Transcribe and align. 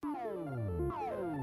Fala 0.00 1.37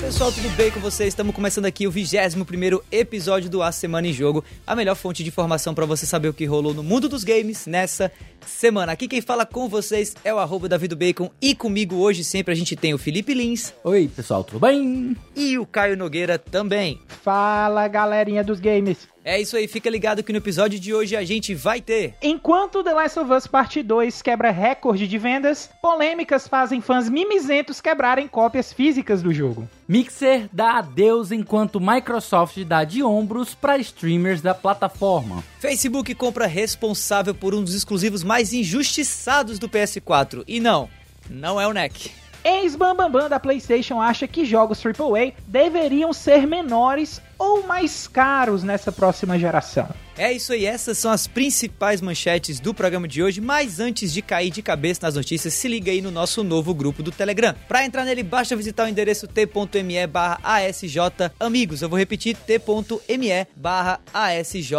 pessoal, 0.00 0.32
tudo 0.32 0.48
bem 0.56 0.70
com 0.70 0.80
vocês? 0.80 1.08
Estamos 1.08 1.34
começando 1.34 1.66
aqui 1.66 1.86
o 1.86 1.90
21 1.90 2.80
episódio 2.90 3.50
do 3.50 3.62
A 3.62 3.70
Semana 3.70 4.08
em 4.08 4.14
Jogo, 4.14 4.42
a 4.66 4.74
melhor 4.74 4.96
fonte 4.96 5.22
de 5.22 5.28
informação 5.28 5.74
para 5.74 5.84
você 5.84 6.06
saber 6.06 6.28
o 6.28 6.32
que 6.32 6.46
rolou 6.46 6.72
no 6.72 6.82
mundo 6.82 7.06
dos 7.06 7.22
games 7.22 7.66
nessa 7.66 8.10
semana. 8.46 8.92
Aqui 8.92 9.06
quem 9.06 9.20
fala 9.20 9.44
com 9.44 9.68
vocês 9.68 10.14
é 10.24 10.32
o 10.32 10.38
arroba 10.38 10.70
David 10.70 10.94
Bacon 10.94 11.30
e 11.40 11.54
comigo 11.54 11.96
hoje 11.96 12.24
sempre 12.24 12.52
a 12.52 12.56
gente 12.56 12.74
tem 12.74 12.94
o 12.94 12.98
Felipe 12.98 13.34
Lins. 13.34 13.74
Oi 13.84 14.08
pessoal, 14.08 14.42
tudo 14.42 14.58
bem? 14.58 15.14
E 15.36 15.58
o 15.58 15.66
Caio 15.66 15.98
Nogueira 15.98 16.38
também. 16.38 16.98
Fala 17.06 17.86
galerinha 17.86 18.42
dos 18.42 18.58
games. 18.58 19.06
É 19.22 19.38
isso 19.38 19.54
aí, 19.54 19.68
fica 19.68 19.90
ligado 19.90 20.22
que 20.22 20.32
no 20.32 20.38
episódio 20.38 20.80
de 20.80 20.94
hoje 20.94 21.14
a 21.14 21.22
gente 21.22 21.54
vai 21.54 21.80
ter. 21.80 22.14
Enquanto 22.22 22.82
The 22.82 22.94
Last 22.94 23.18
of 23.18 23.30
Us 23.30 23.46
Parte 23.46 23.82
2 23.82 24.22
quebra 24.22 24.50
recorde 24.50 25.06
de 25.06 25.18
vendas, 25.18 25.68
polêmicas 25.82 26.48
fazem 26.48 26.80
fãs 26.80 27.06
mimizentos 27.06 27.82
quebrarem 27.82 28.26
cópias 28.26 28.72
físicas 28.72 29.22
do 29.22 29.30
jogo. 29.30 29.68
Mixer 29.86 30.48
dá 30.50 30.78
adeus 30.78 31.32
enquanto 31.32 31.78
Microsoft 31.78 32.64
dá 32.64 32.82
de 32.82 33.02
ombros 33.02 33.54
para 33.54 33.76
streamers 33.76 34.40
da 34.40 34.54
plataforma. 34.54 35.44
Facebook 35.58 36.14
compra 36.14 36.46
responsável 36.46 37.34
por 37.34 37.54
um 37.54 37.62
dos 37.62 37.74
exclusivos 37.74 38.24
mais 38.24 38.54
injustiçados 38.54 39.58
do 39.58 39.68
PS4. 39.68 40.44
E 40.48 40.60
não, 40.60 40.88
não 41.28 41.60
é 41.60 41.66
o 41.66 41.74
NEC. 41.74 42.10
Ex-bambambam 42.42 43.28
da 43.28 43.38
PlayStation 43.38 44.00
acha 44.00 44.26
que 44.26 44.46
jogos 44.46 44.82
AAA 44.82 45.34
deveriam 45.46 46.10
ser 46.10 46.46
menores 46.46 47.20
ou 47.40 47.66
mais 47.66 48.06
caros 48.06 48.62
nessa 48.62 48.92
próxima 48.92 49.38
geração. 49.38 49.88
É 50.20 50.30
isso 50.30 50.52
aí, 50.52 50.66
essas 50.66 50.98
são 50.98 51.10
as 51.10 51.26
principais 51.26 52.02
manchetes 52.02 52.60
do 52.60 52.74
programa 52.74 53.08
de 53.08 53.22
hoje, 53.22 53.40
mas 53.40 53.80
antes 53.80 54.12
de 54.12 54.20
cair 54.20 54.50
de 54.50 54.60
cabeça 54.60 55.00
nas 55.04 55.14
notícias, 55.14 55.54
se 55.54 55.66
liga 55.66 55.90
aí 55.90 56.02
no 56.02 56.10
nosso 56.10 56.44
novo 56.44 56.74
grupo 56.74 57.02
do 57.02 57.10
Telegram. 57.10 57.54
Para 57.66 57.86
entrar 57.86 58.04
nele, 58.04 58.22
basta 58.22 58.54
visitar 58.54 58.84
o 58.84 58.88
endereço 58.90 59.26
t.me 59.26 60.06
barra 60.06 60.38
ASJ 60.44 60.98
Amigos. 61.40 61.80
Eu 61.80 61.88
vou 61.88 61.98
repetir, 61.98 62.36
t.me 62.36 63.46
barra 63.56 63.98
ASJ 64.12 64.74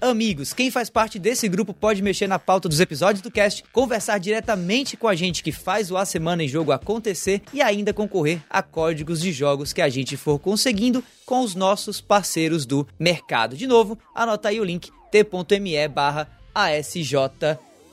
Amigos. 0.00 0.52
Quem 0.52 0.72
faz 0.72 0.90
parte 0.90 1.20
desse 1.20 1.46
grupo 1.48 1.72
pode 1.72 2.02
mexer 2.02 2.26
na 2.26 2.40
pauta 2.40 2.68
dos 2.68 2.80
episódios 2.80 3.22
do 3.22 3.30
cast, 3.30 3.62
conversar 3.72 4.18
diretamente 4.18 4.96
com 4.96 5.06
a 5.06 5.14
gente 5.14 5.44
que 5.44 5.52
faz 5.52 5.92
o 5.92 5.96
A 5.96 6.04
Semana 6.04 6.42
em 6.42 6.48
Jogo 6.48 6.72
acontecer 6.72 7.42
e 7.54 7.62
ainda 7.62 7.94
concorrer 7.94 8.40
a 8.50 8.60
códigos 8.60 9.20
de 9.20 9.30
jogos 9.30 9.72
que 9.72 9.82
a 9.82 9.88
gente 9.88 10.16
for 10.16 10.40
conseguindo 10.40 11.00
com 11.24 11.42
os 11.42 11.54
nossos 11.54 12.00
parceiros 12.00 12.66
do 12.66 12.84
mercado. 12.98 13.56
De 13.56 13.64
novo, 13.64 13.96
anota 14.12 14.48
aí 14.48 14.58
o 14.60 14.64
link 14.64 14.79
t.me 15.10 15.88
barra 15.88 16.28
ASJ 16.54 17.14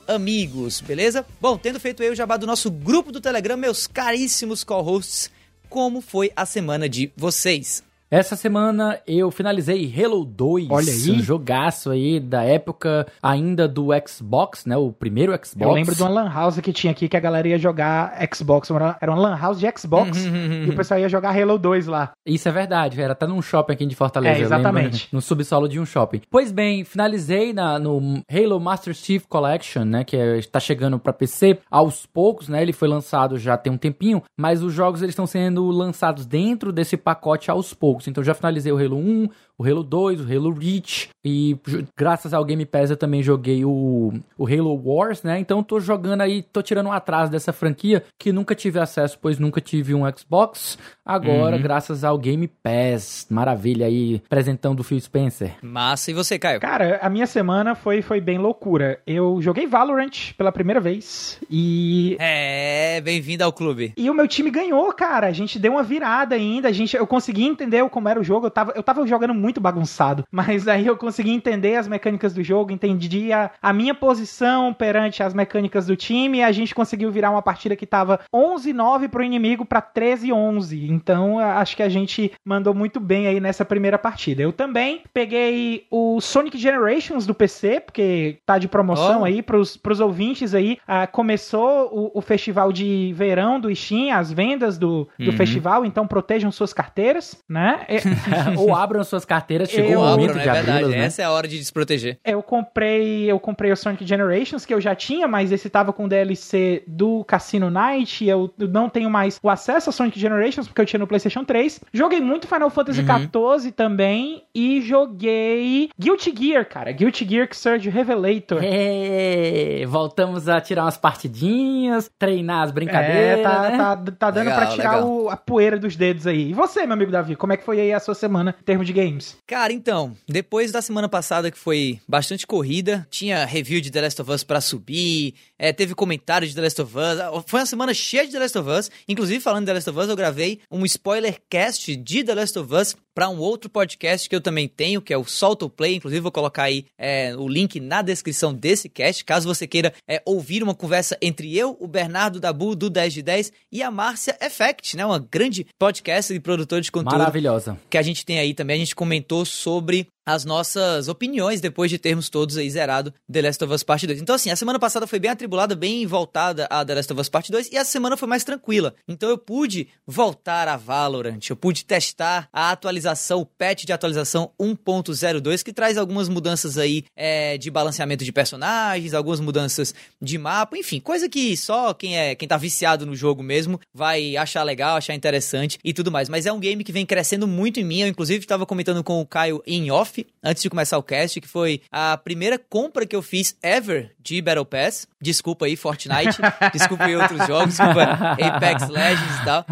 Amigos, 0.06 0.80
beleza? 0.80 1.26
Bom, 1.38 1.58
tendo 1.58 1.78
feito 1.78 2.02
eu 2.02 2.12
o 2.12 2.16
jabá 2.16 2.38
do 2.38 2.46
nosso 2.46 2.70
grupo 2.70 3.12
do 3.12 3.20
Telegram, 3.20 3.58
meus 3.58 3.86
caríssimos 3.86 4.64
co-hosts, 4.64 5.30
como 5.68 6.00
foi 6.00 6.32
a 6.34 6.46
semana 6.46 6.88
de 6.88 7.12
vocês? 7.14 7.82
Essa 8.10 8.36
semana 8.36 8.98
eu 9.06 9.30
finalizei 9.30 9.92
Halo 10.02 10.24
2, 10.24 10.68
Olha 10.70 10.90
aí. 10.90 11.10
um 11.10 11.20
jogaço 11.20 11.90
aí 11.90 12.18
da 12.18 12.42
época 12.42 13.06
ainda 13.22 13.68
do 13.68 13.88
Xbox, 14.08 14.64
né? 14.64 14.78
O 14.78 14.90
primeiro 14.90 15.32
Xbox. 15.32 15.56
Eu 15.60 15.72
lembro 15.72 15.94
de 15.94 16.02
uma 16.02 16.08
lan 16.08 16.30
house 16.32 16.58
que 16.60 16.72
tinha 16.72 16.90
aqui 16.90 17.06
que 17.06 17.16
a 17.18 17.20
galera 17.20 17.46
ia 17.48 17.58
jogar 17.58 18.14
Xbox. 18.34 18.70
Era 18.70 19.12
uma 19.12 19.20
lan 19.20 19.36
house 19.36 19.58
de 19.60 19.66
Xbox 19.78 20.24
e 20.24 20.70
o 20.70 20.74
pessoal 20.74 20.98
ia 21.00 21.08
jogar 21.08 21.38
Halo 21.38 21.58
2 21.58 21.86
lá. 21.86 22.12
Isso 22.24 22.48
é 22.48 22.52
verdade, 22.52 22.98
era 22.98 23.12
até 23.12 23.26
num 23.26 23.42
shopping 23.42 23.74
aqui 23.74 23.84
de 23.84 23.94
Fortaleza. 23.94 24.38
É, 24.38 24.42
exatamente. 24.42 25.08
no 25.12 25.20
subsolo 25.20 25.68
de 25.68 25.78
um 25.78 25.84
shopping. 25.84 26.22
Pois 26.30 26.50
bem, 26.50 26.84
finalizei 26.84 27.52
na, 27.52 27.78
no 27.78 28.22
Halo 28.32 28.58
Master 28.58 28.94
Chief 28.94 29.26
Collection, 29.26 29.84
né? 29.84 30.02
Que 30.02 30.16
é- 30.16 30.38
está 30.38 30.58
chegando 30.58 30.98
para 30.98 31.12
PC 31.12 31.58
aos 31.70 32.06
poucos, 32.06 32.48
né? 32.48 32.62
Ele 32.62 32.72
foi 32.72 32.88
lançado 32.88 33.36
já 33.38 33.58
tem 33.58 33.70
um 33.70 33.76
tempinho, 33.76 34.22
mas 34.34 34.62
os 34.62 34.72
jogos 34.72 35.02
eles 35.02 35.12
estão 35.12 35.26
sendo 35.26 35.68
lançados 35.70 36.24
dentro 36.24 36.72
desse 36.72 36.96
pacote 36.96 37.50
aos 37.50 37.74
poucos. 37.74 37.97
Então 38.06 38.22
já 38.22 38.34
finalizei 38.34 38.70
o 38.70 38.78
Halo 38.78 38.96
1, 38.96 39.28
o 39.58 39.64
Halo 39.64 39.82
2, 39.82 40.20
o 40.20 40.24
Halo 40.24 40.52
Reach 40.52 41.08
e 41.24 41.56
graças 41.96 42.32
ao 42.32 42.44
Game 42.44 42.64
Pass 42.64 42.90
eu 42.90 42.96
também 42.96 43.22
joguei 43.22 43.64
o, 43.64 44.12
o 44.38 44.46
Halo 44.46 44.80
Wars, 44.84 45.24
né? 45.24 45.38
Então 45.40 45.62
tô 45.64 45.80
jogando 45.80 46.20
aí, 46.20 46.42
tô 46.42 46.62
tirando 46.62 46.86
um 46.86 46.92
atraso 46.92 47.30
dessa 47.30 47.52
franquia 47.52 48.04
que 48.18 48.32
nunca 48.32 48.54
tive 48.54 48.78
acesso, 48.78 49.18
pois 49.20 49.38
nunca 49.38 49.60
tive 49.60 49.94
um 49.94 50.04
Xbox. 50.16 50.78
Agora, 51.04 51.58
graças 51.58 52.04
ao 52.04 52.16
Game 52.16 52.46
Pass, 52.46 53.26
maravilha 53.28 53.86
aí, 53.86 54.22
presentão 54.28 54.74
do 54.74 54.84
Phil 54.84 55.00
Spencer. 55.00 55.56
Massa, 55.60 56.10
e 56.10 56.14
você, 56.14 56.38
Caio? 56.38 56.60
Cara, 56.60 57.00
a 57.02 57.10
minha 57.10 57.26
semana 57.26 57.74
foi, 57.74 58.00
foi 58.00 58.20
bem 58.20 58.38
loucura. 58.38 59.00
Eu 59.06 59.42
joguei 59.42 59.66
Valorant 59.66 60.34
pela 60.36 60.52
primeira 60.52 60.80
vez 60.80 61.40
e 61.50 62.16
É, 62.20 63.00
bem-vindo 63.00 63.42
ao 63.42 63.52
clube. 63.52 63.92
E 63.96 64.08
o 64.08 64.14
meu 64.14 64.28
time 64.28 64.50
ganhou, 64.50 64.92
cara. 64.92 65.26
A 65.26 65.32
gente 65.32 65.58
deu 65.58 65.72
uma 65.72 65.82
virada 65.82 66.36
ainda. 66.36 66.68
A 66.68 66.72
gente, 66.72 66.96
eu 66.96 67.06
consegui 67.06 67.44
entender 67.44 67.88
como 67.88 68.08
era 68.08 68.20
o 68.20 68.24
jogo. 68.24 68.46
Eu 68.46 68.50
tava, 68.50 68.72
eu 68.76 68.82
tava 68.82 69.06
jogando 69.06 69.34
muito 69.34 69.47
bagunçado. 69.60 70.24
Mas 70.32 70.68
aí 70.68 70.86
eu 70.86 70.96
consegui 70.96 71.30
entender 71.30 71.76
as 71.76 71.88
mecânicas 71.88 72.34
do 72.34 72.42
jogo, 72.42 72.70
entendi 72.72 73.32
a, 73.32 73.50
a 73.62 73.72
minha 73.72 73.94
posição 73.94 74.72
perante 74.74 75.22
as 75.22 75.32
mecânicas 75.32 75.86
do 75.86 75.96
time. 75.96 76.38
E 76.38 76.42
a 76.42 76.52
gente 76.52 76.74
conseguiu 76.74 77.10
virar 77.10 77.30
uma 77.30 77.42
partida 77.42 77.74
que 77.76 77.86
tava 77.86 78.20
11-9 78.34 79.08
pro 79.08 79.22
inimigo 79.22 79.64
pra 79.64 79.80
13-11. 79.80 80.88
Então 80.90 81.38
acho 81.38 81.76
que 81.76 81.82
a 81.82 81.88
gente 81.88 82.32
mandou 82.44 82.74
muito 82.74 83.00
bem 83.00 83.26
aí 83.26 83.40
nessa 83.40 83.64
primeira 83.64 83.98
partida. 83.98 84.42
Eu 84.42 84.52
também 84.52 85.02
peguei 85.12 85.86
o 85.90 86.20
Sonic 86.20 86.58
Generations 86.58 87.26
do 87.26 87.34
PC, 87.34 87.80
porque 87.80 88.38
tá 88.44 88.58
de 88.58 88.68
promoção 88.68 89.20
Oh. 89.22 89.24
aí 89.24 89.42
pros, 89.42 89.76
pros 89.76 90.00
ouvintes 90.00 90.54
aí. 90.54 90.78
Ah, 90.86 91.06
começou 91.06 91.88
o, 91.92 92.18
o 92.18 92.20
festival 92.20 92.72
de 92.72 93.12
verão 93.16 93.60
do 93.60 93.74
Steam, 93.74 94.16
as 94.16 94.32
vendas 94.32 94.76
do, 94.78 95.08
do 95.18 95.30
Uhum. 95.30 95.36
festival, 95.36 95.84
então 95.84 96.06
protejam 96.06 96.50
suas 96.50 96.72
carteiras, 96.72 97.42
né? 97.48 97.86
É, 97.88 98.58
Ou 98.58 98.74
abram 98.74 99.02
suas 99.04 99.24
carteiras, 99.24 99.37
chegou 99.66 99.92
Eu 99.92 100.00
o 100.00 100.04
momento 100.04 100.32
de 100.34 100.38
é 100.40 100.42
verdade. 100.44 100.70
abri-las, 100.70 100.90
né? 100.90 101.04
Essa 101.04 101.22
é 101.22 101.24
a 101.24 101.30
hora 101.30 101.46
de 101.48 101.58
desproteger. 101.58 102.18
Eu 102.24 102.42
comprei, 102.42 103.30
eu 103.30 103.38
comprei 103.38 103.70
o 103.72 103.76
Sonic 103.76 104.06
Generations, 104.06 104.64
que 104.66 104.72
eu 104.74 104.80
já 104.80 104.94
tinha, 104.94 105.26
mas 105.28 105.52
esse 105.52 105.68
tava 105.70 105.92
com 105.92 106.08
DLC 106.08 106.82
do 106.86 107.24
Cassino 107.24 107.70
Night, 107.70 108.24
e 108.24 108.28
eu 108.28 108.52
não 108.58 108.88
tenho 108.88 109.10
mais 109.10 109.38
o 109.42 109.48
acesso 109.50 109.90
a 109.90 109.92
Sonic 109.92 110.18
Generations, 110.18 110.66
porque 110.66 110.80
eu 110.80 110.86
tinha 110.86 110.98
no 110.98 111.06
PlayStation 111.06 111.44
3. 111.44 111.80
Joguei 111.92 112.20
muito 112.20 112.46
Final 112.46 112.70
Fantasy 112.70 113.02
XIV 113.02 113.72
também, 113.72 114.42
e 114.54 114.80
joguei 114.82 115.90
Guilty 115.98 116.34
Gear, 116.36 116.68
cara. 116.68 116.92
Guilty 116.92 117.26
Gear 117.28 117.48
Surge 117.52 117.88
Revelator. 117.90 118.60
É, 118.62 119.84
voltamos 119.86 120.48
a 120.48 120.60
tirar 120.60 120.84
umas 120.84 120.96
partidinhas, 120.96 122.10
treinar 122.18 122.62
as 122.62 122.70
brincadeiras, 122.70 123.38
É, 123.40 123.42
tá, 123.42 123.62
né? 123.62 123.76
tá, 123.76 123.96
tá 124.18 124.30
dando 124.30 124.44
Legal, 124.46 124.58
pra 124.60 124.66
tirar 124.68 125.04
o- 125.04 125.28
a 125.28 125.36
poeira 125.36 125.78
dos 125.78 125.96
dedos 125.96 126.26
aí. 126.26 126.50
E 126.50 126.52
você, 126.54 126.84
meu 126.84 126.92
amigo 126.94 127.10
Davi, 127.10 127.36
como 127.36 127.52
é 127.52 127.56
que 127.56 127.64
foi 127.64 127.80
aí 127.80 127.92
a 127.92 128.00
sua 128.00 128.14
semana 128.14 128.54
em 128.60 128.64
termos 128.64 128.86
de 128.86 128.92
games? 128.92 129.27
Cara, 129.46 129.72
então, 129.72 130.16
depois 130.28 130.70
da 130.70 130.82
semana 130.82 131.08
passada 131.08 131.50
que 131.50 131.58
foi 131.58 132.00
bastante 132.06 132.46
corrida, 132.46 133.06
tinha 133.10 133.44
review 133.44 133.80
de 133.80 133.90
The 133.90 134.00
Last 134.02 134.22
of 134.22 134.30
Us 134.30 134.44
pra 134.44 134.60
subir, 134.60 135.34
é, 135.58 135.72
teve 135.72 135.94
comentário 135.94 136.46
de 136.46 136.54
The 136.54 136.60
Last 136.60 136.82
of 136.82 136.94
Us, 136.96 137.44
foi 137.46 137.60
uma 137.60 137.66
semana 137.66 137.94
cheia 137.94 138.26
de 138.26 138.32
The 138.32 138.38
Last 138.38 138.58
of 138.58 138.70
Us, 138.70 138.90
inclusive 139.08 139.40
falando 139.40 139.64
de 139.64 139.66
The 139.66 139.74
Last 139.74 139.90
of 139.90 139.98
Us, 139.98 140.08
eu 140.08 140.16
gravei 140.16 140.60
um 140.70 140.84
spoiler 140.84 141.40
cast 141.48 141.96
de 141.96 142.24
The 142.24 142.34
Last 142.34 142.58
of 142.58 142.74
Us 142.74 142.96
pra 143.18 143.28
um 143.28 143.38
outro 143.38 143.68
podcast 143.68 144.28
que 144.28 144.36
eu 144.36 144.40
também 144.40 144.68
tenho, 144.68 145.02
que 145.02 145.12
é 145.12 145.18
o 145.18 145.24
Solta 145.24 145.64
o 145.64 145.68
Play, 145.70 145.96
inclusive 145.96 146.20
vou 146.20 146.30
colocar 146.30 146.62
aí 146.62 146.86
é, 146.96 147.34
o 147.36 147.48
link 147.48 147.80
na 147.80 148.00
descrição 148.00 148.54
desse 148.54 148.88
cast, 148.88 149.24
caso 149.24 149.48
você 149.48 149.66
queira 149.66 149.92
é, 150.06 150.22
ouvir 150.24 150.62
uma 150.62 150.72
conversa 150.72 151.18
entre 151.20 151.56
eu, 151.56 151.76
o 151.80 151.88
Bernardo 151.88 152.38
Dabu, 152.38 152.76
do 152.76 152.88
10 152.88 153.14
de 153.14 153.22
10, 153.22 153.52
e 153.72 153.82
a 153.82 153.90
Márcia 153.90 154.38
Effect, 154.40 154.96
né, 154.96 155.04
uma 155.04 155.18
grande 155.18 155.66
podcast 155.76 156.32
e 156.32 156.38
produtor 156.38 156.80
de 156.80 156.92
conteúdo 156.92 157.18
Maravilhosa. 157.18 157.76
que 157.90 157.98
a 157.98 158.02
gente 158.02 158.24
tem 158.24 158.38
aí 158.38 158.54
também, 158.54 158.76
a 158.76 158.78
gente 158.78 158.94
comentou 159.18 159.44
sobre 159.44 160.06
as 160.28 160.44
nossas 160.44 161.08
opiniões 161.08 161.58
depois 161.58 161.90
de 161.90 161.96
termos 161.96 162.28
todos 162.28 162.58
aí 162.58 162.68
zerado 162.70 163.14
The 163.32 163.40
Last 163.40 163.64
of 163.64 163.72
Us 163.72 163.82
Part 163.82 164.06
2. 164.06 164.20
Então, 164.20 164.34
assim, 164.34 164.50
a 164.50 164.56
semana 164.56 164.78
passada 164.78 165.06
foi 165.06 165.18
bem 165.18 165.30
atribulada, 165.30 165.74
bem 165.74 166.06
voltada 166.06 166.66
a 166.68 166.84
The 166.84 166.96
Last 166.96 167.10
of 167.14 167.22
Us 167.22 167.30
Part 167.30 167.50
2, 167.50 167.70
e 167.72 167.78
a 167.78 167.84
semana 167.84 168.14
foi 168.14 168.28
mais 168.28 168.44
tranquila. 168.44 168.94
Então 169.08 169.30
eu 169.30 169.38
pude 169.38 169.88
voltar 170.06 170.68
a 170.68 170.76
Valorant, 170.76 171.40
eu 171.48 171.56
pude 171.56 171.82
testar 171.82 172.46
a 172.52 172.70
atualização, 172.70 173.40
o 173.40 173.46
patch 173.46 173.86
de 173.86 173.92
atualização 173.94 174.52
1.02, 174.60 175.62
que 175.62 175.72
traz 175.72 175.96
algumas 175.96 176.28
mudanças 176.28 176.76
aí 176.76 177.04
é, 177.16 177.56
de 177.56 177.70
balanceamento 177.70 178.22
de 178.22 178.30
personagens, 178.30 179.14
algumas 179.14 179.40
mudanças 179.40 179.94
de 180.20 180.36
mapa, 180.36 180.76
enfim, 180.76 181.00
coisa 181.00 181.26
que 181.26 181.56
só 181.56 181.94
quem 181.94 182.18
é 182.18 182.34
quem 182.34 182.46
tá 182.46 182.58
viciado 182.58 183.06
no 183.06 183.16
jogo 183.16 183.42
mesmo 183.42 183.80
vai 183.94 184.36
achar 184.36 184.62
legal, 184.62 184.98
achar 184.98 185.14
interessante 185.14 185.78
e 185.82 185.94
tudo 185.94 186.12
mais. 186.12 186.28
Mas 186.28 186.44
é 186.44 186.52
um 186.52 186.60
game 186.60 186.84
que 186.84 186.92
vem 186.92 187.06
crescendo 187.06 187.48
muito 187.48 187.80
em 187.80 187.84
mim. 187.84 188.00
Eu, 188.00 188.08
inclusive, 188.08 188.40
estava 188.40 188.66
comentando 188.66 189.02
com 189.02 189.22
o 189.22 189.26
Caio 189.26 189.62
em 189.66 189.90
off 189.90 190.17
off, 190.18 190.26
antes 190.42 190.62
de 190.62 190.70
começar 190.70 190.98
o 190.98 191.02
cast, 191.02 191.40
que 191.40 191.48
foi 191.48 191.82
a 191.90 192.16
primeira 192.16 192.58
compra 192.58 193.06
que 193.06 193.14
eu 193.14 193.22
fiz 193.22 193.56
ever 193.62 194.14
de 194.20 194.40
Battle 194.40 194.64
Pass. 194.64 195.06
Desculpa 195.20 195.66
aí, 195.66 195.76
Fortnite. 195.76 196.38
desculpa 196.72 197.04
aí 197.04 197.16
outros 197.16 197.46
jogos, 197.46 197.76
desculpa 197.76 198.02
Apex 198.02 198.88
Legends 198.88 199.40
e 199.40 199.44
tal. 199.44 199.64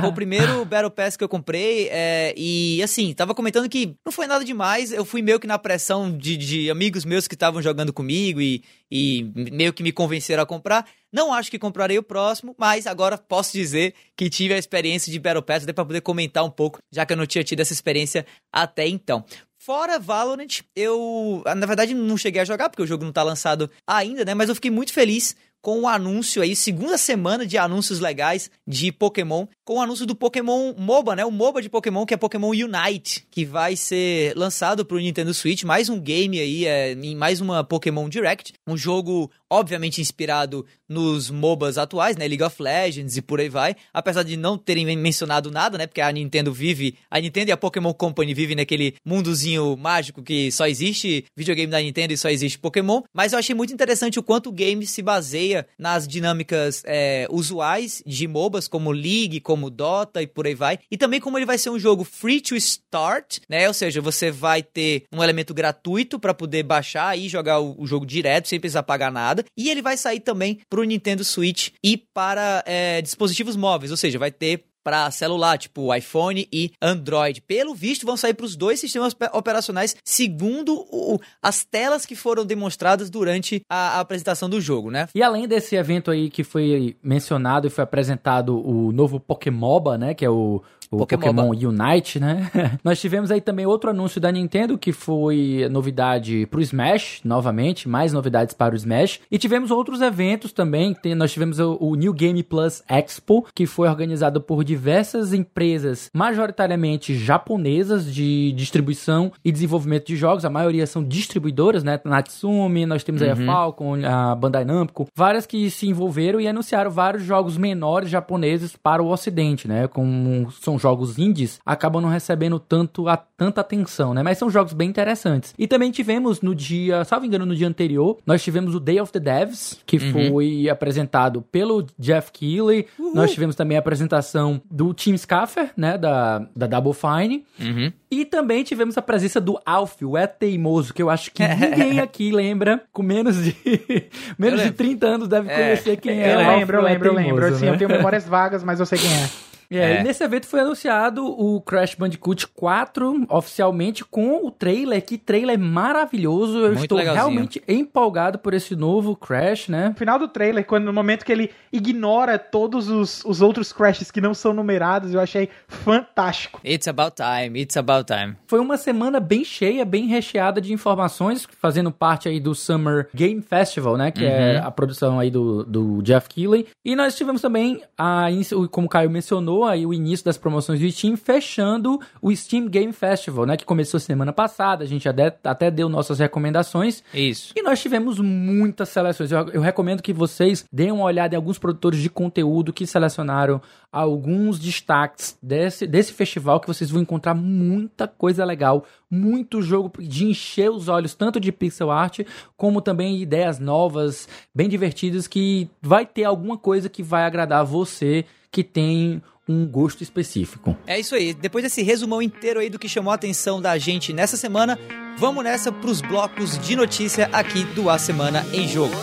Foi 0.00 0.08
o 0.08 0.12
primeiro 0.12 0.64
Battle 0.64 0.90
Pass 0.90 1.16
que 1.16 1.24
eu 1.24 1.28
comprei. 1.28 1.88
É, 1.90 2.34
e 2.36 2.82
assim, 2.82 3.12
tava 3.14 3.34
comentando 3.34 3.68
que 3.68 3.94
não 4.04 4.12
foi 4.12 4.26
nada 4.26 4.44
demais. 4.44 4.92
Eu 4.92 5.04
fui 5.04 5.22
meio 5.22 5.40
que 5.40 5.46
na 5.46 5.58
pressão 5.58 6.16
de, 6.16 6.36
de 6.36 6.70
amigos 6.70 7.04
meus 7.04 7.26
que 7.26 7.34
estavam 7.34 7.62
jogando 7.62 7.92
comigo 7.92 8.40
e, 8.40 8.62
e 8.90 9.24
meio 9.52 9.72
que 9.72 9.82
me 9.82 9.92
convenceram 9.92 10.42
a 10.42 10.46
comprar. 10.46 10.86
Não 11.12 11.32
acho 11.32 11.48
que 11.48 11.60
comprarei 11.60 11.96
o 11.96 12.02
próximo, 12.02 12.56
mas 12.58 12.88
agora 12.88 13.16
posso 13.16 13.52
dizer 13.52 13.94
que 14.16 14.28
tive 14.28 14.52
a 14.52 14.58
experiência 14.58 15.12
de 15.12 15.18
Battle 15.20 15.42
Pass 15.42 15.62
até 15.62 15.72
para 15.72 15.84
poder 15.84 16.00
comentar 16.00 16.44
um 16.44 16.50
pouco, 16.50 16.80
já 16.90 17.06
que 17.06 17.12
eu 17.12 17.16
não 17.16 17.24
tinha 17.24 17.44
tido 17.44 17.60
essa 17.60 17.72
experiência 17.72 18.26
até 18.52 18.88
então. 18.88 19.24
Fora 19.64 19.98
Valorant, 19.98 20.60
eu 20.76 21.42
na 21.56 21.64
verdade 21.64 21.94
não 21.94 22.18
cheguei 22.18 22.42
a 22.42 22.44
jogar 22.44 22.68
porque 22.68 22.82
o 22.82 22.86
jogo 22.86 23.02
não 23.02 23.12
tá 23.14 23.22
lançado 23.22 23.70
ainda, 23.86 24.22
né? 24.22 24.34
Mas 24.34 24.50
eu 24.50 24.54
fiquei 24.54 24.70
muito 24.70 24.92
feliz 24.92 25.34
com 25.62 25.80
o 25.80 25.88
anúncio 25.88 26.42
aí, 26.42 26.54
segunda 26.54 26.98
semana 26.98 27.46
de 27.46 27.56
anúncios 27.56 27.98
legais 27.98 28.50
de 28.68 28.92
Pokémon, 28.92 29.46
com 29.64 29.76
o 29.76 29.80
anúncio 29.80 30.04
do 30.04 30.14
Pokémon 30.14 30.74
MOBA, 30.76 31.16
né? 31.16 31.24
O 31.24 31.30
MOBA 31.30 31.62
de 31.62 31.70
Pokémon, 31.70 32.04
que 32.04 32.12
é 32.12 32.18
Pokémon 32.18 32.50
Unite, 32.50 33.26
que 33.30 33.46
vai 33.46 33.74
ser 33.74 34.36
lançado 34.36 34.84
pro 34.84 34.98
Nintendo 34.98 35.32
Switch, 35.32 35.62
mais 35.62 35.88
um 35.88 35.98
game 35.98 36.38
aí, 36.38 36.66
é, 36.66 36.94
mais 37.16 37.40
uma 37.40 37.64
Pokémon 37.64 38.06
Direct, 38.10 38.52
um 38.66 38.76
jogo 38.76 39.30
obviamente 39.54 40.00
inspirado 40.00 40.66
nos 40.88 41.30
MOBAs 41.30 41.78
atuais, 41.78 42.16
né? 42.16 42.26
League 42.26 42.42
of 42.42 42.62
Legends 42.62 43.16
e 43.16 43.22
por 43.22 43.40
aí 43.40 43.48
vai. 43.48 43.74
Apesar 43.92 44.22
de 44.22 44.36
não 44.36 44.58
terem 44.58 44.84
mencionado 44.96 45.50
nada, 45.50 45.78
né? 45.78 45.86
Porque 45.86 46.00
a 46.00 46.12
Nintendo 46.12 46.52
vive, 46.52 46.96
a 47.10 47.20
Nintendo 47.20 47.50
e 47.50 47.52
a 47.52 47.56
Pokémon 47.56 47.92
Company 47.94 48.34
vivem 48.34 48.56
naquele 48.56 48.94
mundozinho 49.04 49.76
mágico 49.76 50.22
que 50.22 50.50
só 50.52 50.66
existe 50.66 51.24
videogame 51.36 51.70
da 51.70 51.80
Nintendo 51.80 52.12
e 52.12 52.16
só 52.16 52.28
existe 52.28 52.58
Pokémon. 52.58 53.02
Mas 53.12 53.32
eu 53.32 53.38
achei 53.38 53.54
muito 53.54 53.72
interessante 53.72 54.18
o 54.18 54.22
quanto 54.22 54.48
o 54.48 54.52
game 54.52 54.86
se 54.86 55.02
baseia 55.02 55.66
nas 55.78 56.06
dinâmicas 56.06 56.82
é, 56.84 57.26
usuais 57.30 58.02
de 58.04 58.26
MOBAs, 58.26 58.68
como 58.68 58.92
League, 58.92 59.40
como 59.40 59.70
Dota 59.70 60.22
e 60.22 60.26
por 60.26 60.46
aí 60.46 60.54
vai. 60.54 60.78
E 60.90 60.96
também 60.96 61.20
como 61.20 61.38
ele 61.38 61.46
vai 61.46 61.58
ser 61.58 61.70
um 61.70 61.78
jogo 61.78 62.04
free 62.04 62.40
to 62.40 62.54
start, 62.56 63.38
né? 63.48 63.66
Ou 63.68 63.74
seja, 63.74 64.00
você 64.00 64.30
vai 64.30 64.62
ter 64.62 65.04
um 65.12 65.22
elemento 65.22 65.54
gratuito 65.54 66.18
para 66.18 66.34
poder 66.34 66.62
baixar 66.62 67.18
e 67.18 67.28
jogar 67.28 67.60
o, 67.60 67.74
o 67.78 67.86
jogo 67.86 68.04
direto 68.04 68.48
sem 68.48 68.60
precisar 68.60 68.82
pagar 68.82 69.10
nada. 69.10 69.43
E 69.56 69.70
ele 69.70 69.82
vai 69.82 69.96
sair 69.96 70.20
também 70.20 70.60
para 70.68 70.80
o 70.80 70.84
Nintendo 70.84 71.24
Switch 71.24 71.70
e 71.82 71.96
para 71.96 72.62
é, 72.66 73.00
dispositivos 73.02 73.56
móveis, 73.56 73.90
ou 73.90 73.96
seja, 73.96 74.18
vai 74.18 74.30
ter 74.30 74.64
para 74.84 75.10
celular, 75.10 75.56
tipo 75.56 75.92
iPhone 75.94 76.46
e 76.52 76.70
Android. 76.80 77.40
Pelo 77.40 77.74
visto, 77.74 78.04
vão 78.04 78.18
sair 78.18 78.34
para 78.34 78.44
os 78.44 78.54
dois 78.54 78.78
sistemas 78.78 79.16
operacionais, 79.32 79.96
segundo 80.04 80.74
o, 80.74 81.18
as 81.42 81.64
telas 81.64 82.04
que 82.04 82.14
foram 82.14 82.44
demonstradas 82.44 83.08
durante 83.08 83.62
a, 83.68 83.96
a, 83.96 84.00
apresentação 84.00 84.48
do 84.48 84.60
jogo, 84.60 84.90
né? 84.90 85.08
E 85.14 85.22
além 85.22 85.48
desse 85.48 85.74
evento 85.74 86.10
aí 86.10 86.28
que 86.28 86.44
foi 86.44 86.96
mencionado 87.02 87.66
e 87.66 87.70
foi 87.70 87.82
apresentado 87.82 88.60
o 88.60 88.92
novo 88.92 89.18
Pokémoba, 89.18 89.96
né? 89.96 90.12
Que 90.12 90.26
é 90.26 90.30
o, 90.30 90.62
o 90.94 90.98
Pokémon, 90.98 91.20
Pokémon 91.20 91.50
Unite, 91.50 92.20
né? 92.20 92.50
Nós 92.84 93.00
tivemos 93.00 93.30
aí 93.30 93.40
também 93.40 93.66
outro 93.66 93.90
anúncio 93.90 94.20
da 94.20 94.30
Nintendo, 94.30 94.78
que 94.78 94.92
foi 94.92 95.68
novidade 95.70 96.46
pro 96.46 96.60
Smash, 96.60 97.20
novamente, 97.24 97.88
mais 97.88 98.12
novidades 98.12 98.54
para 98.54 98.74
o 98.74 98.76
Smash. 98.76 99.20
E 99.30 99.38
tivemos 99.38 99.70
outros 99.70 100.00
eventos 100.00 100.52
também, 100.52 100.96
nós 101.16 101.32
tivemos 101.32 101.58
o, 101.58 101.76
o 101.80 101.94
New 101.94 102.12
Game 102.12 102.42
Plus 102.42 102.82
Expo, 102.88 103.46
que 103.54 103.66
foi 103.66 103.88
organizado 103.88 104.40
por 104.40 104.64
diversas 104.64 105.32
empresas, 105.32 106.10
majoritariamente 106.12 107.14
japonesas, 107.14 108.12
de 108.12 108.52
distribuição 108.52 109.32
e 109.44 109.50
desenvolvimento 109.50 110.06
de 110.06 110.16
jogos, 110.16 110.44
a 110.44 110.50
maioria 110.50 110.86
são 110.86 111.02
distribuidoras, 111.02 111.82
né? 111.82 112.00
Natsumi, 112.04 112.86
nós 112.86 113.04
temos 113.04 113.22
aí 113.22 113.32
uhum. 113.32 113.50
a 113.50 113.52
Falcon, 113.52 113.94
a 114.04 114.34
Bandai 114.34 114.64
Namco, 114.64 115.08
várias 115.14 115.46
que 115.46 115.70
se 115.70 115.88
envolveram 115.88 116.40
e 116.40 116.48
anunciaram 116.48 116.90
vários 116.90 117.22
jogos 117.24 117.56
menores 117.56 118.10
japoneses 118.10 118.76
para 118.76 119.02
o 119.02 119.10
ocidente, 119.10 119.66
né? 119.66 119.86
Com, 119.88 120.46
são 120.60 120.78
jogos 120.84 121.18
indies, 121.18 121.58
acabam 121.64 122.02
não 122.02 122.10
recebendo 122.10 122.58
tanto 122.58 123.08
a, 123.08 123.16
tanta 123.16 123.62
atenção, 123.62 124.12
né? 124.12 124.22
Mas 124.22 124.36
são 124.36 124.50
jogos 124.50 124.74
bem 124.74 124.90
interessantes. 124.90 125.54
E 125.58 125.66
também 125.66 125.90
tivemos 125.90 126.42
no 126.42 126.54
dia, 126.54 127.02
salvo 127.04 127.24
engano, 127.24 127.46
no 127.46 127.56
dia 127.56 127.66
anterior, 127.66 128.18
nós 128.26 128.42
tivemos 128.42 128.74
o 128.74 128.80
Day 128.80 129.00
of 129.00 129.10
the 129.10 129.18
Devs, 129.18 129.80
que 129.86 129.96
uhum. 129.96 130.30
foi 130.30 130.68
apresentado 130.68 131.40
pelo 131.40 131.86
Jeff 131.98 132.30
Keighley. 132.30 132.86
Uhum. 132.98 133.14
Nós 133.14 133.32
tivemos 133.32 133.56
também 133.56 133.78
a 133.78 133.80
apresentação 133.80 134.60
do 134.70 134.92
Tim 134.92 135.16
Scaffer, 135.16 135.70
né? 135.74 135.96
Da, 135.96 136.46
da 136.54 136.66
Double 136.66 136.92
Fine. 136.92 137.46
Uhum. 137.58 137.90
E 138.10 138.26
também 138.26 138.62
tivemos 138.62 138.98
a 138.98 139.02
presença 139.02 139.40
do 139.40 139.58
Alf, 139.64 140.02
o 140.02 140.18
É 140.18 140.26
Teimoso, 140.26 140.92
que 140.92 141.02
eu 141.02 141.08
acho 141.08 141.32
que 141.32 141.42
ninguém 141.48 141.98
aqui 141.98 142.30
lembra, 142.30 142.82
com 142.92 143.02
menos 143.02 143.42
de 143.42 143.56
menos 144.38 144.62
de 144.62 144.70
30 144.70 145.06
anos 145.06 145.28
deve 145.28 145.50
é. 145.50 145.56
conhecer 145.56 145.96
quem 145.96 146.22
é. 146.22 146.34
Eu 146.34 146.58
lembro, 146.58 146.76
eu 146.76 146.82
lembro, 146.82 147.08
eu 147.08 147.14
lembro. 147.14 147.46
Assim, 147.46 147.66
eu 147.66 147.78
tenho 147.78 147.88
memórias 147.90 148.26
vagas, 148.26 148.62
mas 148.62 148.80
eu 148.80 148.86
sei 148.86 148.98
quem 148.98 149.10
é. 149.10 149.53
É, 149.70 149.96
é. 149.98 150.02
nesse 150.02 150.22
evento 150.22 150.46
foi 150.46 150.60
anunciado 150.60 151.24
o 151.24 151.60
Crash 151.60 151.94
Bandicoot 151.94 152.48
4 152.48 153.26
oficialmente 153.28 154.04
com 154.04 154.46
o 154.46 154.50
trailer. 154.50 155.04
Que 155.04 155.18
trailer 155.18 155.58
maravilhoso. 155.58 156.58
Eu 156.58 156.68
Muito 156.68 156.82
estou 156.82 156.98
legalzinho. 156.98 157.26
realmente 157.28 157.62
empolgado 157.68 158.38
por 158.38 158.54
esse 158.54 158.74
novo 158.74 159.16
Crash, 159.16 159.68
né? 159.68 159.88
No 159.90 159.94
final 159.94 160.18
do 160.18 160.28
trailer, 160.28 160.64
quando 160.64 160.84
no 160.84 160.92
momento 160.92 161.24
que 161.24 161.32
ele 161.32 161.50
ignora 161.72 162.38
todos 162.38 162.88
os, 162.88 163.24
os 163.24 163.40
outros 163.40 163.72
Crashes 163.72 164.10
que 164.10 164.20
não 164.20 164.34
são 164.34 164.52
numerados, 164.52 165.14
eu 165.14 165.20
achei 165.20 165.48
fantástico. 165.68 166.60
It's 166.64 166.88
about 166.88 167.16
time, 167.16 167.60
it's 167.60 167.76
about 167.76 168.06
time. 168.12 168.36
Foi 168.46 168.60
uma 168.60 168.76
semana 168.76 169.20
bem 169.20 169.44
cheia, 169.44 169.84
bem 169.84 170.06
recheada 170.06 170.60
de 170.60 170.72
informações, 170.72 171.46
fazendo 171.60 171.90
parte 171.90 172.28
aí 172.28 172.40
do 172.40 172.54
Summer 172.54 173.08
Game 173.14 173.42
Festival, 173.42 173.96
né? 173.96 174.10
Que 174.10 174.24
é 174.24 174.28
uhum. 174.28 174.34
é 174.34 174.58
a 174.58 174.70
produção 174.70 175.18
aí 175.18 175.30
do, 175.30 175.64
do 175.64 176.02
Jeff 176.02 176.28
Keighley. 176.28 176.66
E 176.84 176.94
nós 176.96 177.14
tivemos 177.16 177.40
também, 177.40 177.82
a, 177.98 178.26
como 178.70 178.86
o 178.86 178.90
Caio 178.90 179.10
mencionou, 179.10 179.53
aí 179.62 179.86
o 179.86 179.94
início 179.94 180.24
das 180.24 180.36
promoções 180.36 180.80
do 180.80 180.90
Steam, 180.90 181.16
fechando 181.16 182.00
o 182.20 182.34
Steam 182.34 182.66
Game 182.66 182.92
Festival, 182.92 183.46
né? 183.46 183.56
Que 183.56 183.64
começou 183.64 184.00
semana 184.00 184.32
passada. 184.32 184.82
A 184.82 184.86
gente 184.86 185.08
até, 185.08 185.36
até 185.44 185.70
deu 185.70 185.88
nossas 185.88 186.18
recomendações. 186.18 187.04
Isso. 187.12 187.52
E 187.54 187.62
nós 187.62 187.80
tivemos 187.80 188.18
muitas 188.18 188.88
seleções. 188.88 189.30
Eu, 189.30 189.48
eu 189.50 189.60
recomendo 189.60 190.02
que 190.02 190.12
vocês 190.12 190.64
deem 190.72 190.90
uma 190.90 191.04
olhada 191.04 191.34
em 191.34 191.36
alguns 191.36 191.58
produtores 191.58 192.00
de 192.00 192.10
conteúdo 192.10 192.72
que 192.72 192.86
selecionaram 192.86 193.60
alguns 193.94 194.58
destaques 194.58 195.38
desse, 195.40 195.86
desse 195.86 196.12
festival 196.12 196.58
que 196.58 196.66
vocês 196.66 196.90
vão 196.90 197.00
encontrar 197.00 197.32
muita 197.32 198.08
coisa 198.08 198.44
legal, 198.44 198.84
muito 199.08 199.62
jogo 199.62 199.92
de 200.02 200.24
encher 200.24 200.68
os 200.68 200.88
olhos, 200.88 201.14
tanto 201.14 201.38
de 201.38 201.52
pixel 201.52 201.92
art, 201.92 202.20
como 202.56 202.80
também 202.80 203.22
ideias 203.22 203.60
novas, 203.60 204.28
bem 204.52 204.68
divertidas, 204.68 205.28
que 205.28 205.68
vai 205.80 206.04
ter 206.04 206.24
alguma 206.24 206.58
coisa 206.58 206.88
que 206.88 207.04
vai 207.04 207.24
agradar 207.24 207.64
você 207.64 208.24
que 208.54 208.62
tem 208.62 209.20
um 209.48 209.66
gosto 209.66 210.04
específico. 210.04 210.76
É 210.86 210.98
isso 210.98 211.16
aí. 211.16 211.34
Depois 211.34 211.64
desse 211.64 211.82
resumão 211.82 212.22
inteiro 212.22 212.60
aí 212.60 212.70
do 212.70 212.78
que 212.78 212.88
chamou 212.88 213.10
a 213.10 213.16
atenção 213.16 213.60
da 213.60 213.76
gente 213.76 214.12
nessa 214.12 214.36
semana, 214.36 214.78
vamos 215.18 215.42
nessa 215.42 215.72
para 215.72 215.90
os 215.90 216.00
blocos 216.00 216.56
de 216.56 216.76
notícia 216.76 217.28
aqui 217.32 217.64
do 217.74 217.90
A 217.90 217.98
Semana 217.98 218.46
em 218.52 218.68
Jogo. 218.68 218.94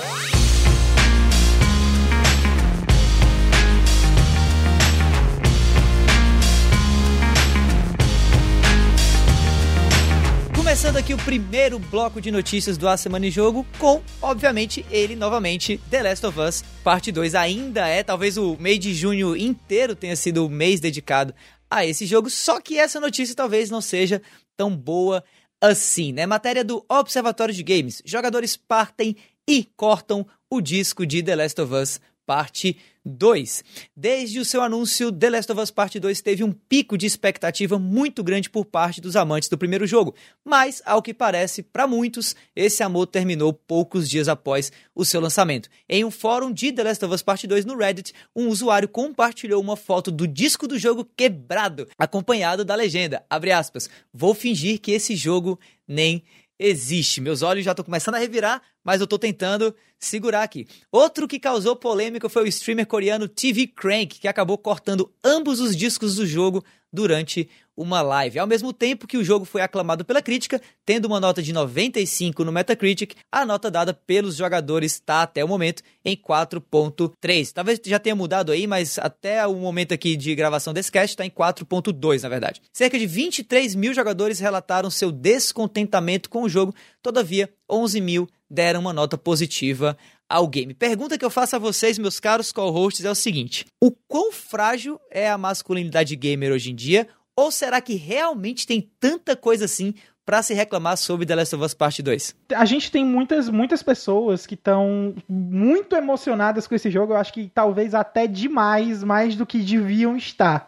Começando 10.81 10.97
aqui 10.97 11.13
o 11.13 11.17
primeiro 11.17 11.77
bloco 11.77 12.19
de 12.19 12.31
notícias 12.31 12.75
do 12.75 12.89
A 12.89 12.97
Semana 12.97 13.27
em 13.27 13.29
Jogo 13.29 13.63
com, 13.77 14.01
obviamente, 14.19 14.83
ele 14.89 15.15
novamente, 15.15 15.79
The 15.91 16.01
Last 16.01 16.25
of 16.25 16.39
Us 16.39 16.63
Parte 16.83 17.11
2. 17.11 17.35
Ainda 17.35 17.87
é, 17.87 18.01
talvez 18.01 18.35
o 18.35 18.57
mês 18.59 18.79
de 18.79 18.91
junho 18.91 19.37
inteiro 19.37 19.95
tenha 19.95 20.15
sido 20.15 20.43
o 20.43 20.49
mês 20.49 20.79
dedicado 20.79 21.35
a 21.69 21.85
esse 21.85 22.07
jogo, 22.07 22.31
só 22.31 22.59
que 22.59 22.79
essa 22.79 22.99
notícia 22.99 23.35
talvez 23.35 23.69
não 23.69 23.79
seja 23.79 24.23
tão 24.57 24.75
boa 24.75 25.23
assim, 25.61 26.11
né? 26.11 26.25
Matéria 26.25 26.63
do 26.63 26.83
Observatório 26.89 27.53
de 27.53 27.61
Games. 27.61 28.01
Jogadores 28.03 28.57
partem 28.57 29.15
e 29.47 29.69
cortam 29.77 30.25
o 30.49 30.59
disco 30.59 31.05
de 31.05 31.21
The 31.21 31.35
Last 31.35 31.61
of 31.61 31.75
Us 31.75 32.01
Parte 32.25 32.77
2. 33.03 33.63
Desde 33.95 34.39
o 34.39 34.45
seu 34.45 34.61
anúncio, 34.61 35.11
The 35.11 35.29
Last 35.29 35.51
of 35.51 35.61
Us 35.61 35.71
Part 35.71 35.99
2 35.99 36.21
teve 36.21 36.43
um 36.43 36.51
pico 36.51 36.97
de 36.97 37.05
expectativa 37.05 37.79
muito 37.79 38.23
grande 38.23 38.49
por 38.49 38.65
parte 38.65 39.01
dos 39.01 39.15
amantes 39.15 39.49
do 39.49 39.57
primeiro 39.57 39.87
jogo, 39.87 40.15
mas, 40.45 40.81
ao 40.85 41.01
que 41.01 41.13
parece, 41.13 41.63
para 41.63 41.87
muitos, 41.87 42.35
esse 42.55 42.83
amor 42.83 43.07
terminou 43.07 43.53
poucos 43.53 44.09
dias 44.09 44.27
após 44.27 44.71
o 44.93 45.03
seu 45.03 45.19
lançamento. 45.19 45.69
Em 45.89 46.05
um 46.05 46.11
fórum 46.11 46.51
de 46.51 46.71
The 46.71 46.83
Last 46.83 47.05
of 47.05 47.13
Us 47.13 47.21
Part 47.21 47.47
2 47.47 47.65
no 47.65 47.77
Reddit, 47.77 48.13
um 48.35 48.47
usuário 48.47 48.87
compartilhou 48.87 49.61
uma 49.61 49.75
foto 49.75 50.11
do 50.11 50.27
disco 50.27 50.67
do 50.67 50.77
jogo 50.77 51.03
quebrado, 51.15 51.87
acompanhado 51.97 52.63
da 52.63 52.75
legenda, 52.75 53.25
aspas, 53.29 53.89
vou 54.13 54.33
fingir 54.33 54.79
que 54.79 54.91
esse 54.91 55.15
jogo 55.15 55.59
nem 55.87 56.23
existe. 56.61 57.19
Meus 57.19 57.41
olhos 57.41 57.65
já 57.65 57.71
estão 57.71 57.83
começando 57.83 58.15
a 58.15 58.19
revirar, 58.19 58.61
mas 58.83 58.99
eu 58.99 59.05
estou 59.05 59.19
tentando 59.19 59.75
segurar 59.99 60.43
aqui. 60.43 60.67
Outro 60.91 61.27
que 61.27 61.39
causou 61.39 61.75
polêmica 61.75 62.27
foi 62.27 62.43
o 62.43 62.47
streamer 62.47 62.87
coreano 62.87 63.27
TV 63.27 63.67
Crank, 63.67 64.19
que 64.19 64.27
acabou 64.27 64.57
cortando 64.57 65.11
ambos 65.23 65.59
os 65.59 65.75
discos 65.75 66.15
do 66.15 66.25
jogo 66.25 66.63
durante 66.91 67.49
uma 67.81 68.01
live. 68.01 68.39
Ao 68.39 68.47
mesmo 68.47 68.71
tempo 68.71 69.07
que 69.07 69.17
o 69.17 69.23
jogo 69.23 69.45
foi 69.45 69.61
aclamado 69.61 70.05
pela 70.05 70.21
crítica, 70.21 70.61
tendo 70.85 71.05
uma 71.05 71.19
nota 71.19 71.41
de 71.41 71.51
95 71.51 72.43
no 72.43 72.51
Metacritic, 72.51 73.15
a 73.31 73.45
nota 73.45 73.71
dada 73.71 73.93
pelos 73.93 74.35
jogadores 74.35 74.93
está 74.93 75.23
até 75.23 75.43
o 75.43 75.47
momento 75.47 75.81
em 76.05 76.15
4.3. 76.15 77.51
Talvez 77.51 77.79
já 77.83 77.99
tenha 77.99 78.15
mudado 78.15 78.51
aí, 78.51 78.67
mas 78.67 78.97
até 78.99 79.45
o 79.45 79.55
momento 79.55 79.93
aqui 79.93 80.15
de 80.15 80.33
gravação 80.35 80.73
desse 80.73 80.91
cast 80.91 81.13
está 81.13 81.25
em 81.25 81.29
4.2, 81.29 82.23
na 82.23 82.29
verdade. 82.29 82.61
Cerca 82.71 82.97
de 82.97 83.05
23 83.05 83.75
mil 83.75 83.93
jogadores 83.93 84.39
relataram 84.39 84.89
seu 84.89 85.11
descontentamento 85.11 86.29
com 86.29 86.43
o 86.43 86.49
jogo, 86.49 86.73
todavia 87.01 87.49
11 87.69 88.01
mil 88.01 88.27
deram 88.49 88.81
uma 88.81 88.91
nota 88.91 89.17
positiva 89.17 89.97
ao 90.27 90.47
game. 90.47 90.73
Pergunta 90.73 91.17
que 91.17 91.25
eu 91.25 91.29
faço 91.29 91.55
a 91.55 91.59
vocês, 91.59 91.97
meus 91.97 92.19
caros 92.19 92.51
co-hosts, 92.51 93.05
é 93.05 93.11
o 93.11 93.15
seguinte: 93.15 93.65
o 93.81 93.91
quão 93.91 94.31
frágil 94.31 94.99
é 95.09 95.29
a 95.29 95.37
masculinidade 95.37 96.15
gamer 96.15 96.51
hoje 96.51 96.71
em 96.71 96.75
dia? 96.75 97.07
Ou 97.41 97.49
será 97.49 97.81
que 97.81 97.95
realmente 97.95 98.67
tem 98.67 98.87
tanta 98.99 99.35
coisa 99.35 99.65
assim 99.65 99.95
para 100.23 100.43
se 100.43 100.53
reclamar 100.53 100.95
sobre 100.95 101.25
The 101.25 101.33
Last 101.33 101.55
of 101.55 101.65
Us 101.65 101.73
Part 101.73 102.03
2? 102.03 102.35
A 102.53 102.65
gente 102.65 102.91
tem 102.91 103.03
muitas, 103.03 103.49
muitas 103.49 103.81
pessoas 103.81 104.45
que 104.45 104.53
estão 104.53 105.15
muito 105.27 105.95
emocionadas 105.95 106.67
com 106.67 106.75
esse 106.75 106.91
jogo. 106.91 107.13
Eu 107.13 107.17
acho 107.17 107.33
que 107.33 107.49
talvez 107.51 107.95
até 107.95 108.27
demais, 108.27 109.03
mais 109.03 109.35
do 109.35 109.43
que 109.43 109.57
deviam 109.57 110.15
estar 110.15 110.67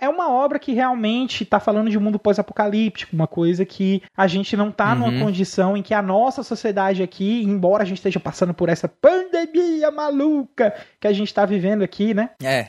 é 0.00 0.08
uma 0.08 0.32
obra 0.32 0.58
que 0.58 0.72
realmente 0.72 1.44
está 1.44 1.60
falando 1.60 1.90
de 1.90 1.98
um 1.98 2.00
mundo 2.00 2.18
pós-apocalíptico, 2.18 3.14
uma 3.14 3.26
coisa 3.26 3.66
que 3.66 4.02
a 4.16 4.26
gente 4.26 4.56
não 4.56 4.70
está 4.70 4.92
uhum. 4.92 4.98
numa 4.98 5.24
condição 5.24 5.76
em 5.76 5.82
que 5.82 5.92
a 5.92 6.00
nossa 6.00 6.42
sociedade 6.42 7.02
aqui, 7.02 7.42
embora 7.42 7.82
a 7.82 7.86
gente 7.86 7.98
esteja 7.98 8.18
passando 8.18 8.54
por 8.54 8.70
essa 8.70 8.88
pandemia 8.88 9.90
maluca 9.90 10.74
que 10.98 11.06
a 11.06 11.12
gente 11.12 11.28
está 11.28 11.44
vivendo 11.44 11.82
aqui, 11.82 12.14
né? 12.14 12.30
É. 12.42 12.68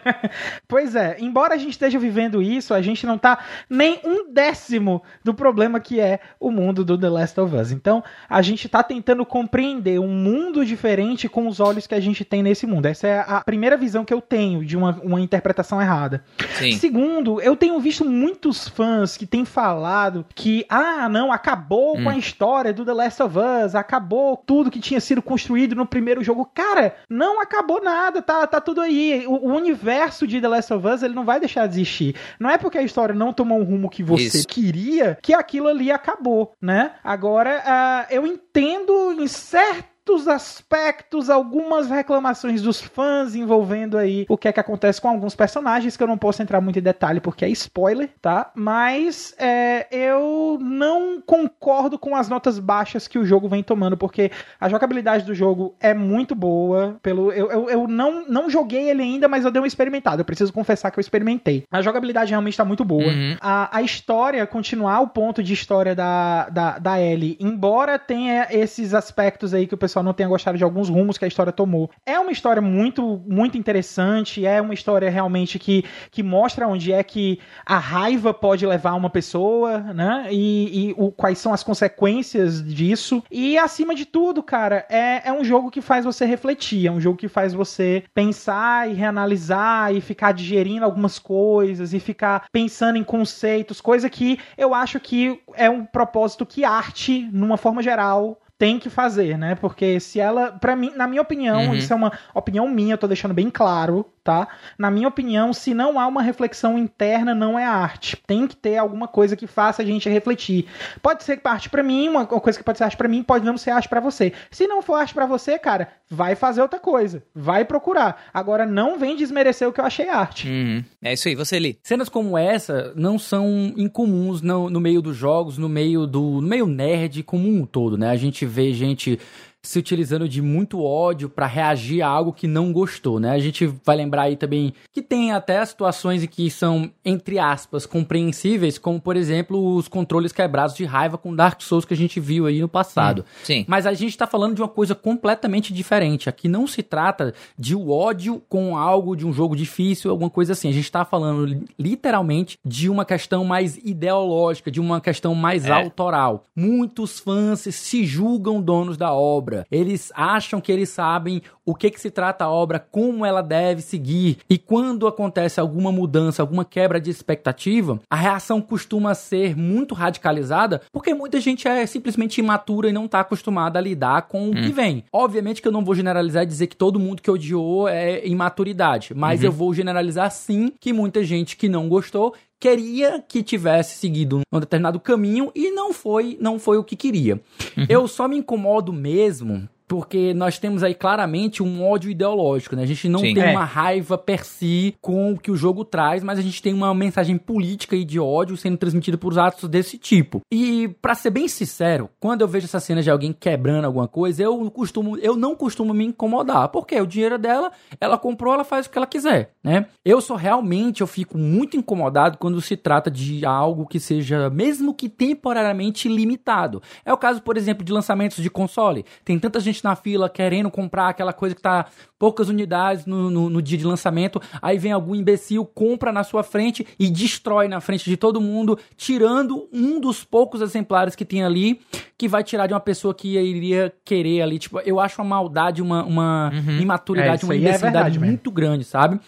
pois 0.68 0.94
é, 0.94 1.16
embora 1.18 1.54
a 1.54 1.58
gente 1.58 1.70
esteja 1.70 1.98
vivendo 1.98 2.42
isso, 2.42 2.74
a 2.74 2.82
gente 2.82 3.06
não 3.06 3.16
está 3.16 3.38
nem 3.68 3.98
um 4.04 4.30
décimo 4.30 5.02
do 5.24 5.32
problema 5.32 5.80
que 5.80 5.98
é 5.98 6.20
o 6.38 6.50
mundo 6.50 6.84
do 6.84 6.98
The 6.98 7.08
Last 7.08 7.40
of 7.40 7.56
Us. 7.56 7.72
Então, 7.72 8.04
a 8.28 8.42
gente 8.42 8.66
está 8.66 8.82
tentando 8.82 9.24
compreender 9.24 9.98
um 9.98 10.08
mundo 10.08 10.64
diferente 10.66 11.26
com 11.28 11.48
os 11.48 11.58
olhos 11.58 11.86
que 11.86 11.94
a 11.94 12.00
gente 12.00 12.22
tem 12.22 12.42
nesse 12.42 12.66
mundo. 12.66 12.84
Essa 12.86 13.06
é 13.06 13.24
a 13.26 13.40
primeira 13.42 13.78
visão 13.78 14.04
que 14.04 14.12
eu 14.12 14.20
tenho 14.20 14.62
de 14.64 14.76
uma, 14.76 15.00
uma 15.02 15.20
interpretação 15.20 15.80
errada. 15.80 16.22
Sim. 16.58 16.72
Segundo, 16.72 17.40
eu 17.40 17.56
tenho 17.56 17.78
visto 17.80 18.04
muitos 18.04 18.68
fãs 18.68 19.16
que 19.16 19.26
têm 19.26 19.44
falado 19.44 20.26
que, 20.34 20.64
ah, 20.68 21.08
não, 21.08 21.32
acabou 21.32 21.96
hum. 21.96 22.04
com 22.04 22.10
a 22.10 22.16
história 22.16 22.72
do 22.72 22.84
The 22.84 22.92
Last 22.92 23.22
of 23.22 23.36
Us, 23.38 23.74
acabou 23.74 24.36
tudo 24.36 24.70
que 24.70 24.80
tinha 24.80 25.00
sido 25.00 25.22
construído 25.22 25.74
no 25.74 25.86
primeiro 25.86 26.22
jogo. 26.22 26.50
Cara, 26.54 26.94
não 27.08 27.40
acabou 27.40 27.82
nada, 27.82 28.22
tá, 28.22 28.46
tá 28.46 28.60
tudo 28.60 28.80
aí. 28.80 29.24
O, 29.26 29.48
o 29.48 29.54
universo 29.54 30.26
de 30.26 30.40
The 30.40 30.48
Last 30.48 30.72
of 30.72 30.86
Us, 30.86 31.02
ele 31.02 31.14
não 31.14 31.24
vai 31.24 31.40
deixar 31.40 31.66
de 31.66 31.74
existir. 31.74 32.14
Não 32.38 32.50
é 32.50 32.58
porque 32.58 32.78
a 32.78 32.82
história 32.82 33.14
não 33.14 33.32
tomou 33.32 33.58
um 33.58 33.64
rumo 33.64 33.90
que 33.90 34.02
você 34.02 34.38
Isso. 34.38 34.48
queria 34.48 35.18
que 35.22 35.34
aquilo 35.34 35.68
ali 35.68 35.90
acabou, 35.90 36.52
né? 36.60 36.92
Agora, 37.02 37.60
uh, 37.60 38.14
eu 38.14 38.26
entendo 38.26 39.12
em 39.12 39.26
certo 39.26 39.89
certos 40.00 40.28
aspectos, 40.28 41.30
algumas 41.30 41.88
reclamações 41.88 42.62
dos 42.62 42.80
fãs 42.80 43.34
envolvendo 43.34 43.96
aí 43.96 44.26
o 44.28 44.36
que 44.36 44.48
é 44.48 44.52
que 44.52 44.60
acontece 44.60 45.00
com 45.00 45.08
alguns 45.08 45.34
personagens, 45.34 45.96
que 45.96 46.02
eu 46.02 46.06
não 46.06 46.18
posso 46.18 46.42
entrar 46.42 46.60
muito 46.60 46.78
em 46.78 46.82
detalhe 46.82 47.20
porque 47.20 47.44
é 47.44 47.48
spoiler, 47.50 48.10
tá? 48.20 48.50
Mas 48.54 49.34
é, 49.38 49.86
eu 49.90 50.58
não 50.60 51.20
concordo 51.20 51.98
com 51.98 52.16
as 52.16 52.28
notas 52.28 52.58
baixas 52.58 53.06
que 53.06 53.18
o 53.18 53.24
jogo 53.24 53.48
vem 53.48 53.62
tomando, 53.62 53.96
porque 53.96 54.30
a 54.60 54.68
jogabilidade 54.68 55.24
do 55.24 55.34
jogo 55.34 55.74
é 55.80 55.94
muito 55.94 56.34
boa. 56.34 56.96
Pelo, 57.02 57.32
eu, 57.32 57.50
eu, 57.50 57.70
eu 57.70 57.88
não, 57.88 58.26
não 58.26 58.50
joguei 58.50 58.90
ele 58.90 59.02
ainda, 59.02 59.28
mas 59.28 59.44
eu 59.44 59.50
dei 59.50 59.60
uma 59.60 59.68
experimentada. 59.68 60.20
Eu 60.22 60.26
preciso 60.26 60.52
confessar 60.52 60.90
que 60.90 60.98
eu 60.98 61.02
experimentei. 61.02 61.64
A 61.70 61.82
jogabilidade 61.82 62.30
realmente 62.30 62.54
está 62.54 62.64
muito 62.64 62.84
boa. 62.84 63.04
Uhum. 63.04 63.36
A, 63.40 63.76
a 63.78 63.82
história, 63.82 64.46
continuar 64.46 65.00
o 65.00 65.08
ponto 65.08 65.42
de 65.42 65.52
história 65.52 65.94
da, 65.94 66.48
da, 66.48 66.78
da 66.78 67.00
Ellie, 67.00 67.36
embora 67.38 67.98
tenha 67.98 68.48
esses 68.50 68.94
aspectos 68.94 69.54
aí 69.54 69.66
que 69.66 69.74
o 69.74 69.78
pessoal 69.78 69.99
não 70.02 70.12
tenha 70.12 70.28
gostado 70.28 70.58
de 70.58 70.64
alguns 70.64 70.88
rumos 70.88 71.18
que 71.18 71.24
a 71.24 71.28
história 71.28 71.52
tomou. 71.52 71.90
É 72.04 72.18
uma 72.18 72.32
história 72.32 72.62
muito, 72.62 73.22
muito 73.26 73.56
interessante, 73.56 74.44
é 74.46 74.60
uma 74.60 74.74
história 74.74 75.10
realmente 75.10 75.58
que, 75.58 75.84
que 76.10 76.22
mostra 76.22 76.66
onde 76.68 76.92
é 76.92 77.02
que 77.02 77.38
a 77.64 77.78
raiva 77.78 78.32
pode 78.32 78.66
levar 78.66 78.94
uma 78.94 79.10
pessoa, 79.10 79.78
né? 79.78 80.28
E, 80.30 80.88
e 80.90 80.94
o, 80.96 81.10
quais 81.10 81.38
são 81.38 81.52
as 81.52 81.62
consequências 81.62 82.62
disso. 82.64 83.22
E 83.30 83.58
acima 83.58 83.94
de 83.94 84.04
tudo, 84.04 84.42
cara, 84.42 84.86
é, 84.88 85.28
é 85.28 85.32
um 85.32 85.44
jogo 85.44 85.70
que 85.70 85.80
faz 85.80 86.04
você 86.04 86.24
refletir, 86.24 86.86
é 86.86 86.90
um 86.90 87.00
jogo 87.00 87.16
que 87.16 87.28
faz 87.28 87.52
você 87.52 88.04
pensar 88.14 88.90
e 88.90 88.94
reanalisar 88.94 89.94
e 89.94 90.00
ficar 90.00 90.32
digerindo 90.32 90.84
algumas 90.84 91.18
coisas 91.18 91.92
e 91.92 92.00
ficar 92.00 92.44
pensando 92.52 92.96
em 92.96 93.04
conceitos, 93.04 93.80
coisa 93.80 94.08
que 94.08 94.38
eu 94.56 94.74
acho 94.74 95.00
que 95.00 95.40
é 95.54 95.68
um 95.68 95.84
propósito 95.84 96.46
que 96.46 96.64
arte, 96.64 97.28
numa 97.32 97.56
forma 97.56 97.82
geral, 97.82 98.40
tem 98.60 98.78
que 98.78 98.90
fazer, 98.90 99.38
né? 99.38 99.54
Porque 99.54 99.98
se 99.98 100.20
ela, 100.20 100.52
para 100.52 100.76
mim, 100.76 100.92
na 100.94 101.06
minha 101.06 101.22
opinião, 101.22 101.68
uhum. 101.68 101.74
isso 101.74 101.90
é 101.94 101.96
uma 101.96 102.12
opinião 102.34 102.68
minha, 102.68 102.92
eu 102.92 102.98
tô 102.98 103.06
deixando 103.06 103.32
bem 103.32 103.48
claro, 103.48 104.04
tá? 104.22 104.48
Na 104.78 104.90
minha 104.90 105.08
opinião, 105.08 105.52
se 105.52 105.72
não 105.72 105.98
há 105.98 106.06
uma 106.06 106.22
reflexão 106.22 106.78
interna, 106.78 107.34
não 107.34 107.58
é 107.58 107.64
arte. 107.64 108.16
Tem 108.26 108.46
que 108.46 108.56
ter 108.56 108.76
alguma 108.76 109.08
coisa 109.08 109.36
que 109.36 109.46
faça 109.46 109.82
a 109.82 109.84
gente 109.84 110.08
refletir. 110.08 110.66
Pode 111.02 111.24
ser 111.24 111.40
arte 111.44 111.70
para 111.70 111.82
mim, 111.82 112.08
uma 112.08 112.26
coisa 112.26 112.58
que 112.58 112.64
pode 112.64 112.78
ser 112.78 112.84
arte 112.84 112.96
para 112.96 113.08
mim, 113.08 113.22
pode 113.22 113.44
não 113.44 113.56
ser 113.56 113.70
arte 113.70 113.88
para 113.88 114.00
você. 114.00 114.32
Se 114.50 114.66
não 114.66 114.82
for 114.82 114.94
arte 114.94 115.14
para 115.14 115.26
você, 115.26 115.58
cara, 115.58 115.88
vai 116.08 116.34
fazer 116.34 116.60
outra 116.60 116.78
coisa, 116.78 117.22
vai 117.34 117.64
procurar. 117.64 118.24
Agora 118.32 118.66
não 118.66 118.98
vem 118.98 119.16
desmerecer 119.16 119.68
o 119.68 119.72
que 119.72 119.80
eu 119.80 119.84
achei 119.84 120.08
arte. 120.08 120.48
Uhum. 120.48 120.84
É 121.02 121.12
isso 121.12 121.28
aí, 121.28 121.34
você 121.34 121.58
li. 121.58 121.78
Cenas 121.82 122.08
como 122.08 122.36
essa 122.36 122.92
não 122.94 123.18
são 123.18 123.72
incomuns 123.76 124.42
no, 124.42 124.68
no 124.68 124.80
meio 124.80 125.00
dos 125.00 125.16
jogos, 125.16 125.56
no 125.56 125.68
meio 125.68 126.06
do 126.06 126.40
no 126.40 126.48
meio 126.48 126.66
nerd 126.66 127.22
como 127.22 127.48
um 127.48 127.64
todo, 127.64 127.96
né? 127.96 128.10
A 128.10 128.16
gente 128.16 128.44
vê 128.44 128.72
gente 128.72 129.18
se 129.62 129.78
utilizando 129.78 130.28
de 130.28 130.40
muito 130.40 130.82
ódio 130.82 131.28
para 131.28 131.46
reagir 131.46 132.02
a 132.02 132.08
algo 132.08 132.32
que 132.32 132.46
não 132.46 132.72
gostou, 132.72 133.20
né? 133.20 133.30
A 133.30 133.38
gente 133.38 133.66
vai 133.84 133.96
lembrar 133.96 134.22
aí 134.22 134.36
também 134.36 134.72
que 134.92 135.02
tem 135.02 135.32
até 135.32 135.64
situações 135.64 136.24
que 136.26 136.50
são, 136.50 136.90
entre 137.04 137.38
aspas, 137.38 137.84
compreensíveis, 137.84 138.78
como 138.78 139.00
por 139.00 139.16
exemplo 139.16 139.76
os 139.76 139.86
controles 139.86 140.32
quebrados 140.32 140.74
de 140.74 140.84
raiva 140.84 141.18
com 141.18 141.34
Dark 141.34 141.60
Souls 141.60 141.84
que 141.84 141.92
a 141.92 141.96
gente 141.96 142.18
viu 142.18 142.46
aí 142.46 142.60
no 142.60 142.68
passado. 142.68 143.20
Hum, 143.22 143.40
sim. 143.44 143.64
Mas 143.68 143.86
a 143.86 143.92
gente 143.92 144.16
tá 144.16 144.26
falando 144.26 144.54
de 144.54 144.62
uma 144.62 144.68
coisa 144.68 144.94
completamente 144.94 145.74
diferente. 145.74 146.28
Aqui 146.28 146.48
não 146.48 146.66
se 146.66 146.82
trata 146.82 147.34
de 147.58 147.76
ódio 147.76 148.42
com 148.48 148.76
algo 148.76 149.14
de 149.14 149.26
um 149.26 149.32
jogo 149.32 149.54
difícil, 149.54 150.10
alguma 150.10 150.30
coisa 150.30 150.54
assim. 150.54 150.70
A 150.70 150.72
gente 150.72 150.90
tá 150.90 151.04
falando 151.04 151.66
literalmente 151.78 152.58
de 152.64 152.88
uma 152.88 153.04
questão 153.04 153.44
mais 153.44 153.76
ideológica, 153.76 154.70
de 154.70 154.80
uma 154.80 155.00
questão 155.00 155.34
mais 155.34 155.66
é. 155.66 155.70
autoral. 155.70 156.46
Muitos 156.56 157.18
fãs 157.18 157.60
se 157.60 158.06
julgam 158.06 158.62
donos 158.62 158.96
da 158.96 159.12
obra 159.12 159.49
obra. 159.50 159.66
Eles 159.70 160.12
acham 160.14 160.60
que 160.60 160.70
eles 160.70 160.90
sabem 160.90 161.42
o 161.70 161.74
que, 161.74 161.90
que 161.90 162.00
se 162.00 162.10
trata 162.10 162.44
a 162.44 162.50
obra, 162.50 162.78
como 162.78 163.24
ela 163.24 163.42
deve 163.42 163.80
seguir. 163.80 164.38
E 164.48 164.58
quando 164.58 165.06
acontece 165.06 165.60
alguma 165.60 165.92
mudança, 165.92 166.42
alguma 166.42 166.64
quebra 166.64 167.00
de 167.00 167.10
expectativa, 167.10 168.00
a 168.10 168.16
reação 168.16 168.60
costuma 168.60 169.14
ser 169.14 169.56
muito 169.56 169.94
radicalizada, 169.94 170.82
porque 170.92 171.14
muita 171.14 171.40
gente 171.40 171.68
é 171.68 171.86
simplesmente 171.86 172.40
imatura 172.40 172.88
e 172.88 172.92
não 172.92 173.04
está 173.04 173.20
acostumada 173.20 173.78
a 173.78 173.82
lidar 173.82 174.22
com 174.22 174.48
o 174.48 174.50
hum. 174.50 174.62
que 174.62 174.72
vem. 174.72 175.04
Obviamente 175.12 175.62
que 175.62 175.68
eu 175.68 175.72
não 175.72 175.84
vou 175.84 175.94
generalizar 175.94 176.42
e 176.42 176.46
dizer 176.46 176.66
que 176.66 176.76
todo 176.76 176.98
mundo 176.98 177.22
que 177.22 177.30
odiou 177.30 177.88
é 177.88 178.26
imaturidade, 178.26 179.14
mas 179.14 179.40
uhum. 179.40 179.46
eu 179.46 179.52
vou 179.52 179.72
generalizar 179.72 180.30
sim 180.30 180.72
que 180.80 180.92
muita 180.92 181.22
gente 181.22 181.56
que 181.56 181.68
não 181.68 181.88
gostou 181.88 182.34
queria 182.60 183.24
que 183.26 183.42
tivesse 183.42 183.96
seguido 183.98 184.42
um 184.52 184.60
determinado 184.60 185.00
caminho 185.00 185.50
e 185.54 185.70
não 185.70 185.94
foi, 185.94 186.36
não 186.40 186.58
foi 186.58 186.76
o 186.76 186.84
que 186.84 186.94
queria. 186.94 187.40
Uhum. 187.76 187.86
Eu 187.88 188.06
só 188.06 188.28
me 188.28 188.36
incomodo 188.36 188.92
mesmo 188.92 189.66
porque 189.90 190.32
nós 190.32 190.56
temos 190.56 190.84
aí 190.84 190.94
claramente 190.94 191.64
um 191.64 191.84
ódio 191.84 192.12
ideológico, 192.12 192.76
né? 192.76 192.84
A 192.84 192.86
gente 192.86 193.08
não 193.08 193.18
Sim, 193.18 193.34
tem 193.34 193.42
é. 193.42 193.50
uma 193.50 193.64
raiva 193.64 194.16
per 194.16 194.44
si 194.44 194.94
com 195.00 195.32
o 195.32 195.36
que 195.36 195.50
o 195.50 195.56
jogo 195.56 195.84
traz, 195.84 196.22
mas 196.22 196.38
a 196.38 196.42
gente 196.42 196.62
tem 196.62 196.72
uma 196.72 196.94
mensagem 196.94 197.36
política 197.36 197.96
e 197.96 198.04
de 198.04 198.20
ódio 198.20 198.56
sendo 198.56 198.76
transmitida 198.76 199.18
por 199.18 199.36
atos 199.36 199.68
desse 199.68 199.98
tipo. 199.98 200.42
E 200.48 200.86
para 201.02 201.16
ser 201.16 201.30
bem 201.30 201.48
sincero, 201.48 202.08
quando 202.20 202.42
eu 202.42 202.46
vejo 202.46 202.66
essa 202.66 202.78
cena 202.78 203.02
de 203.02 203.10
alguém 203.10 203.32
quebrando 203.32 203.84
alguma 203.84 204.06
coisa, 204.06 204.44
eu 204.44 204.70
costumo, 204.70 205.18
eu 205.18 205.34
não 205.34 205.56
costumo 205.56 205.92
me 205.92 206.04
incomodar, 206.04 206.68
porque 206.68 206.94
o 207.00 207.06
dinheiro 207.06 207.36
dela, 207.36 207.72
ela 208.00 208.16
comprou, 208.16 208.54
ela 208.54 208.62
faz 208.62 208.86
o 208.86 208.90
que 208.90 208.96
ela 208.96 209.08
quiser, 209.08 209.54
né? 209.60 209.86
Eu 210.04 210.20
sou 210.20 210.36
realmente, 210.36 211.00
eu 211.00 211.06
fico 211.08 211.36
muito 211.36 211.76
incomodado 211.76 212.38
quando 212.38 212.60
se 212.60 212.76
trata 212.76 213.10
de 213.10 213.44
algo 213.44 213.88
que 213.88 213.98
seja, 213.98 214.48
mesmo 214.50 214.94
que 214.94 215.08
temporariamente 215.08 216.08
limitado. 216.08 216.80
É 217.04 217.12
o 217.12 217.18
caso, 217.18 217.42
por 217.42 217.56
exemplo, 217.56 217.84
de 217.84 217.92
lançamentos 217.92 218.40
de 218.40 218.48
console. 218.48 219.04
Tem 219.24 219.36
tanta 219.36 219.58
gente 219.58 219.79
gente 219.80 219.84
na 219.84 219.96
fila 219.96 220.28
querendo 220.28 220.70
comprar 220.70 221.08
aquela 221.08 221.32
coisa 221.32 221.54
que 221.54 221.62
tá 221.62 221.86
poucas 222.18 222.48
unidades 222.48 223.06
no, 223.06 223.30
no, 223.30 223.50
no, 223.50 223.62
dia 223.62 223.78
de 223.78 223.84
lançamento, 223.84 224.40
aí 224.60 224.78
vem 224.78 224.92
algum 224.92 225.14
imbecil, 225.14 225.64
compra 225.64 226.12
na 226.12 226.22
sua 226.22 226.42
frente 226.42 226.86
e 226.98 227.08
destrói 227.08 227.66
na 227.66 227.80
frente 227.80 228.04
de 228.08 228.16
todo 228.16 228.40
mundo, 228.40 228.78
tirando 228.96 229.68
um 229.72 229.98
dos 229.98 230.22
poucos 230.22 230.60
exemplares 230.60 231.16
que 231.16 231.24
tem 231.24 231.42
ali, 231.42 231.80
que 232.18 232.28
vai 232.28 232.44
tirar 232.44 232.66
de 232.66 232.74
uma 232.74 232.80
pessoa 232.80 233.14
que 233.14 233.38
iria 233.38 233.92
querer 234.04 234.42
ali. 234.42 234.58
Tipo, 234.58 234.80
eu 234.80 235.00
acho 235.00 235.20
uma 235.20 235.28
maldade, 235.28 235.80
uma, 235.80 236.04
uma 236.04 236.52
uhum. 236.52 236.78
imaturidade, 236.78 237.42
é, 237.42 237.46
uma 237.46 237.54
é 237.54 237.58
imbecilidade 237.58 238.18
é 238.18 238.20
muito 238.20 238.50
grande, 238.50 238.84
sabe? 238.84 239.18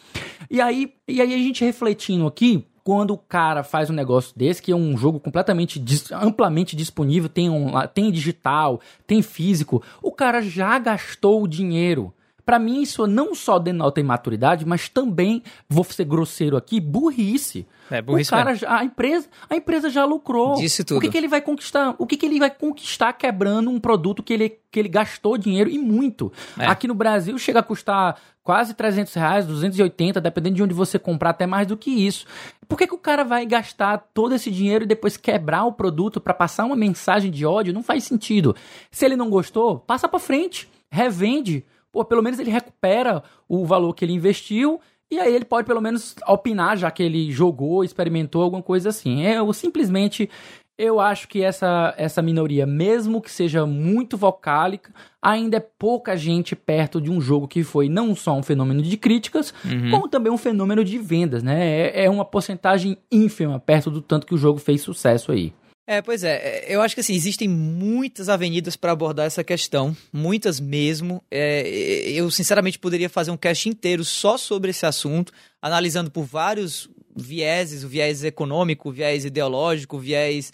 E 0.51 0.61
aí, 0.61 0.93
e 1.09 1.21
aí 1.21 1.33
a 1.35 1.39
gente 1.39 1.65
refletindo 1.65 2.27
aqui, 2.27 2.67
quando 2.85 3.13
o 3.13 3.19
cara 3.19 3.63
faz 3.63 3.91
um 3.91 3.95
negócio 3.95 4.37
desse, 4.37 4.63
que 4.63 4.73
é 4.73 4.77
um 4.77 4.97
jogo 4.97 5.21
completamente 5.21 5.83
amplamente 6.13 6.75
disponível, 6.75 7.29
tem, 7.29 7.49
um, 7.49 7.73
tem 7.95 8.11
digital, 8.11 8.81
tem 9.07 9.23
físico, 9.23 9.83
o 10.03 10.13
cara 10.13 10.43
já 10.43 10.79
gastou 10.79 11.43
o 11.43 11.49
dinheiro. 11.49 12.13
Para 12.45 12.59
mim, 12.59 12.83
isso 12.83 13.07
não 13.07 13.35
só 13.35 13.59
denota 13.59 14.01
imaturidade, 14.01 14.67
mas 14.67 14.89
também, 14.89 15.43
vou 15.69 15.85
ser 15.85 16.05
grosseiro 16.05 16.57
aqui, 16.57 16.81
burrice. 16.81 17.67
É, 17.89 18.03
burrice 18.03 18.31
o 18.31 18.37
cara, 18.37 18.55
já, 18.55 18.79
a 18.79 18.85
empresa, 18.85 19.29
a 19.49 19.55
empresa 19.55 19.89
já 19.89 20.05
lucrou. 20.05 20.57
Disse 20.57 20.83
tudo. 20.83 20.99
O 20.99 21.01
que, 21.01 21.09
que 21.09 21.17
ele 21.17 21.29
vai 21.29 21.41
conquistar? 21.41 21.95
O 21.99 22.07
que, 22.07 22.17
que 22.17 22.27
ele 22.27 22.41
vai 22.41 22.51
conquistar 22.51 23.13
quebrando 23.13 23.71
um 23.71 23.79
produto 23.79 24.25
que 24.25 24.33
ele, 24.33 24.59
que 24.73 24.81
ele 24.81 24.89
gastou 24.89 25.39
dinheiro 25.39 25.71
e 25.71 25.79
muito? 25.79 26.33
É. 26.59 26.67
Aqui 26.67 26.89
no 26.89 26.95
Brasil 26.95 27.39
chega 27.39 27.61
a 27.61 27.63
custar 27.63 28.19
quase 28.43 28.75
300 28.75 29.15
reais, 29.15 29.47
280, 29.47 30.21
dependendo 30.21 30.57
de 30.57 30.63
onde 30.63 30.75
você 30.75 30.99
comprar, 30.99 31.31
até 31.31 31.47
mais 31.47 31.67
do 31.67 31.77
que 31.77 31.91
isso. 31.91 32.27
Por 32.69 32.77
que, 32.77 32.87
que 32.87 32.95
o 32.95 32.99
cara 32.99 33.25
vai 33.25 33.47
gastar 33.47 33.99
todo 34.13 34.35
esse 34.35 34.51
dinheiro 34.51 34.85
e 34.85 34.89
depois 34.89 35.17
quebrar 35.17 35.65
o 35.65 35.73
produto 35.73 36.21
para 36.21 36.35
passar 36.35 36.65
uma 36.65 36.77
mensagem 36.77 37.31
de 37.31 37.47
ódio? 37.47 37.73
Não 37.73 37.83
faz 37.83 38.05
sentido. 38.05 38.55
Se 38.91 39.05
ele 39.05 39.17
não 39.17 39.31
gostou, 39.31 39.79
passa 39.79 40.09
para 40.09 40.19
frente, 40.19 40.69
revende 40.91 41.65
pô, 41.93 42.05
pelo 42.05 42.23
menos 42.23 42.41
ele 42.41 42.51
recupera 42.51 43.23
o 43.47 43.67
valor 43.67 43.93
que 43.93 44.05
ele 44.05 44.15
investiu 44.15 44.81
e 45.11 45.21
aí 45.21 45.35
ele 45.35 45.45
pode 45.45 45.67
pelo 45.67 45.81
menos 45.83 46.17
opinar, 46.27 46.79
já 46.79 46.91
que 46.91 47.03
ele 47.03 47.31
jogou, 47.31 47.85
experimentou 47.85 48.43
alguma 48.43 48.63
coisa 48.63 48.89
assim. 48.89 49.27
É, 49.27 49.39
eu 49.39 49.53
simplesmente 49.53 50.31
eu 50.79 50.99
acho 50.99 51.29
que 51.29 51.43
essa, 51.43 51.95
essa 51.97 52.23
minoria, 52.23 52.67
mesmo 52.67 53.21
que 53.21 53.31
seja 53.31 53.67
muito 53.67 54.17
vocálica, 54.17 54.93
ainda 55.21 55.59
é 55.59 55.61
pouca 55.61 56.17
gente 56.17 56.57
perto 56.57 57.01
de 57.01 57.11
um 57.11 57.21
jogo 57.21 57.47
que 57.47 57.63
foi 57.63 57.89
não 57.89 58.15
só 58.15 58.35
um 58.37 58.43
fenômeno 58.43 58.83
de 58.83 58.97
críticas, 58.97 59.53
uhum. 59.65 59.91
como 59.91 60.09
também 60.09 60.33
um 60.33 60.39
fenômeno 60.39 60.83
de 60.85 60.99
vendas, 60.99 61.43
né? 61.43 61.65
É, 61.65 62.05
é 62.05 62.11
uma 62.11 62.25
porcentagem 62.25 62.97
ínfima 63.11 63.61
perto 63.61 63.91
do 63.91 64.01
tanto 64.01 64.27
que 64.27 64.35
o 64.35 64.39
jogo 64.39 64.59
fez 64.59 64.81
sucesso 64.81 65.31
aí. 65.31 65.53
É, 65.87 66.01
pois 66.01 66.23
é. 66.23 66.65
Eu 66.69 66.81
acho 66.81 66.95
que 66.95 67.01
assim, 67.01 67.15
existem 67.15 67.49
muitas 67.49 68.29
avenidas 68.29 68.77
para 68.77 68.93
abordar 68.93 69.27
essa 69.27 69.43
questão, 69.43 69.97
muitas 70.13 70.61
mesmo. 70.61 71.23
É, 71.31 71.69
eu, 72.11 72.31
sinceramente, 72.31 72.79
poderia 72.79 73.09
fazer 73.09 73.31
um 73.31 73.37
cast 73.37 73.69
inteiro 73.69 74.05
só 74.05 74.39
sobre 74.39 74.71
esse 74.71 74.87
assunto, 74.87 75.33
analisando 75.61 76.11
por 76.11 76.25
vários 76.25 76.89
vieses, 77.15 77.85
o 77.85 77.89
viés 77.89 78.25
econômico, 78.25 78.89
o 78.89 78.93
viés 78.93 79.25
ideológico, 79.25 79.97
o 79.97 80.01
viés 80.01 80.53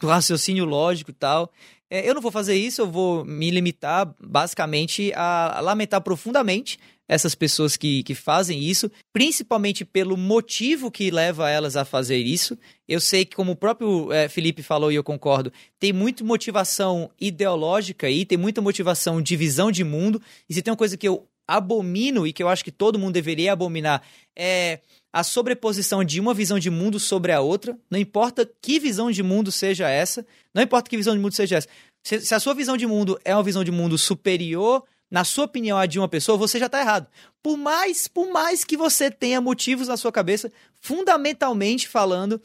do 0.00 0.06
raciocínio 0.08 0.64
lógico 0.64 1.10
e 1.10 1.14
tal. 1.14 1.50
É, 1.90 2.08
eu 2.08 2.14
não 2.14 2.22
vou 2.22 2.30
fazer 2.30 2.54
isso, 2.54 2.82
eu 2.82 2.90
vou 2.90 3.24
me 3.24 3.50
limitar 3.50 4.14
basicamente 4.20 5.12
a 5.14 5.60
lamentar 5.60 6.00
profundamente 6.00 6.78
essas 7.08 7.34
pessoas 7.34 7.76
que, 7.76 8.04
que 8.04 8.14
fazem 8.14 8.62
isso, 8.62 8.88
principalmente 9.12 9.84
pelo 9.84 10.16
motivo 10.16 10.92
que 10.92 11.10
leva 11.10 11.50
elas 11.50 11.76
a 11.76 11.84
fazer 11.84 12.18
isso. 12.18 12.56
Eu 12.86 13.00
sei 13.00 13.24
que, 13.24 13.34
como 13.34 13.50
o 13.50 13.56
próprio 13.56 14.12
é, 14.12 14.28
Felipe 14.28 14.62
falou 14.62 14.92
e 14.92 14.94
eu 14.94 15.02
concordo, 15.02 15.52
tem 15.80 15.92
muita 15.92 16.22
motivação 16.22 17.10
ideológica 17.20 18.06
aí, 18.06 18.24
tem 18.24 18.38
muita 18.38 18.62
motivação 18.62 19.20
de 19.20 19.34
visão 19.34 19.72
de 19.72 19.82
mundo. 19.82 20.22
E 20.48 20.54
se 20.54 20.62
tem 20.62 20.70
uma 20.70 20.76
coisa 20.76 20.96
que 20.96 21.08
eu 21.08 21.26
abomino 21.48 22.28
e 22.28 22.32
que 22.32 22.44
eu 22.44 22.48
acho 22.48 22.62
que 22.62 22.70
todo 22.70 22.96
mundo 22.96 23.14
deveria 23.14 23.52
abominar 23.52 24.02
é 24.36 24.78
a 25.12 25.22
sobreposição 25.24 26.04
de 26.04 26.20
uma 26.20 26.32
visão 26.32 26.58
de 26.58 26.70
mundo 26.70 27.00
sobre 27.00 27.32
a 27.32 27.40
outra. 27.40 27.76
Não 27.90 27.98
importa 27.98 28.48
que 28.60 28.78
visão 28.78 29.10
de 29.10 29.22
mundo 29.22 29.50
seja 29.50 29.88
essa, 29.88 30.26
não 30.54 30.62
importa 30.62 30.88
que 30.88 30.96
visão 30.96 31.14
de 31.14 31.20
mundo 31.20 31.34
seja 31.34 31.56
essa. 31.56 31.68
Se, 32.02 32.20
se 32.20 32.34
a 32.34 32.40
sua 32.40 32.54
visão 32.54 32.76
de 32.76 32.86
mundo 32.86 33.20
é 33.24 33.34
uma 33.34 33.42
visão 33.42 33.64
de 33.64 33.70
mundo 33.70 33.98
superior 33.98 34.84
na 35.10 35.24
sua 35.24 35.44
opinião, 35.44 35.76
a 35.76 35.86
de 35.86 35.98
uma 35.98 36.08
pessoa, 36.08 36.38
você 36.38 36.58
já 36.58 36.66
está 36.66 36.80
errado. 36.80 37.08
Por 37.42 37.56
mais, 37.56 38.06
por 38.06 38.30
mais 38.30 38.64
que 38.64 38.76
você 38.76 39.10
tenha 39.10 39.40
motivos 39.40 39.88
na 39.88 39.96
sua 39.96 40.12
cabeça, 40.12 40.52
fundamentalmente 40.80 41.88
falando, 41.88 42.40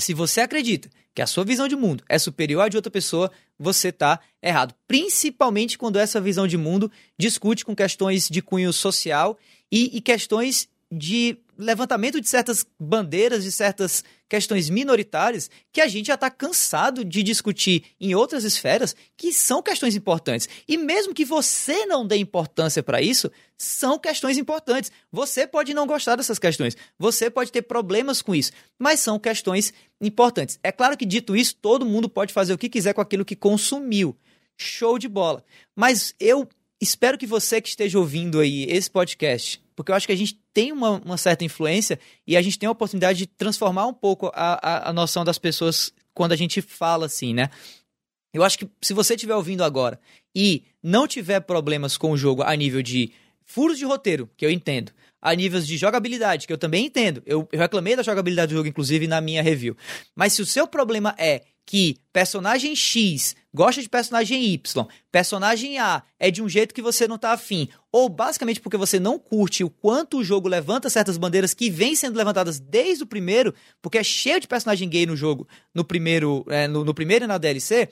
se 0.00 0.14
você 0.14 0.40
acredita 0.40 0.88
que 1.14 1.20
a 1.20 1.26
sua 1.26 1.44
visão 1.44 1.68
de 1.68 1.76
mundo 1.76 2.02
é 2.08 2.18
superior 2.18 2.62
à 2.62 2.68
de 2.68 2.76
outra 2.76 2.90
pessoa, 2.90 3.30
você 3.58 3.88
está 3.88 4.18
errado. 4.42 4.74
Principalmente 4.88 5.76
quando 5.76 5.98
essa 5.98 6.20
visão 6.20 6.46
de 6.46 6.56
mundo 6.56 6.90
discute 7.18 7.64
com 7.64 7.76
questões 7.76 8.28
de 8.28 8.40
cunho 8.40 8.72
social 8.72 9.38
e, 9.70 9.94
e 9.94 10.00
questões 10.00 10.68
de 10.90 11.38
levantamento 11.56 12.20
de 12.20 12.28
certas 12.28 12.66
bandeiras, 12.78 13.44
de 13.44 13.52
certas 13.52 14.02
questões 14.28 14.70
minoritárias, 14.70 15.50
que 15.72 15.80
a 15.80 15.86
gente 15.86 16.06
já 16.06 16.14
está 16.14 16.30
cansado 16.30 17.04
de 17.04 17.22
discutir 17.22 17.84
em 18.00 18.14
outras 18.14 18.44
esferas, 18.44 18.96
que 19.16 19.32
são 19.32 19.62
questões 19.62 19.94
importantes. 19.94 20.48
E 20.66 20.76
mesmo 20.76 21.14
que 21.14 21.24
você 21.24 21.84
não 21.86 22.06
dê 22.06 22.16
importância 22.16 22.82
para 22.82 23.02
isso, 23.02 23.30
são 23.58 23.98
questões 23.98 24.38
importantes. 24.38 24.90
Você 25.12 25.46
pode 25.46 25.74
não 25.74 25.86
gostar 25.86 26.16
dessas 26.16 26.38
questões, 26.38 26.76
você 26.98 27.30
pode 27.30 27.52
ter 27.52 27.62
problemas 27.62 28.22
com 28.22 28.34
isso, 28.34 28.52
mas 28.78 29.00
são 29.00 29.18
questões 29.18 29.72
importantes. 30.00 30.58
É 30.62 30.72
claro 30.72 30.96
que, 30.96 31.06
dito 31.06 31.36
isso, 31.36 31.54
todo 31.56 31.86
mundo 31.86 32.08
pode 32.08 32.32
fazer 32.32 32.52
o 32.52 32.58
que 32.58 32.68
quiser 32.68 32.94
com 32.94 33.00
aquilo 33.00 33.24
que 33.24 33.36
consumiu. 33.36 34.16
Show 34.56 34.98
de 34.98 35.08
bola. 35.08 35.44
Mas 35.76 36.14
eu 36.18 36.48
espero 36.80 37.18
que 37.18 37.26
você 37.26 37.60
que 37.60 37.68
esteja 37.68 37.98
ouvindo 37.98 38.40
aí 38.40 38.64
esse 38.64 38.90
podcast 38.90 39.62
porque 39.80 39.92
eu 39.92 39.96
acho 39.96 40.06
que 40.06 40.12
a 40.12 40.16
gente 40.16 40.38
tem 40.52 40.72
uma, 40.72 41.00
uma 41.02 41.16
certa 41.16 41.42
influência 41.42 41.98
e 42.26 42.36
a 42.36 42.42
gente 42.42 42.58
tem 42.58 42.66
a 42.66 42.70
oportunidade 42.70 43.18
de 43.20 43.26
transformar 43.26 43.86
um 43.86 43.94
pouco 43.94 44.30
a, 44.34 44.86
a, 44.86 44.90
a 44.90 44.92
noção 44.92 45.24
das 45.24 45.38
pessoas 45.38 45.90
quando 46.12 46.32
a 46.32 46.36
gente 46.36 46.60
fala 46.60 47.06
assim, 47.06 47.32
né? 47.32 47.48
Eu 48.30 48.44
acho 48.44 48.58
que 48.58 48.68
se 48.82 48.92
você 48.92 49.14
estiver 49.14 49.34
ouvindo 49.34 49.64
agora 49.64 49.98
e 50.36 50.64
não 50.82 51.08
tiver 51.08 51.40
problemas 51.40 51.96
com 51.96 52.12
o 52.12 52.16
jogo 52.16 52.42
a 52.42 52.54
nível 52.54 52.82
de 52.82 53.10
furos 53.42 53.78
de 53.78 53.86
roteiro, 53.86 54.28
que 54.36 54.44
eu 54.44 54.50
entendo, 54.50 54.92
a 55.18 55.34
níveis 55.34 55.66
de 55.66 55.78
jogabilidade, 55.78 56.46
que 56.46 56.52
eu 56.52 56.58
também 56.58 56.84
entendo, 56.84 57.22
eu, 57.24 57.48
eu 57.50 57.58
reclamei 57.58 57.96
da 57.96 58.02
jogabilidade 58.02 58.52
do 58.52 58.56
jogo, 58.56 58.68
inclusive, 58.68 59.06
na 59.06 59.20
minha 59.20 59.42
review. 59.42 59.74
Mas 60.14 60.34
se 60.34 60.42
o 60.42 60.46
seu 60.46 60.66
problema 60.66 61.14
é 61.18 61.42
que 61.66 61.96
personagem 62.12 62.74
X 62.74 63.36
gosta 63.52 63.82
de 63.82 63.88
personagem 63.88 64.44
Y, 64.44 64.86
personagem 65.10 65.78
A 65.78 66.02
é 66.18 66.30
de 66.30 66.42
um 66.42 66.48
jeito 66.48 66.74
que 66.74 66.82
você 66.82 67.06
não 67.06 67.18
tá 67.18 67.32
afim, 67.32 67.68
ou 67.92 68.08
basicamente 68.08 68.60
porque 68.60 68.76
você 68.76 68.98
não 69.00 69.18
curte 69.18 69.64
o 69.64 69.70
quanto 69.70 70.18
o 70.18 70.24
jogo 70.24 70.48
levanta 70.48 70.90
certas 70.90 71.16
bandeiras 71.16 71.54
que 71.54 71.70
vêm 71.70 71.94
sendo 71.94 72.16
levantadas 72.16 72.58
desde 72.58 73.04
o 73.04 73.06
primeiro, 73.06 73.54
porque 73.82 73.98
é 73.98 74.04
cheio 74.04 74.40
de 74.40 74.48
personagem 74.48 74.88
gay 74.88 75.06
no 75.06 75.16
jogo, 75.16 75.46
no 75.74 75.84
primeiro, 75.84 76.44
é, 76.48 76.66
no, 76.66 76.84
no 76.84 76.94
primeiro 76.94 77.24
e 77.24 77.28
na 77.28 77.38
DLC, 77.38 77.88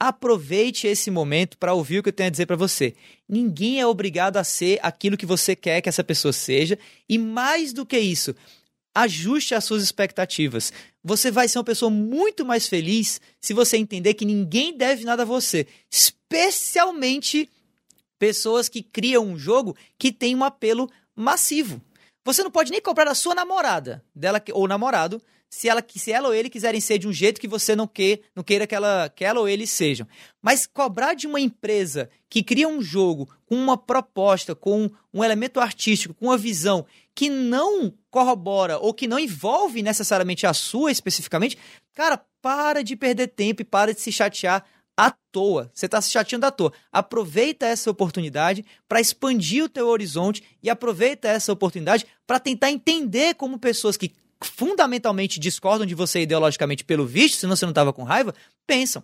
aproveite 0.00 0.88
esse 0.88 1.10
momento 1.12 1.56
para 1.56 1.74
ouvir 1.74 1.98
o 1.98 2.02
que 2.02 2.08
eu 2.08 2.12
tenho 2.12 2.26
a 2.26 2.30
dizer 2.30 2.46
para 2.46 2.56
você. 2.56 2.94
Ninguém 3.28 3.80
é 3.80 3.86
obrigado 3.86 4.36
a 4.36 4.42
ser 4.42 4.80
aquilo 4.82 5.16
que 5.16 5.24
você 5.24 5.54
quer 5.54 5.80
que 5.80 5.88
essa 5.88 6.02
pessoa 6.02 6.32
seja, 6.32 6.78
e 7.08 7.18
mais 7.18 7.72
do 7.72 7.86
que 7.86 7.98
isso, 7.98 8.34
ajuste 8.94 9.54
as 9.54 9.64
suas 9.64 9.82
expectativas. 9.82 10.72
Você 11.02 11.30
vai 11.30 11.48
ser 11.48 11.58
uma 11.58 11.64
pessoa 11.64 11.90
muito 11.90 12.44
mais 12.44 12.68
feliz 12.68 13.20
se 13.40 13.54
você 13.54 13.76
entender 13.76 14.14
que 14.14 14.24
ninguém 14.24 14.76
deve 14.76 15.04
nada 15.04 15.22
a 15.22 15.26
você, 15.26 15.66
especialmente 15.90 17.48
pessoas 18.18 18.68
que 18.68 18.82
criam 18.82 19.26
um 19.26 19.38
jogo 19.38 19.76
que 19.98 20.12
tem 20.12 20.36
um 20.36 20.44
apelo 20.44 20.90
massivo. 21.16 21.80
Você 22.24 22.42
não 22.44 22.50
pode 22.50 22.70
nem 22.70 22.80
comprar 22.80 23.08
a 23.08 23.14
sua 23.14 23.34
namorada, 23.34 24.04
dela 24.14 24.40
ou 24.52 24.68
namorado, 24.68 25.20
se 25.52 25.68
ela, 25.68 25.84
se 25.86 26.10
ela 26.10 26.28
ou 26.28 26.34
ele 26.34 26.48
quiserem 26.48 26.80
ser 26.80 26.96
de 26.98 27.06
um 27.06 27.12
jeito 27.12 27.40
que 27.40 27.46
você 27.46 27.76
não, 27.76 27.90
não 28.34 28.42
queira 28.42 28.66
que 28.66 28.74
ela, 28.74 29.10
que 29.14 29.22
ela 29.22 29.38
ou 29.38 29.46
ele 29.46 29.66
sejam. 29.66 30.06
Mas 30.40 30.66
cobrar 30.66 31.12
de 31.12 31.26
uma 31.26 31.38
empresa 31.38 32.08
que 32.30 32.42
cria 32.42 32.66
um 32.66 32.80
jogo 32.80 33.28
com 33.44 33.54
uma 33.56 33.76
proposta, 33.76 34.54
com 34.54 34.90
um 35.12 35.22
elemento 35.22 35.60
artístico, 35.60 36.14
com 36.14 36.26
uma 36.26 36.38
visão 36.38 36.86
que 37.14 37.28
não 37.28 37.92
corrobora 38.10 38.78
ou 38.78 38.94
que 38.94 39.06
não 39.06 39.18
envolve 39.18 39.82
necessariamente 39.82 40.46
a 40.46 40.54
sua 40.54 40.90
especificamente, 40.90 41.58
cara, 41.94 42.24
para 42.40 42.82
de 42.82 42.96
perder 42.96 43.28
tempo 43.28 43.62
e 43.62 43.64
para 43.64 43.94
de 43.94 44.00
se 44.00 44.10
chatear 44.10 44.64
à 44.96 45.10
toa. 45.30 45.70
Você 45.72 45.86
está 45.86 46.00
se 46.00 46.10
chateando 46.10 46.46
à 46.46 46.50
toa. 46.50 46.72
Aproveita 46.90 47.66
essa 47.66 47.90
oportunidade 47.90 48.64
para 48.88 49.00
expandir 49.00 49.64
o 49.64 49.68
teu 49.68 49.88
horizonte 49.88 50.42
e 50.62 50.68
aproveita 50.68 51.28
essa 51.28 51.52
oportunidade 51.52 52.06
para 52.26 52.40
tentar 52.40 52.70
entender 52.70 53.34
como 53.34 53.58
pessoas 53.58 53.96
que 53.96 54.12
fundamentalmente 54.40 55.38
discordam 55.38 55.86
de 55.86 55.94
você 55.94 56.22
ideologicamente 56.22 56.84
pelo 56.84 57.06
visto, 57.06 57.38
senão 57.38 57.54
você 57.54 57.64
não 57.64 57.70
estava 57.70 57.92
com 57.92 58.02
raiva, 58.02 58.34
pensam. 58.66 59.02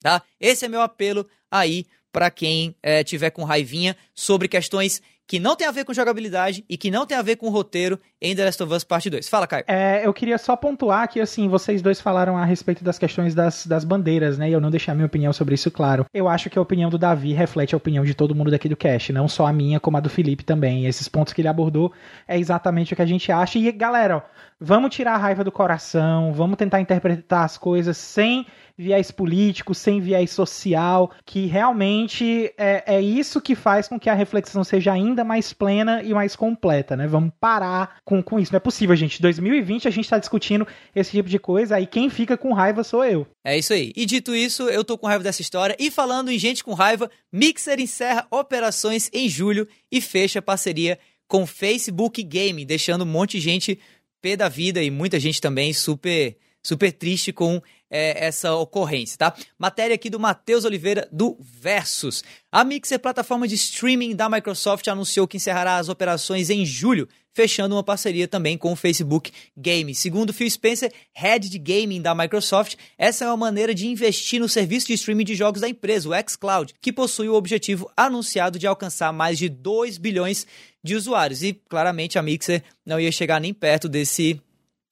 Tá? 0.00 0.22
Esse 0.40 0.64
é 0.64 0.68
meu 0.68 0.80
apelo 0.80 1.26
aí 1.50 1.86
para 2.12 2.30
quem 2.30 2.76
é, 2.82 3.02
tiver 3.02 3.30
com 3.30 3.42
raivinha 3.42 3.96
sobre 4.14 4.48
questões 4.48 5.02
que 5.26 5.40
não 5.40 5.56
tem 5.56 5.66
a 5.66 5.70
ver 5.70 5.84
com 5.84 5.94
jogabilidade 5.94 6.64
e 6.68 6.76
que 6.76 6.90
não 6.90 7.06
tem 7.06 7.16
a 7.16 7.22
ver 7.22 7.36
com 7.36 7.48
roteiro 7.48 7.98
em 8.20 8.34
The 8.34 8.44
Last 8.44 8.62
of 8.62 8.72
Us 8.72 8.84
Parte 8.84 9.08
2. 9.08 9.28
Fala, 9.28 9.46
Caio. 9.46 9.64
É, 9.66 10.06
eu 10.06 10.12
queria 10.12 10.38
só 10.38 10.56
pontuar 10.56 11.08
que, 11.08 11.20
assim, 11.20 11.48
vocês 11.48 11.80
dois 11.80 12.00
falaram 12.00 12.36
a 12.36 12.44
respeito 12.44 12.84
das 12.84 12.98
questões 12.98 13.34
das, 13.34 13.66
das 13.66 13.84
bandeiras, 13.84 14.38
né? 14.38 14.48
E 14.50 14.52
eu 14.52 14.60
não 14.60 14.70
deixei 14.70 14.92
a 14.92 14.94
minha 14.94 15.06
opinião 15.06 15.32
sobre 15.32 15.54
isso 15.54 15.70
claro. 15.70 16.06
Eu 16.12 16.28
acho 16.28 16.50
que 16.50 16.58
a 16.58 16.62
opinião 16.62 16.90
do 16.90 16.98
Davi 16.98 17.32
reflete 17.32 17.74
a 17.74 17.78
opinião 17.78 18.04
de 18.04 18.14
todo 18.14 18.34
mundo 18.34 18.50
daqui 18.50 18.68
do 18.68 18.76
cast, 18.76 19.12
não 19.12 19.28
só 19.28 19.46
a 19.46 19.52
minha, 19.52 19.80
como 19.80 19.96
a 19.96 20.00
do 20.00 20.10
Felipe 20.10 20.44
também. 20.44 20.86
Esses 20.86 21.08
pontos 21.08 21.32
que 21.32 21.40
ele 21.40 21.48
abordou 21.48 21.92
é 22.28 22.38
exatamente 22.38 22.92
o 22.92 22.96
que 22.96 23.02
a 23.02 23.06
gente 23.06 23.32
acha. 23.32 23.58
E, 23.58 23.72
galera, 23.72 24.18
ó, 24.18 24.22
vamos 24.60 24.94
tirar 24.94 25.14
a 25.14 25.18
raiva 25.18 25.42
do 25.42 25.52
coração, 25.52 26.32
vamos 26.32 26.56
tentar 26.56 26.80
interpretar 26.80 27.44
as 27.44 27.56
coisas 27.56 27.96
sem 27.96 28.46
viés 28.76 29.10
político, 29.10 29.74
sem 29.74 30.00
viés 30.00 30.30
social, 30.30 31.12
que 31.24 31.46
realmente 31.46 32.52
é, 32.58 32.96
é 32.96 33.00
isso 33.00 33.40
que 33.40 33.54
faz 33.54 33.86
com 33.86 33.98
que 33.98 34.10
a 34.10 34.14
reflexão 34.14 34.64
seja 34.64 34.92
ainda 34.92 35.22
mais 35.22 35.52
plena 35.52 36.02
e 36.02 36.12
mais 36.12 36.34
completa, 36.34 36.96
né? 36.96 37.06
Vamos 37.06 37.32
parar 37.40 38.00
com, 38.04 38.22
com 38.22 38.38
isso. 38.38 38.52
Não 38.52 38.56
é 38.56 38.60
possível, 38.60 38.96
gente. 38.96 39.22
2020 39.22 39.86
a 39.86 39.90
gente 39.90 40.08
tá 40.08 40.18
discutindo 40.18 40.66
esse 40.94 41.12
tipo 41.12 41.28
de 41.28 41.38
coisa, 41.38 41.76
aí 41.76 41.86
quem 41.86 42.10
fica 42.10 42.36
com 42.36 42.52
raiva 42.52 42.82
sou 42.82 43.04
eu. 43.04 43.26
É 43.44 43.56
isso 43.56 43.72
aí. 43.72 43.92
E 43.94 44.04
dito 44.04 44.34
isso, 44.34 44.64
eu 44.64 44.84
tô 44.84 44.98
com 44.98 45.06
raiva 45.06 45.22
dessa 45.22 45.42
história. 45.42 45.76
E 45.78 45.90
falando 45.90 46.30
em 46.30 46.38
gente 46.38 46.64
com 46.64 46.74
raiva, 46.74 47.10
Mixer 47.32 47.78
encerra 47.78 48.26
operações 48.30 49.08
em 49.12 49.28
julho 49.28 49.68
e 49.90 50.00
fecha 50.00 50.42
parceria 50.42 50.98
com 51.28 51.46
Facebook 51.46 52.22
Gaming, 52.22 52.66
deixando 52.66 53.02
um 53.02 53.08
monte 53.08 53.38
de 53.38 53.40
gente 53.40 53.78
pé 54.20 54.36
da 54.36 54.48
vida 54.48 54.82
e 54.82 54.90
muita 54.90 55.20
gente 55.20 55.40
também 55.40 55.72
super 55.72 56.36
super 56.64 56.90
triste 56.90 57.30
com 57.30 57.62
é, 57.90 58.26
essa 58.26 58.54
ocorrência, 58.54 59.18
tá? 59.18 59.34
Matéria 59.58 59.94
aqui 59.94 60.10
do 60.10 60.18
Matheus 60.18 60.64
Oliveira 60.64 61.08
do 61.12 61.36
Versus. 61.40 62.24
A 62.50 62.64
Mixer, 62.64 62.98
plataforma 62.98 63.46
de 63.46 63.54
streaming 63.54 64.16
da 64.16 64.28
Microsoft, 64.28 64.86
anunciou 64.88 65.28
que 65.28 65.36
encerrará 65.36 65.76
as 65.76 65.88
operações 65.88 66.50
em 66.50 66.64
julho, 66.64 67.08
fechando 67.32 67.74
uma 67.74 67.82
parceria 67.82 68.28
também 68.28 68.56
com 68.56 68.72
o 68.72 68.76
Facebook 68.76 69.32
Game. 69.56 69.94
Segundo 69.94 70.32
Phil 70.32 70.48
Spencer, 70.48 70.92
head 71.12 71.48
de 71.48 71.58
gaming 71.58 72.00
da 72.00 72.14
Microsoft, 72.14 72.76
essa 72.96 73.24
é 73.24 73.28
uma 73.28 73.36
maneira 73.36 73.74
de 73.74 73.86
investir 73.86 74.40
no 74.40 74.48
serviço 74.48 74.86
de 74.86 74.94
streaming 74.94 75.24
de 75.24 75.34
jogos 75.34 75.60
da 75.60 75.68
empresa, 75.68 76.08
o 76.08 76.30
xCloud, 76.30 76.74
que 76.80 76.92
possui 76.92 77.28
o 77.28 77.34
objetivo 77.34 77.90
anunciado 77.96 78.58
de 78.58 78.66
alcançar 78.66 79.12
mais 79.12 79.38
de 79.38 79.48
2 79.48 79.98
bilhões 79.98 80.46
de 80.82 80.94
usuários. 80.94 81.42
E 81.42 81.52
claramente 81.68 82.18
a 82.18 82.22
Mixer 82.22 82.62
não 82.86 83.00
ia 83.00 83.10
chegar 83.10 83.40
nem 83.40 83.52
perto 83.52 83.88
desse 83.88 84.40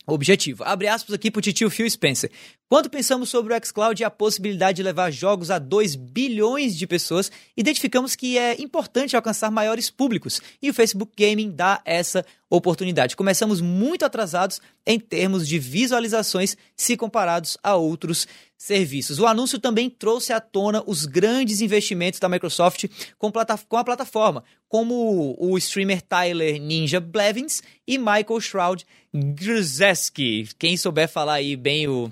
objetivo. 0.07 0.65
Abre 0.65 0.89
aspas 0.89 1.15
aqui 1.15 1.31
para 1.31 1.39
o 1.39 1.43
titio 1.43 1.71
Phil 1.71 1.89
Spencer. 1.89 2.31
Quando 2.73 2.89
pensamos 2.89 3.29
sobre 3.29 3.53
o 3.53 3.67
xCloud 3.67 4.01
e 4.01 4.05
a 4.07 4.11
possibilidade 4.11 4.77
de 4.77 4.83
levar 4.83 5.11
jogos 5.11 5.51
a 5.51 5.59
2 5.59 5.95
bilhões 5.95 6.75
de 6.75 6.87
pessoas, 6.87 7.31
identificamos 7.55 8.17
que 8.17 8.39
é 8.39 8.59
importante 8.63 9.15
alcançar 9.15 9.51
maiores 9.51 9.91
públicos 9.91 10.41
e 10.63 10.71
o 10.71 10.73
Facebook 10.73 11.13
Gaming 11.15 11.51
dá 11.51 11.83
essa 11.85 12.25
oportunidade. 12.49 13.15
Começamos 13.15 13.61
muito 13.61 14.07
atrasados 14.07 14.59
em 14.87 14.99
termos 14.99 15.47
de 15.47 15.59
visualizações 15.59 16.57
se 16.75 16.97
comparados 16.97 17.59
a 17.63 17.77
outros 17.77 18.27
serviços. 18.57 19.19
O 19.19 19.27
anúncio 19.27 19.59
também 19.59 19.91
trouxe 19.91 20.33
à 20.33 20.41
tona 20.41 20.83
os 20.87 21.05
grandes 21.05 21.61
investimentos 21.61 22.21
da 22.21 22.29
Microsoft 22.31 22.87
com, 23.19 23.31
com 23.69 23.77
a 23.77 23.85
plataforma, 23.85 24.45
como 24.67 25.37
o 25.39 25.59
streamer 25.59 26.01
Tyler 26.01 26.59
Ninja 26.59 27.01
Blevins 27.01 27.63
e 27.87 27.99
Michael 27.99 28.41
Shroud 28.41 28.87
Grzeski. 29.13 30.49
Quem 30.59 30.79
souber 30.79 31.07
falar 31.07 31.35
aí 31.35 31.55
bem 31.55 31.87
o 31.87 32.11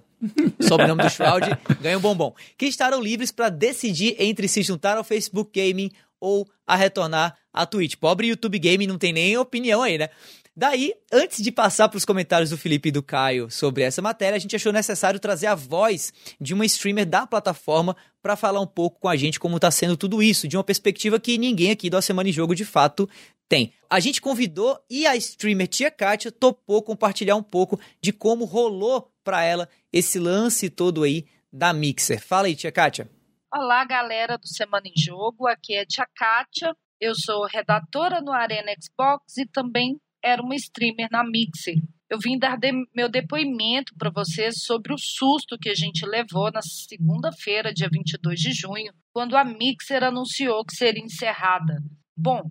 sobrenome 0.61 1.03
do 1.03 1.11
Shroud, 1.11 1.47
ganha 1.81 1.99
um 1.99 2.01
bombom. 2.01 2.35
Que 2.57 2.67
estarão 2.67 3.01
livres 3.01 3.31
para 3.31 3.49
decidir 3.49 4.17
entre 4.19 4.49
se 4.49 4.63
juntar 4.63 4.97
ao 4.97 5.05
Facebook 5.05 5.51
Gaming 5.59 5.91
ou 6.21 6.47
a 6.67 6.77
retornar 6.77 7.37
à 7.53 7.65
Twitch. 7.65 7.97
Pobre 7.97 8.29
YouTube 8.29 8.59
Gaming 8.59 8.87
não 8.87 8.99
tem 8.99 9.13
nem 9.13 9.37
opinião 9.37 9.83
aí, 9.83 9.99
né? 9.99 10.11
Daí, 10.57 10.93
antes 11.13 11.43
de 11.43 11.51
passar 11.51 11.89
para 11.89 11.97
os 11.97 12.05
comentários 12.05 12.51
do 12.51 12.59
Felipe 12.59 12.89
e 12.89 12.93
do 12.93 13.03
Caio 13.03 13.51
sobre 13.51 13.83
essa 13.83 14.03
matéria, 14.03 14.37
a 14.37 14.39
gente 14.39 14.55
achou 14.55 14.73
necessário 14.73 15.19
trazer 15.19 15.47
a 15.47 15.55
voz 15.55 16.13
de 16.41 16.53
uma 16.53 16.67
streamer 16.67 17.07
da 17.07 17.27
plataforma 17.27 17.97
para 18.21 18.37
falar 18.37 18.61
um 18.61 18.67
pouco 18.67 19.01
com 19.01 19.09
a 19.09 19.17
gente 19.17 19.41
como 19.41 19.57
está 19.57 19.71
sendo 19.71 19.97
tudo 19.97 20.23
isso, 20.23 20.47
de 20.47 20.57
uma 20.57 20.65
perspectiva 20.65 21.19
que 21.19 21.39
ninguém 21.39 21.71
aqui 21.71 21.89
do 21.89 22.03
Semana 22.03 22.29
em 22.29 22.33
Jogo 22.33 22.55
de 22.55 22.65
fato 22.65 23.09
tem. 23.49 23.73
A 23.89 23.99
gente 24.01 24.21
convidou 24.21 24.79
e 24.91 25.07
a 25.07 25.17
streamer 25.17 25.67
Tia 25.67 25.91
Kátia 25.91 26.31
topou 26.31 26.83
compartilhar 26.83 27.37
um 27.37 27.43
pouco 27.43 27.81
de 28.03 28.13
como 28.13 28.45
rolou 28.45 29.11
para 29.31 29.45
ela 29.45 29.69
esse 29.93 30.19
lance 30.19 30.69
todo 30.69 31.05
aí 31.05 31.25
da 31.53 31.73
Mixer. 31.73 32.21
Fala 32.21 32.49
aí, 32.49 32.57
Tia 32.57 32.73
Kátia. 32.73 33.09
Olá, 33.55 33.85
galera 33.85 34.37
do 34.37 34.49
Semana 34.49 34.89
em 34.89 35.01
Jogo. 35.01 35.47
Aqui 35.47 35.75
é 35.75 35.87
Tia 35.87 36.05
Kátia. 36.17 36.75
Eu 37.01 37.15
sou 37.15 37.47
redatora 37.47 38.21
no 38.21 38.33
Arena 38.33 38.73
Xbox 38.83 39.37
e 39.37 39.47
também 39.47 40.01
era 40.21 40.43
uma 40.43 40.57
streamer 40.57 41.09
na 41.13 41.23
Mixer. 41.23 41.77
Eu 42.09 42.19
vim 42.19 42.37
dar 42.37 42.59
de, 42.59 42.73
meu 42.93 43.09
depoimento 43.09 43.95
para 43.97 44.11
vocês 44.11 44.65
sobre 44.65 44.93
o 44.93 44.99
susto 44.99 45.57
que 45.57 45.69
a 45.69 45.75
gente 45.77 46.05
levou 46.05 46.51
na 46.51 46.61
segunda-feira, 46.61 47.73
dia 47.73 47.89
22 47.89 48.41
de 48.41 48.53
junho, 48.53 48.93
quando 49.13 49.37
a 49.37 49.45
Mixer 49.45 50.03
anunciou 50.03 50.65
que 50.65 50.75
seria 50.75 51.05
encerrada. 51.05 51.81
Bom, 52.17 52.51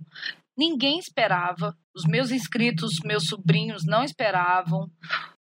ninguém 0.60 1.00
esperava, 1.00 1.74
os 1.95 2.04
meus 2.04 2.32
inscritos, 2.32 3.00
meus 3.06 3.28
sobrinhos 3.28 3.86
não 3.86 4.04
esperavam, 4.04 4.91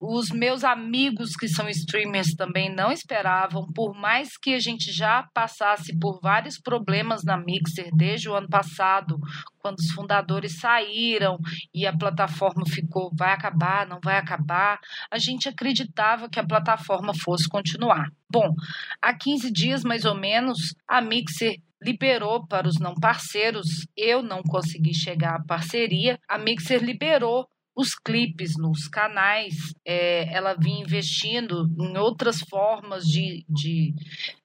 os 0.00 0.31
meus 0.31 0.64
amigos 0.64 1.37
que 1.37 1.46
são 1.46 1.68
streamers 1.68 2.35
também 2.35 2.68
não 2.74 2.90
esperavam, 2.90 3.64
por 3.72 3.94
mais 3.94 4.37
que 4.37 4.55
a 4.55 4.59
gente 4.59 4.90
já 4.92 5.22
passasse 5.33 5.96
por 5.98 6.18
vários 6.20 6.59
problemas 6.59 7.22
na 7.22 7.37
Mixer 7.37 7.90
desde 7.94 8.29
o 8.29 8.35
ano 8.35 8.48
passado, 8.48 9.16
quando 9.59 9.79
os 9.79 9.92
fundadores 9.92 10.59
saíram 10.59 11.38
e 11.72 11.87
a 11.87 11.96
plataforma 11.96 12.64
ficou 12.66 13.11
vai 13.16 13.33
acabar, 13.33 13.87
não 13.87 14.00
vai 14.03 14.18
acabar, 14.18 14.81
a 15.09 15.18
gente 15.18 15.48
acreditava 15.48 16.29
que 16.29 16.40
a 16.40 16.46
plataforma 16.46 17.14
fosse 17.14 17.48
continuar. 17.48 18.11
Bom, 18.29 18.53
há 19.00 19.14
15 19.14 19.50
dias 19.53 19.85
mais 19.85 20.05
ou 20.05 20.16
menos, 20.16 20.74
a 20.88 21.00
Mixer 21.00 21.55
liberou 21.84 22.46
para 22.46 22.68
os 22.68 22.78
não 22.78 22.94
parceiros, 22.94 23.86
eu 23.96 24.22
não 24.22 24.42
consegui 24.42 24.94
chegar 24.94 25.36
à 25.36 25.44
parceria, 25.44 26.18
a 26.28 26.38
Mixer 26.38 26.82
liberou 26.82 27.46
os 27.76 27.94
clipes 27.94 28.56
nos 28.56 28.86
canais, 28.86 29.54
é, 29.84 30.32
ela 30.32 30.54
vinha 30.54 30.82
investindo 30.82 31.66
em 31.78 31.98
outras 31.98 32.38
formas 32.40 33.04
de, 33.04 33.44
de 33.48 33.92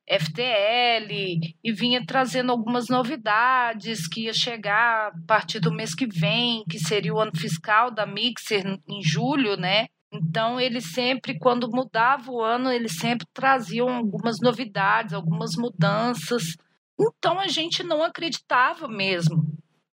FTL 0.09 1.39
e 1.63 1.71
vinha 1.71 2.03
trazendo 2.03 2.51
algumas 2.51 2.87
novidades 2.87 4.07
que 4.07 4.23
ia 4.25 4.33
chegar 4.33 5.09
a 5.09 5.11
partir 5.27 5.59
do 5.59 5.71
mês 5.71 5.93
que 5.93 6.07
vem, 6.07 6.63
que 6.67 6.79
seria 6.79 7.13
o 7.13 7.19
ano 7.19 7.31
fiscal 7.35 7.91
da 7.91 8.07
Mixer 8.07 8.79
em 8.87 9.03
julho, 9.03 9.55
né? 9.55 9.87
Então, 10.11 10.59
eles 10.59 10.91
sempre, 10.91 11.37
quando 11.37 11.69
mudava 11.69 12.31
o 12.31 12.41
ano, 12.41 12.71
eles 12.71 12.97
sempre 12.97 13.27
traziam 13.31 13.89
algumas 13.89 14.39
novidades, 14.41 15.13
algumas 15.13 15.51
mudanças. 15.55 16.57
Então, 16.99 17.39
a 17.39 17.47
gente 17.47 17.83
não 17.83 18.03
acreditava 18.03 18.87
mesmo 18.87 19.45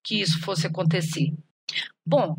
que 0.03 0.21
isso 0.21 0.41
fosse 0.41 0.67
acontecer. 0.67 1.33
Bom, 2.05 2.37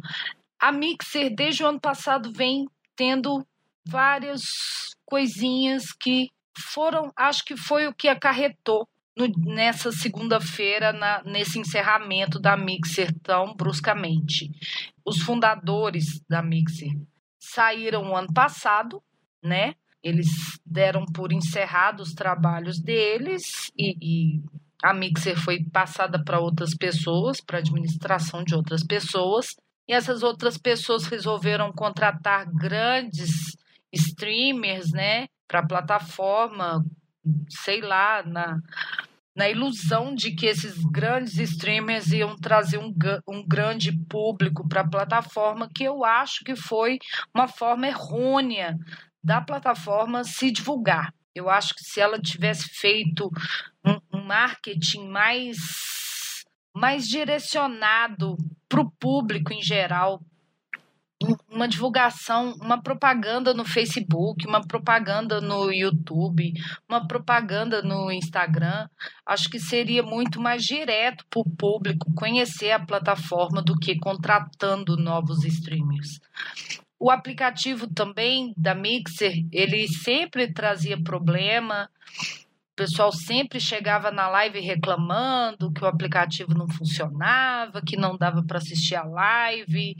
a 0.60 0.71
Mixer, 0.71 1.34
desde 1.34 1.63
o 1.63 1.67
ano 1.67 1.80
passado, 1.80 2.32
vem 2.32 2.67
tendo 2.95 3.45
várias 3.86 4.41
coisinhas 5.06 5.91
que 5.93 6.30
foram, 6.73 7.12
acho 7.15 7.45
que 7.45 7.56
foi 7.56 7.88
o 7.88 7.93
que 7.93 8.08
acarretou 8.08 8.88
no, 9.15 9.27
nessa 9.53 9.91
segunda-feira, 9.91 10.93
nesse 11.25 11.60
encerramento 11.60 12.39
da 12.39 12.58
Mixer 12.58 13.13
tão 13.21 13.56
bruscamente. 13.56 14.51
Os 15.06 15.21
fundadores 15.21 16.21
da 16.30 16.41
Mixer 16.41 16.91
saíram 17.39 18.15
ano 18.15 18.32
passado, 18.34 19.01
né? 19.41 19.75
Eles 20.07 20.27
deram 20.65 21.05
por 21.05 21.33
encerrados 21.33 22.09
os 22.09 22.13
trabalhos 22.13 22.79
deles 22.79 23.71
e, 23.77 23.97
e 24.01 24.41
a 24.81 24.93
Mixer 24.93 25.37
foi 25.37 25.63
passada 25.63 26.23
para 26.23 26.39
outras 26.39 26.75
pessoas, 26.75 27.41
para 27.41 27.57
administração 27.57 28.43
de 28.43 28.55
outras 28.55 28.83
pessoas. 28.83 29.55
E 29.87 29.93
essas 29.93 30.21
outras 30.23 30.57
pessoas 30.57 31.05
resolveram 31.07 31.71
contratar 31.71 32.45
grandes 32.53 33.57
streamers, 33.91 34.91
né, 34.91 35.27
para 35.47 35.59
a 35.59 35.67
plataforma, 35.67 36.85
sei 37.49 37.81
lá, 37.81 38.21
na, 38.23 38.59
na 39.35 39.49
ilusão 39.49 40.13
de 40.13 40.31
que 40.31 40.45
esses 40.45 40.83
grandes 40.85 41.37
streamers 41.37 42.11
iam 42.11 42.35
trazer 42.35 42.77
um, 42.77 42.93
um 43.27 43.47
grande 43.47 43.91
público 44.07 44.67
para 44.67 44.81
a 44.81 44.89
plataforma, 44.89 45.69
que 45.73 45.83
eu 45.83 46.03
acho 46.03 46.43
que 46.43 46.55
foi 46.55 46.99
uma 47.33 47.47
forma 47.47 47.87
errônea 47.87 48.77
da 49.23 49.41
plataforma 49.41 50.23
se 50.23 50.51
divulgar. 50.51 51.13
Eu 51.34 51.49
acho 51.49 51.75
que 51.75 51.84
se 51.84 51.99
ela 51.99 52.19
tivesse 52.19 52.67
feito 52.69 53.30
um, 53.86 54.23
marketing 54.25 55.08
mais 55.08 55.58
mais 56.73 57.08
direcionado 57.08 58.38
para 58.69 58.82
o 58.82 58.91
público 58.99 59.51
em 59.51 59.63
geral, 59.63 60.21
uma 61.49 61.67
divulgação, 61.67 62.53
uma 62.62 62.82
propaganda 62.82 63.53
no 63.53 63.65
Facebook, 63.65 64.45
uma 64.47 64.62
propaganda 64.62 65.41
no 65.41 65.71
YouTube, 65.71 66.53
uma 66.88 67.08
propaganda 67.08 67.82
no 67.82 68.12
Instagram, 68.12 68.88
acho 69.25 69.49
que 69.49 69.60
seria 69.60 70.03
muito 70.03 70.39
mais 70.39 70.63
direto 70.63 71.25
para 71.30 71.39
o 71.39 71.49
público 71.49 72.13
conhecer 72.13 72.71
a 72.71 72.86
plataforma 72.86 73.62
do 73.63 73.75
que 73.75 73.97
contratando 73.97 74.95
novos 74.95 75.43
streamers. 75.43 76.19
O 76.99 77.12
aplicativo 77.12 77.88
também 77.88 78.53
da 78.57 78.73
Mixer, 78.73 79.45
ele 79.51 79.88
sempre 79.88 80.51
trazia 80.51 81.01
problema, 81.01 81.89
pessoal 82.77 83.12
sempre 83.12 83.60
chegava 83.60 84.12
na 84.12 84.29
live 84.29 84.60
reclamando 84.60 85.73
que 85.73 85.83
o 85.83 85.88
aplicativo 85.88 86.53
não 86.53 86.69
funcionava, 86.69 87.81
que 87.81 87.97
não 87.97 88.15
dava 88.15 88.43
para 88.43 88.60
assistir 88.60 88.95
a 88.95 89.03
live, 89.03 89.97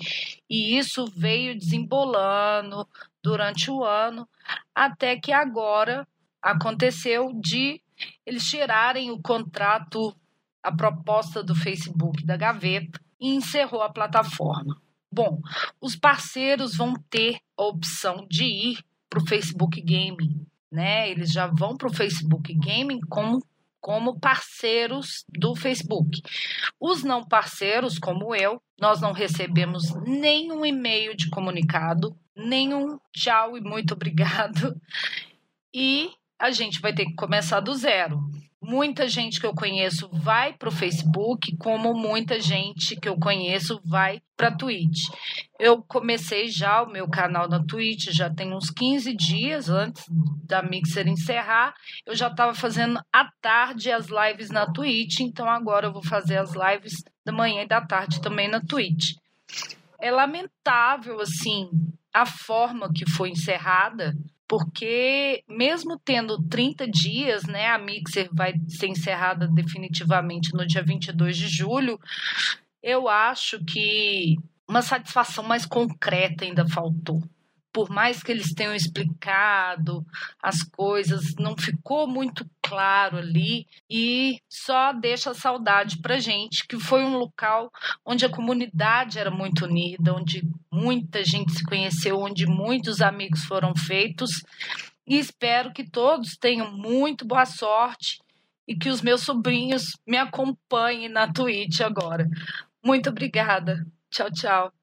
e 0.48 0.78
isso 0.78 1.08
veio 1.08 1.58
desembolando 1.58 2.88
durante 3.22 3.72
o 3.72 3.84
ano, 3.84 4.30
até 4.76 5.20
que 5.20 5.32
agora 5.32 6.08
aconteceu 6.40 7.34
de 7.34 7.82
eles 8.24 8.48
tirarem 8.48 9.10
o 9.10 9.20
contrato, 9.20 10.16
a 10.62 10.72
proposta 10.72 11.42
do 11.42 11.56
Facebook 11.56 12.24
da 12.24 12.38
gaveta 12.38 13.02
e 13.20 13.34
encerrou 13.34 13.82
a 13.82 13.90
plataforma. 13.90 14.80
Bom, 15.18 15.42
os 15.82 15.96
parceiros 15.96 16.78
vão 16.78 16.94
ter 17.10 17.40
a 17.58 17.64
opção 17.64 18.28
de 18.30 18.44
ir 18.44 18.86
para 19.10 19.18
o 19.18 19.26
Facebook 19.26 19.82
Gaming, 19.82 20.46
né? 20.72 21.10
Eles 21.10 21.32
já 21.32 21.48
vão 21.48 21.76
para 21.76 21.88
o 21.88 21.94
Facebook 21.94 22.54
Gaming 22.54 23.00
como 23.10 23.44
como 23.82 24.20
parceiros 24.20 25.26
do 25.30 25.56
Facebook. 25.56 26.22
Os 26.80 27.04
não 27.04 27.24
parceiros, 27.24 27.98
como 27.98 28.36
eu, 28.36 28.62
nós 28.80 29.02
não 29.02 29.12
recebemos 29.12 29.92
nenhum 30.06 30.64
e-mail 30.64 31.16
de 31.16 31.30
comunicado, 31.32 32.16
nenhum 32.36 33.00
tchau 33.12 33.58
e 33.58 33.62
muito 33.62 33.96
obrigado. 33.96 34.80
E 35.74 36.12
a 36.40 36.52
gente 36.52 36.80
vai 36.80 36.94
ter 36.94 37.06
que 37.06 37.16
começar 37.16 37.60
do 37.60 37.74
zero. 37.74 38.20
Muita 38.60 39.08
gente 39.08 39.40
que 39.40 39.46
eu 39.46 39.54
conheço 39.54 40.10
vai 40.12 40.52
para 40.52 40.68
o 40.68 40.72
Facebook, 40.72 41.56
como 41.58 41.94
muita 41.94 42.40
gente 42.40 42.96
que 42.96 43.08
eu 43.08 43.18
conheço 43.18 43.80
vai 43.86 44.20
para 44.36 44.52
Twitch. 44.52 45.10
Eu 45.60 45.82
comecei 45.84 46.48
já 46.48 46.82
o 46.82 46.90
meu 46.90 47.08
canal 47.08 47.48
na 47.48 47.64
Twitch, 47.64 48.10
já 48.10 48.30
tem 48.30 48.54
uns 48.54 48.70
15 48.72 49.16
dias 49.16 49.70
antes 49.70 50.04
da 50.44 50.62
Mixer 50.64 51.08
encerrar. 51.08 51.74
Eu 52.06 52.16
já 52.16 52.28
estava 52.28 52.54
fazendo 52.54 53.00
à 53.14 53.30
tarde 53.42 53.92
as 53.92 54.08
lives 54.08 54.50
na 54.50 54.66
Twitch, 54.66 55.20
então 55.20 55.48
agora 55.48 55.88
eu 55.88 55.94
vou 55.94 56.04
fazer 56.04 56.38
as 56.38 56.54
lives 56.54 57.04
da 57.24 57.32
manhã 57.32 57.62
e 57.62 57.68
da 57.68 57.80
tarde 57.80 58.22
também 58.22 58.50
na 58.50 58.60
Twitch. 58.60 59.14
É 60.00 60.12
lamentável, 60.12 61.22
assim, 61.22 61.70
a 62.14 62.26
forma 62.26 62.92
que 62.92 63.10
foi 63.10 63.30
encerrada, 63.30 64.16
porque 64.48 65.44
mesmo 65.48 66.00
tendo 66.00 66.42
30 66.44 66.88
dias, 66.88 67.44
né, 67.46 67.68
a 67.68 67.78
Mixer 67.78 68.30
vai 68.32 68.54
ser 68.68 68.88
encerrada 68.88 69.48
definitivamente 69.48 70.54
no 70.54 70.66
dia 70.66 70.84
22 70.84 71.36
de 71.36 71.48
julho, 71.48 72.00
eu 72.82 73.10
acho 73.10 73.64
que 73.66 74.38
uma 74.68 74.82
satisfação 74.82 75.44
mais 75.44 75.66
concreta 75.66 76.46
ainda 76.46 76.68
faltou 76.68 77.22
por 77.78 77.92
mais 77.92 78.24
que 78.24 78.32
eles 78.32 78.56
tenham 78.56 78.74
explicado 78.74 80.04
as 80.42 80.64
coisas, 80.64 81.36
não 81.36 81.56
ficou 81.56 82.08
muito 82.08 82.44
claro 82.60 83.18
ali 83.18 83.68
e 83.88 84.42
só 84.50 84.92
deixa 84.92 85.32
saudade 85.36 86.02
para 86.02 86.18
gente 86.18 86.66
que 86.68 86.80
foi 86.80 87.04
um 87.04 87.20
local 87.20 87.72
onde 88.04 88.26
a 88.26 88.32
comunidade 88.32 89.20
era 89.20 89.30
muito 89.30 89.66
unida, 89.66 90.16
onde 90.16 90.42
muita 90.72 91.24
gente 91.24 91.52
se 91.52 91.64
conheceu, 91.64 92.20
onde 92.20 92.48
muitos 92.48 93.00
amigos 93.00 93.44
foram 93.44 93.76
feitos 93.76 94.32
e 95.06 95.20
espero 95.20 95.72
que 95.72 95.88
todos 95.88 96.36
tenham 96.36 96.76
muito 96.76 97.28
boa 97.28 97.46
sorte 97.46 98.20
e 98.68 98.76
que 98.76 98.90
os 98.90 99.04
meus 99.04 99.22
sobrinhos 99.22 99.84
me 100.04 100.18
acompanhem 100.18 101.10
na 101.10 101.32
Twitch 101.32 101.82
agora. 101.82 102.28
Muito 102.84 103.12
obrigada. 103.12 103.86
Tchau, 104.10 104.32
tchau. 104.32 104.77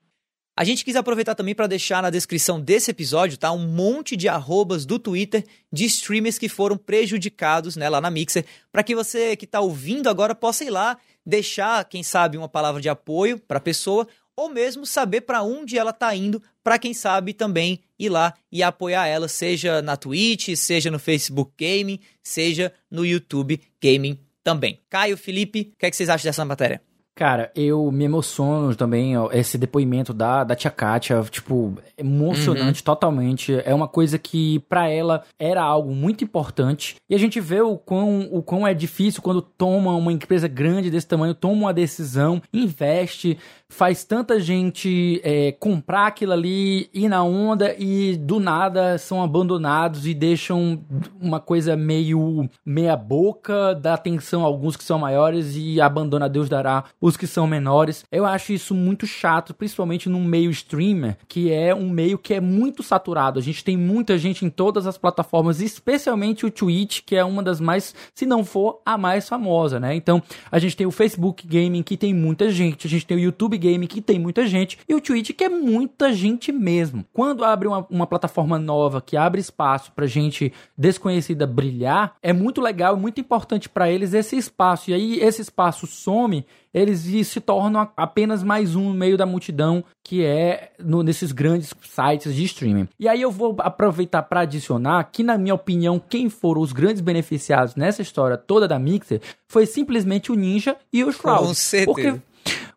A 0.57 0.63
gente 0.63 0.85
quis 0.85 0.95
aproveitar 0.95 1.35
também 1.35 1.55
para 1.55 1.67
deixar 1.67 2.01
na 2.01 2.11
descrição 2.11 2.61
desse 2.61 2.89
episódio, 2.89 3.37
tá? 3.37 3.51
Um 3.51 3.67
monte 3.67 4.17
de 4.17 4.29
arrobas 4.29 4.87
do 4.87 5.01
Twitter 5.01 5.45
de 5.73 5.85
streamers 5.87 6.39
que 6.39 6.49
foram 6.49 6.77
prejudicados, 6.77 7.75
né, 7.75 7.89
lá 7.89 8.01
na 8.01 8.09
Mixer, 8.09 8.45
para 8.71 8.85
que 8.85 8.95
você 8.95 9.35
que 9.37 9.47
está 9.47 9.61
ouvindo 9.61 10.09
agora 10.09 10.33
possa 10.33 10.63
ir 10.63 10.71
lá 10.71 10.97
deixar, 11.27 11.85
quem 11.87 12.05
sabe, 12.05 12.39
uma 12.39 12.49
palavra 12.49 12.81
de 12.81 12.89
apoio 12.89 13.39
para 13.39 13.59
a 13.59 13.61
pessoa 13.61 14.07
ou 14.37 14.49
mesmo 14.49 14.87
saber 14.87 15.23
para 15.23 15.43
onde 15.43 15.77
ela 15.77 15.91
está 15.91 16.15
indo, 16.15 16.43
para 16.63 16.79
quem 16.79 16.95
sabe 16.95 17.33
também 17.33 17.81
ir 17.99 18.09
lá 18.09 18.35
e 18.51 18.63
apoiar 18.63 19.07
ela, 19.07 19.27
seja 19.27 19.83
na 19.83 19.97
Twitch, 19.97 20.55
seja 20.57 20.91
no 20.91 20.99
Facebook 20.99 21.53
Gaming, 21.59 21.99
seja 22.23 22.73
no 22.91 23.05
YouTube 23.05 23.61
Gaming 23.83 24.19
também. 24.43 24.81
Caio, 24.89 25.17
Felipe, 25.17 25.73
o 25.75 25.79
que, 25.79 25.87
é 25.87 25.91
que 25.91 25.97
vocês 25.97 26.09
acham 26.09 26.29
dessa 26.29 26.45
matéria? 26.45 26.81
Cara, 27.17 27.53
eu 27.55 27.93
me 27.93 28.05
emociono 28.05 28.75
também, 28.75 29.17
ó, 29.17 29.31
esse 29.33 29.57
depoimento 29.57 30.13
da, 30.13 30.43
da 30.43 30.57
tia 30.57 30.71
Kátia, 30.71 31.23
tipo, 31.31 31.73
emocionante 31.97 32.81
uhum. 32.81 32.85
totalmente. 32.85 33.63
É 33.65 33.73
uma 33.73 33.87
coisa 33.87 34.19
que 34.19 34.59
para 34.69 34.89
ela 34.89 35.23
era 35.39 35.63
algo 35.63 35.95
muito 35.95 36.25
importante. 36.25 36.97
E 37.09 37.15
a 37.15 37.19
gente 37.19 37.41
vê 37.41 37.61
o 37.61 37.77
quão, 37.77 38.29
o 38.33 38.43
quão 38.43 38.67
é 38.67 38.75
difícil 38.75 39.23
quando 39.23 39.41
toma 39.41 39.95
uma 39.95 40.13
empresa 40.13 40.49
grande 40.49 40.91
desse 40.91 41.07
tamanho, 41.07 41.35
toma 41.35 41.55
uma 41.55 41.73
decisão, 41.73 42.43
investe, 42.53 43.39
faz 43.69 44.05
tanta 44.05 44.41
gente 44.41 45.21
é, 45.25 45.53
comprar 45.53 46.09
aquilo 46.09 46.33
ali, 46.33 46.89
ir 46.93 47.09
na 47.09 47.23
onda 47.23 47.75
e 47.79 48.17
do 48.17 48.39
nada 48.39 48.99
são 48.99 49.23
abandonados 49.23 50.07
e 50.07 50.15
deixam 50.15 50.81
uma 51.21 51.41
coisa 51.41 51.77
meio 51.77 52.49
meia 52.65 52.97
boca, 52.97 53.75
dá 53.75 53.95
atenção 53.95 54.43
a 54.43 54.47
alguns 54.47 54.77
que 54.77 54.85
são 54.85 54.99
maiores 54.99 55.55
e 55.57 55.81
abandona 55.81 56.29
Deus 56.29 56.49
dará 56.49 56.85
os 57.05 57.19
que 57.19 57.27
são 57.27 57.47
menores. 57.47 58.03
Eu 58.11 58.25
acho 58.25 58.55
isso 58.55 58.75
muito 58.75 59.07
chato, 59.07 59.53
principalmente 59.53 60.09
no 60.09 60.19
meio 60.21 60.51
streamer, 60.51 61.19
que 61.29 61.53
é 61.53 61.75
um 61.75 61.91
meio 61.91 62.17
que 62.17 62.33
é 62.33 62.41
muito 62.41 62.83
saturado. 62.83 63.39
A 63.39 63.43
gente 63.43 63.63
tem 63.63 63.77
muita 63.77 64.17
gente 64.17 64.47
em 64.47 64.49
todas 64.49 64.87
as 64.87 64.97
plataformas, 64.97 65.61
especialmente 65.61 66.47
o 66.47 66.51
Twitch, 66.51 67.03
que 67.05 67.15
é 67.15 67.23
uma 67.23 67.43
das 67.43 67.61
mais, 67.61 67.95
se 68.15 68.25
não 68.25 68.43
for 68.43 68.81
a 68.87 68.97
mais 68.97 69.29
famosa, 69.29 69.79
né? 69.79 69.95
Então, 69.95 70.23
a 70.51 70.59
gente 70.59 70.75
tem 70.75 70.87
o 70.87 70.91
Facebook 70.91 71.47
Gaming, 71.47 71.83
que 71.83 71.99
tem 71.99 72.15
muita 72.15 72.49
gente, 72.49 72.87
a 72.87 72.91
gente 72.91 73.05
tem 73.05 73.19
o 73.19 73.21
YouTube 73.21 73.59
game 73.59 73.87
que 73.87 74.01
tem 74.01 74.19
muita 74.19 74.47
gente 74.47 74.79
e 74.89 74.95
o 74.95 75.01
Twitch 75.01 75.33
que 75.33 75.45
é 75.45 75.49
muita 75.51 76.11
gente 76.11 76.51
mesmo. 76.51 77.05
Quando 77.13 77.45
abre 77.45 77.69
uma, 77.69 77.87
uma 77.91 78.07
plataforma 78.07 78.59
nova 78.59 79.03
que 79.03 79.15
abre 79.15 79.43
espaço 79.43 79.93
para 79.93 80.07
gente 80.07 80.51
desconhecida 80.75 81.47
brilhar, 81.47 82.15
é 82.23 82.33
muito 82.33 82.63
legal, 82.63 82.97
muito 82.97 83.21
importante 83.21 83.69
para 83.69 83.91
eles 83.91 84.15
esse 84.15 84.39
espaço. 84.39 84.91
E 84.91 84.95
aí 84.95 85.21
esse 85.21 85.43
espaço 85.43 85.87
some 85.87 86.47
eles 86.75 87.29
se 87.29 87.41
tornam 87.41 87.89
apenas 87.97 88.43
mais 88.43 88.75
um 88.75 88.89
no 88.89 88.95
meio 88.95 89.17
da 89.17 89.25
multidão 89.25 89.85
que 90.03 90.25
é 90.25 90.73
no, 90.79 91.03
nesses 91.05 91.31
grandes 91.31 91.73
sites 91.83 92.35
de 92.35 92.45
streaming. 92.45 92.89
E 92.99 93.09
aí 93.09 93.23
eu 93.23 93.31
vou 93.31 93.55
aproveitar 93.61 94.23
para 94.25 94.41
adicionar 94.41 95.05
que, 95.05 95.23
na 95.23 95.39
minha 95.39 95.55
opinião, 95.55 95.99
quem 96.01 96.29
foram 96.29 96.61
os 96.61 96.73
grandes 96.73 97.01
beneficiados 97.01 97.77
nessa 97.77 98.03
história 98.03 98.37
toda 98.37 98.67
da 98.67 98.79
Mixer 98.79 99.21
foi 99.49 99.67
simplesmente 99.67 100.33
o 100.33 100.35
Ninja 100.35 100.77
e 100.93 101.05
o 101.05 101.13
Shroud. 101.13 101.47
Com 101.47 101.55
certeza. 101.55 101.87
Porque 101.87 102.21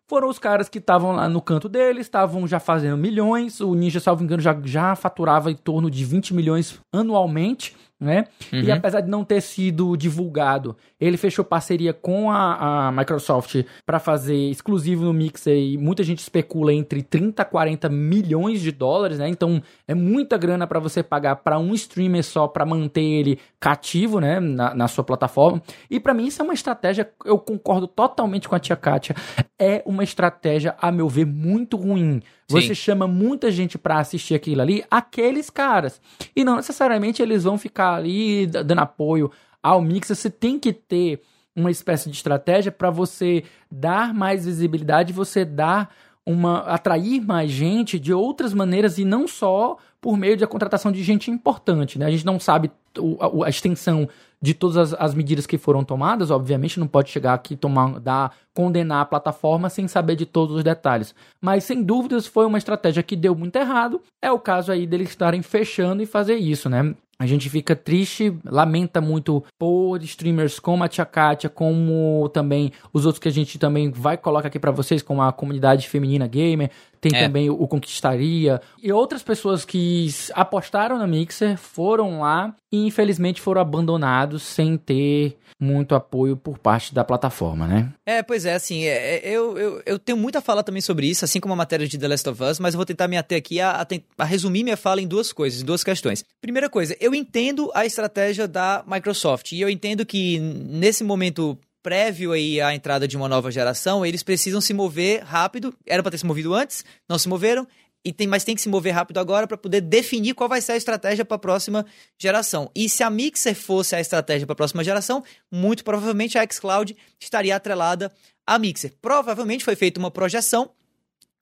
foram 0.08 0.28
os 0.28 0.38
caras 0.38 0.68
que 0.68 0.78
estavam 0.78 1.12
lá 1.12 1.28
no 1.28 1.42
canto 1.42 1.68
deles, 1.68 2.06
estavam 2.06 2.46
já 2.46 2.58
fazendo 2.58 2.96
milhões. 2.96 3.60
O 3.60 3.74
Ninja, 3.74 4.00
salvo 4.00 4.24
engano, 4.24 4.40
já, 4.40 4.58
já 4.64 4.94
faturava 4.94 5.50
em 5.50 5.56
torno 5.56 5.90
de 5.90 6.04
20 6.04 6.34
milhões 6.34 6.80
anualmente 6.92 7.76
né? 8.00 8.26
Uhum. 8.52 8.60
E 8.60 8.70
apesar 8.70 9.00
de 9.00 9.10
não 9.10 9.24
ter 9.24 9.40
sido 9.40 9.96
divulgado, 9.96 10.76
ele 11.00 11.16
fechou 11.16 11.44
parceria 11.44 11.92
com 11.92 12.30
a, 12.30 12.88
a 12.88 12.92
Microsoft 12.92 13.64
para 13.84 13.98
fazer 13.98 14.36
exclusivo 14.50 15.04
no 15.04 15.12
Mixer 15.12 15.56
e 15.56 15.76
muita 15.76 16.04
gente 16.04 16.20
especula 16.20 16.72
entre 16.72 17.02
30 17.02 17.42
a 17.42 17.44
40 17.44 17.88
milhões 17.88 18.60
de 18.60 18.70
dólares, 18.70 19.18
né? 19.18 19.28
Então 19.28 19.60
é 19.86 19.94
muita 19.94 20.38
grana 20.38 20.66
para 20.66 20.78
você 20.78 21.02
pagar 21.02 21.36
para 21.36 21.58
um 21.58 21.74
streamer 21.74 22.22
só 22.22 22.46
para 22.46 22.64
manter 22.64 23.02
ele 23.02 23.38
cativo, 23.58 24.20
né, 24.20 24.38
na, 24.38 24.74
na 24.74 24.88
sua 24.88 25.02
plataforma. 25.02 25.60
E 25.90 25.98
para 25.98 26.14
mim 26.14 26.26
isso 26.26 26.40
é 26.40 26.44
uma 26.44 26.54
estratégia, 26.54 27.10
eu 27.24 27.38
concordo 27.38 27.88
totalmente 27.88 28.48
com 28.48 28.54
a 28.54 28.60
tia 28.60 28.76
Kátia, 28.76 29.16
é 29.58 29.82
uma 29.84 30.04
estratégia 30.04 30.76
a 30.80 30.92
meu 30.92 31.08
ver 31.08 31.26
muito 31.26 31.76
ruim 31.76 32.22
você 32.50 32.68
Sim. 32.68 32.74
chama 32.74 33.06
muita 33.06 33.50
gente 33.50 33.76
para 33.76 33.98
assistir 33.98 34.34
aquilo 34.34 34.62
ali, 34.62 34.82
aqueles 34.90 35.50
caras. 35.50 36.00
E 36.34 36.42
não 36.42 36.56
necessariamente 36.56 37.20
eles 37.20 37.44
vão 37.44 37.58
ficar 37.58 37.87
ali 37.94 38.46
dando 38.46 38.78
apoio 38.78 39.30
ao 39.62 39.80
Mixer. 39.80 40.16
Você 40.16 40.30
tem 40.30 40.58
que 40.58 40.72
ter 40.72 41.22
uma 41.54 41.70
espécie 41.70 42.08
de 42.08 42.16
estratégia 42.16 42.70
para 42.70 42.90
você 42.90 43.44
dar 43.70 44.14
mais 44.14 44.44
visibilidade, 44.44 45.12
você 45.12 45.44
dar 45.44 45.92
uma 46.24 46.58
atrair 46.60 47.24
mais 47.24 47.50
gente 47.50 47.98
de 47.98 48.12
outras 48.12 48.52
maneiras 48.52 48.98
e 48.98 49.04
não 49.04 49.26
só 49.26 49.78
por 49.98 50.16
meio 50.16 50.36
da 50.36 50.46
contratação 50.46 50.92
de 50.92 51.02
gente 51.02 51.30
importante, 51.30 51.98
né? 51.98 52.04
A 52.04 52.10
gente 52.10 52.26
não 52.26 52.38
sabe 52.38 52.70
a, 53.18 53.46
a 53.46 53.48
extensão 53.48 54.06
de 54.40 54.52
todas 54.52 54.76
as, 54.76 54.92
as, 54.92 55.14
medidas 55.14 55.46
que 55.46 55.56
foram 55.56 55.82
tomadas, 55.82 56.30
obviamente 56.30 56.78
não 56.78 56.86
pode 56.86 57.10
chegar 57.10 57.32
aqui 57.32 57.56
tomar, 57.56 57.98
dar, 57.98 58.36
condenar 58.54 59.00
a 59.00 59.06
plataforma 59.06 59.70
sem 59.70 59.88
saber 59.88 60.16
de 60.16 60.26
todos 60.26 60.54
os 60.54 60.62
detalhes. 60.62 61.14
Mas 61.40 61.64
sem 61.64 61.82
dúvidas 61.82 62.26
foi 62.26 62.44
uma 62.46 62.58
estratégia 62.58 63.02
que 63.02 63.16
deu 63.16 63.34
muito 63.34 63.56
errado. 63.56 64.00
É 64.22 64.30
o 64.30 64.38
caso 64.38 64.70
aí 64.70 64.86
deles 64.86 65.08
estarem 65.08 65.42
fechando 65.42 66.02
e 66.02 66.06
fazer 66.06 66.36
isso, 66.36 66.68
né? 66.68 66.94
A 67.20 67.26
gente 67.26 67.50
fica 67.50 67.74
triste, 67.74 68.38
lamenta 68.44 69.00
muito 69.00 69.42
por 69.58 70.00
streamers 70.04 70.60
como 70.60 70.84
a 70.84 70.88
Tia 70.88 71.04
Katia, 71.04 71.50
como 71.50 72.28
também 72.32 72.70
os 72.92 73.04
outros 73.04 73.20
que 73.20 73.26
a 73.26 73.32
gente 73.32 73.58
também 73.58 73.90
vai 73.90 74.16
colocar 74.16 74.46
aqui 74.46 74.58
para 74.58 74.70
vocês, 74.70 75.02
como 75.02 75.20
a 75.20 75.32
comunidade 75.32 75.88
feminina 75.88 76.28
gamer, 76.28 76.70
tem 77.00 77.12
é. 77.14 77.26
também 77.26 77.50
o 77.50 77.66
Conquistaria 77.66 78.60
e 78.82 78.92
outras 78.92 79.22
pessoas 79.22 79.64
que 79.64 80.08
apostaram 80.32 80.98
na 80.98 81.06
Mixer 81.06 81.56
foram 81.56 82.20
lá 82.20 82.54
e 82.72 82.86
infelizmente 82.86 83.40
foram 83.40 83.60
abandonados 83.60 84.42
sem 84.42 84.76
ter 84.76 85.38
muito 85.60 85.94
apoio 85.94 86.36
por 86.36 86.58
parte 86.58 86.94
da 86.94 87.02
plataforma, 87.02 87.66
né? 87.66 87.92
É, 88.06 88.22
pois 88.22 88.44
é, 88.44 88.54
assim, 88.54 88.84
é, 88.84 89.16
é, 89.16 89.30
eu, 89.30 89.58
eu, 89.58 89.82
eu 89.84 89.98
tenho 89.98 90.16
muito 90.16 90.38
a 90.38 90.40
falar 90.40 90.62
também 90.62 90.80
sobre 90.80 91.08
isso, 91.08 91.24
assim 91.24 91.40
como 91.40 91.52
a 91.52 91.56
matéria 91.56 91.86
de 91.86 91.98
The 91.98 92.08
Last 92.08 92.28
of 92.28 92.42
Us, 92.42 92.60
mas 92.60 92.74
eu 92.74 92.78
vou 92.78 92.86
tentar 92.86 93.08
me 93.08 93.16
ater 93.16 93.38
aqui 93.38 93.60
a, 93.60 93.82
a, 93.82 93.86
a 94.18 94.24
resumir 94.24 94.62
minha 94.62 94.76
fala 94.76 95.00
em 95.00 95.06
duas 95.06 95.32
coisas, 95.32 95.62
em 95.62 95.64
duas 95.64 95.82
questões. 95.82 96.24
Primeira 96.40 96.68
coisa, 96.70 96.96
eu 97.00 97.12
entendo 97.14 97.72
a 97.74 97.84
estratégia 97.84 98.46
da 98.46 98.84
Microsoft 98.86 99.52
e 99.52 99.60
eu 99.60 99.68
entendo 99.68 100.06
que 100.06 100.38
nesse 100.38 101.02
momento 101.02 101.58
prévio 101.88 102.32
aí 102.32 102.60
à 102.60 102.74
entrada 102.74 103.08
de 103.08 103.16
uma 103.16 103.26
nova 103.26 103.50
geração, 103.50 104.04
eles 104.04 104.22
precisam 104.22 104.60
se 104.60 104.74
mover 104.74 105.22
rápido. 105.22 105.74
Era 105.86 106.02
para 106.02 106.10
ter 106.10 106.18
se 106.18 106.26
movido 106.26 106.52
antes, 106.52 106.84
não 107.08 107.18
se 107.18 107.26
moveram. 107.26 107.66
E 108.04 108.12
tem, 108.12 108.26
mas 108.26 108.44
tem 108.44 108.54
que 108.54 108.60
se 108.60 108.68
mover 108.68 108.92
rápido 108.92 109.16
agora 109.16 109.46
para 109.46 109.56
poder 109.56 109.80
definir 109.80 110.34
qual 110.34 110.50
vai 110.50 110.60
ser 110.60 110.72
a 110.72 110.76
estratégia 110.76 111.24
para 111.24 111.36
a 111.36 111.38
próxima 111.38 111.86
geração. 112.18 112.70
E 112.76 112.90
se 112.90 113.02
a 113.02 113.08
Mixer 113.08 113.54
fosse 113.54 113.96
a 113.96 114.00
estratégia 114.02 114.46
para 114.46 114.52
a 114.52 114.56
próxima 114.56 114.84
geração, 114.84 115.24
muito 115.50 115.82
provavelmente 115.82 116.36
a 116.36 116.46
xCloud 116.46 116.94
estaria 117.18 117.56
atrelada 117.56 118.12
à 118.46 118.58
Mixer. 118.58 118.92
Provavelmente 119.00 119.64
foi 119.64 119.74
feita 119.74 119.98
uma 119.98 120.10
projeção 120.10 120.70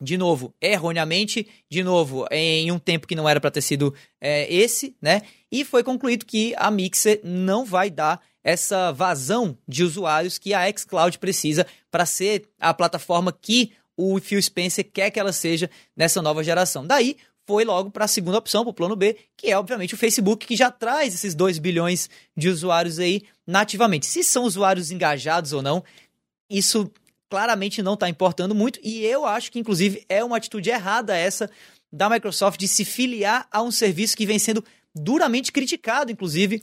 de 0.00 0.16
novo, 0.16 0.54
erroneamente, 0.60 1.48
de 1.68 1.82
novo, 1.82 2.24
em 2.30 2.70
um 2.70 2.78
tempo 2.78 3.08
que 3.08 3.16
não 3.16 3.28
era 3.28 3.40
para 3.40 3.50
ter 3.50 3.62
sido 3.62 3.92
é, 4.20 4.52
esse, 4.52 4.94
né? 5.02 5.22
E 5.50 5.64
foi 5.64 5.82
concluído 5.82 6.24
que 6.24 6.54
a 6.56 6.70
Mixer 6.70 7.20
não 7.24 7.64
vai 7.64 7.90
dar 7.90 8.20
essa 8.46 8.92
vazão 8.92 9.58
de 9.66 9.82
usuários 9.82 10.38
que 10.38 10.54
a 10.54 10.70
xCloud 10.70 11.18
precisa 11.18 11.66
para 11.90 12.06
ser 12.06 12.48
a 12.60 12.72
plataforma 12.72 13.32
que 13.32 13.72
o 13.96 14.20
Phil 14.20 14.40
Spencer 14.40 14.88
quer 14.88 15.10
que 15.10 15.18
ela 15.18 15.32
seja 15.32 15.68
nessa 15.96 16.22
nova 16.22 16.44
geração. 16.44 16.86
Daí, 16.86 17.16
foi 17.44 17.64
logo 17.64 17.90
para 17.90 18.04
a 18.04 18.08
segunda 18.08 18.38
opção, 18.38 18.62
para 18.62 18.70
o 18.70 18.74
plano 18.74 18.94
B, 18.94 19.16
que 19.36 19.50
é 19.50 19.58
obviamente 19.58 19.94
o 19.94 19.96
Facebook, 19.96 20.46
que 20.46 20.54
já 20.54 20.70
traz 20.70 21.12
esses 21.12 21.34
2 21.34 21.58
bilhões 21.58 22.08
de 22.36 22.48
usuários 22.48 23.00
aí 23.00 23.22
nativamente. 23.44 24.06
Se 24.06 24.22
são 24.22 24.44
usuários 24.44 24.92
engajados 24.92 25.52
ou 25.52 25.60
não, 25.60 25.82
isso 26.48 26.88
claramente 27.28 27.82
não 27.82 27.94
está 27.94 28.08
importando 28.08 28.54
muito, 28.54 28.78
e 28.80 29.04
eu 29.04 29.26
acho 29.26 29.50
que, 29.50 29.58
inclusive, 29.58 30.04
é 30.08 30.22
uma 30.22 30.36
atitude 30.36 30.70
errada 30.70 31.16
essa 31.16 31.50
da 31.92 32.08
Microsoft 32.08 32.60
de 32.60 32.68
se 32.68 32.84
filiar 32.84 33.48
a 33.50 33.60
um 33.60 33.72
serviço 33.72 34.16
que 34.16 34.24
vem 34.24 34.38
sendo 34.38 34.64
duramente 34.94 35.50
criticado, 35.50 36.12
inclusive, 36.12 36.62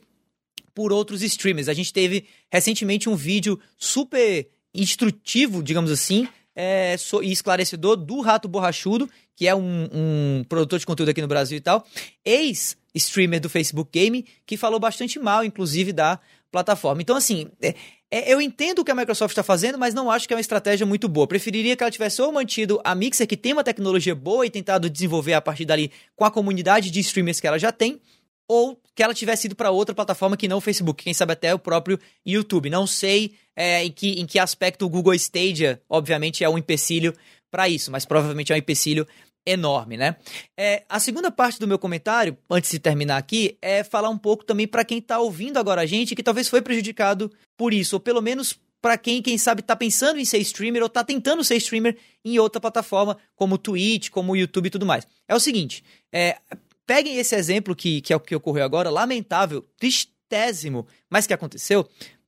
por 0.73 0.91
outros 0.91 1.21
streamers. 1.21 1.69
A 1.69 1.73
gente 1.73 1.93
teve 1.93 2.25
recentemente 2.51 3.09
um 3.09 3.15
vídeo 3.15 3.59
super 3.77 4.47
instrutivo, 4.73 5.61
digamos 5.61 5.91
assim, 5.91 6.27
é, 6.55 6.95
e 7.21 7.31
esclarecedor 7.31 7.95
do 7.95 8.21
Rato 8.21 8.47
Borrachudo, 8.47 9.09
que 9.35 9.47
é 9.47 9.55
um, 9.55 9.89
um, 9.91 10.43
produtor 10.47 10.79
de 10.79 10.85
conteúdo 10.85 11.09
aqui 11.09 11.21
no 11.21 11.27
Brasil 11.27 11.57
e 11.57 11.61
tal, 11.61 11.85
ex-streamer 12.23 13.39
do 13.39 13.49
Facebook 13.49 13.89
Game, 13.91 14.25
que 14.45 14.57
falou 14.57 14.79
bastante 14.79 15.19
mal, 15.19 15.43
inclusive, 15.43 15.91
da 15.91 16.19
plataforma. 16.51 17.01
Então, 17.01 17.15
assim, 17.15 17.47
é, 17.61 17.73
é, 18.11 18.31
eu 18.31 18.39
entendo 18.39 18.79
o 18.79 18.85
que 18.85 18.91
a 18.91 18.95
Microsoft 18.95 19.31
está 19.31 19.41
fazendo, 19.41 19.77
mas 19.79 19.95
não 19.95 20.11
acho 20.11 20.27
que 20.27 20.33
é 20.33 20.37
uma 20.37 20.41
estratégia 20.41 20.85
muito 20.85 21.09
boa. 21.09 21.25
Preferiria 21.25 21.75
que 21.75 21.83
ela 21.83 21.89
tivesse 21.89 22.21
ou 22.21 22.31
mantido 22.31 22.79
a 22.83 22.93
Mixer, 22.93 23.27
que 23.27 23.35
tem 23.35 23.53
uma 23.53 23.63
tecnologia 23.63 24.13
boa, 24.13 24.45
e 24.45 24.51
tentado 24.51 24.87
desenvolver 24.87 25.33
a 25.33 25.41
partir 25.41 25.65
dali 25.65 25.91
com 26.15 26.23
a 26.23 26.29
comunidade 26.29 26.91
de 26.91 26.99
streamers 26.99 27.39
que 27.39 27.47
ela 27.47 27.57
já 27.57 27.71
tem, 27.71 27.99
ou 28.47 28.79
que 28.95 29.01
ela 29.01 29.13
tivesse 29.13 29.47
ido 29.47 29.55
para 29.55 29.71
outra 29.71 29.95
plataforma 29.95 30.37
que 30.37 30.47
não 30.47 30.57
o 30.57 30.61
Facebook, 30.61 31.03
quem 31.03 31.13
sabe 31.13 31.33
até 31.33 31.53
o 31.53 31.59
próprio 31.59 31.99
YouTube. 32.25 32.69
Não 32.69 32.85
sei 32.85 33.33
é, 33.55 33.83
em, 33.83 33.91
que, 33.91 34.19
em 34.19 34.25
que 34.25 34.39
aspecto 34.39 34.85
o 34.85 34.89
Google 34.89 35.13
Stadia, 35.13 35.81
obviamente, 35.89 36.43
é 36.43 36.49
um 36.49 36.57
empecilho 36.57 37.13
para 37.51 37.69
isso, 37.69 37.91
mas 37.91 38.05
provavelmente 38.05 38.51
é 38.51 38.55
um 38.55 38.59
empecilho 38.59 39.07
enorme, 39.45 39.97
né? 39.97 40.15
É, 40.57 40.83
a 40.87 40.99
segunda 40.99 41.29
parte 41.29 41.59
do 41.59 41.67
meu 41.67 41.77
comentário, 41.77 42.37
antes 42.49 42.71
de 42.71 42.79
terminar 42.79 43.17
aqui, 43.17 43.57
é 43.61 43.83
falar 43.83 44.09
um 44.09 44.17
pouco 44.17 44.43
também 44.43 44.67
para 44.67 44.85
quem 44.85 44.99
está 44.99 45.19
ouvindo 45.19 45.57
agora 45.57 45.81
a 45.81 45.85
gente, 45.85 46.15
que 46.15 46.23
talvez 46.23 46.47
foi 46.47 46.61
prejudicado 46.61 47.31
por 47.57 47.73
isso, 47.73 47.97
ou 47.97 47.99
pelo 47.99 48.21
menos 48.21 48.57
para 48.83 48.97
quem, 48.97 49.21
quem 49.21 49.37
sabe, 49.37 49.61
está 49.61 49.77
pensando 49.77 50.19
em 50.19 50.25
ser 50.25 50.39
streamer 50.39 50.81
ou 50.81 50.87
está 50.87 51.05
tentando 51.05 51.41
ser 51.41 51.55
streamer 51.55 51.97
em 52.23 52.37
outra 52.37 52.59
plataforma, 52.59 53.17
como 53.33 53.55
o 53.55 53.57
Twitch, 53.57 54.09
como 54.09 54.33
o 54.33 54.35
YouTube 54.35 54.67
e 54.67 54.69
tudo 54.69 54.85
mais. 54.85 55.07
É 55.25 55.33
o 55.33 55.39
seguinte, 55.39 55.83
é, 56.11 56.37
peguem 56.85 57.17
esse 57.17 57.35
exemplo 57.35 57.75
que, 57.75 58.01
que 58.01 58.13
é 58.13 58.15
o 58.15 58.19
que 58.19 58.35
ocorreu 58.35 58.63
agora, 58.63 58.89
lamentável, 58.89 59.65
tristésimo, 59.77 60.87
mas 61.09 61.27
que 61.27 61.33
aconteceu, 61.33 61.87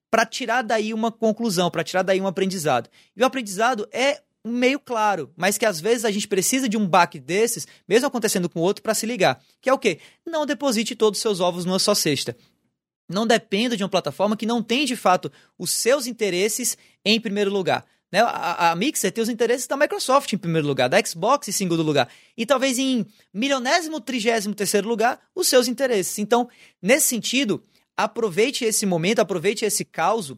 para 0.09 0.25
tirar 0.25 0.61
daí 0.61 0.93
uma 0.93 1.11
conclusão, 1.11 1.69
para 1.69 1.83
tirar 1.83 2.03
daí 2.03 2.21
um 2.21 2.27
aprendizado. 2.27 2.89
E 3.15 3.21
o 3.21 3.25
aprendizado 3.25 3.87
é 3.91 4.21
meio 4.45 4.79
claro, 4.79 5.31
mas 5.35 5.57
que 5.57 5.65
às 5.65 5.81
vezes 5.81 6.05
a 6.05 6.11
gente 6.11 6.27
precisa 6.27 6.69
de 6.69 6.77
um 6.77 6.87
baque 6.87 7.19
desses, 7.19 7.67
mesmo 7.87 8.07
acontecendo 8.07 8.47
com 8.47 8.59
o 8.59 8.63
outro, 8.63 8.83
para 8.83 8.93
se 8.93 9.05
ligar. 9.05 9.41
Que 9.59 9.69
é 9.69 9.73
o 9.73 9.79
quê? 9.79 9.99
Não 10.25 10.45
deposite 10.45 10.95
todos 10.95 11.17
os 11.17 11.21
seus 11.21 11.39
ovos 11.39 11.65
numa 11.65 11.79
só 11.79 11.95
cesta. 11.95 12.37
Não 13.09 13.25
dependa 13.25 13.75
de 13.75 13.83
uma 13.83 13.89
plataforma 13.89 14.37
que 14.37 14.45
não 14.45 14.63
tem 14.63 14.85
de 14.85 14.95
fato 14.95 15.31
os 15.57 15.71
seus 15.71 16.07
interesses 16.07 16.77
em 17.03 17.19
primeiro 17.19 17.51
lugar. 17.51 17.85
Né? 18.15 18.21
A, 18.21 18.71
a 18.71 18.75
Mixer 18.77 19.11
tem 19.11 19.21
os 19.21 19.27
interesses 19.27 19.67
da 19.67 19.75
Microsoft 19.75 20.31
em 20.31 20.37
primeiro 20.37 20.65
lugar, 20.65 20.87
da 20.87 21.03
Xbox 21.05 21.49
em 21.49 21.51
segundo 21.51 21.83
lugar, 21.83 22.07
e 22.37 22.45
talvez 22.45 22.79
em 22.79 23.05
milionésimo, 23.33 23.99
trigésimo 23.99 24.55
terceiro 24.55 24.87
lugar, 24.87 25.19
os 25.35 25.49
seus 25.49 25.67
interesses. 25.67 26.17
Então, 26.17 26.47
nesse 26.81 27.07
sentido, 27.07 27.61
aproveite 27.97 28.63
esse 28.63 28.85
momento, 28.85 29.19
aproveite 29.19 29.65
esse 29.65 29.83
caos 29.83 30.33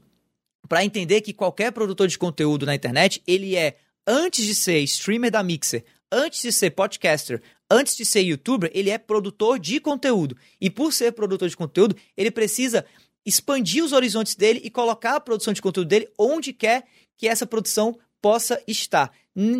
para 0.67 0.83
entender 0.83 1.21
que 1.21 1.31
qualquer 1.31 1.71
produtor 1.71 2.07
de 2.07 2.17
conteúdo 2.17 2.65
na 2.65 2.73
internet, 2.73 3.21
ele 3.27 3.55
é 3.55 3.77
antes 4.07 4.43
de 4.43 4.55
ser 4.55 4.79
streamer 4.79 5.29
da 5.29 5.43
Mixer, 5.43 5.85
antes 6.11 6.41
de 6.41 6.51
ser 6.51 6.71
podcaster, 6.71 7.43
antes 7.69 7.95
de 7.95 8.05
ser 8.05 8.21
youtuber, 8.21 8.71
ele 8.73 8.89
é 8.89 8.97
produtor 8.97 9.59
de 9.59 9.79
conteúdo. 9.79 10.35
E 10.59 10.67
por 10.67 10.91
ser 10.91 11.11
produtor 11.11 11.47
de 11.47 11.55
conteúdo, 11.55 11.95
ele 12.17 12.31
precisa 12.31 12.83
expandir 13.23 13.83
os 13.83 13.91
horizontes 13.91 14.33
dele 14.33 14.61
e 14.63 14.69
colocar 14.71 15.17
a 15.17 15.19
produção 15.19 15.53
de 15.53 15.61
conteúdo 15.61 15.89
dele 15.89 16.09
onde 16.17 16.51
quer 16.51 16.85
que 17.17 17.27
essa 17.27 17.45
produção 17.45 17.97
possa 18.21 18.61
estar. 18.67 19.11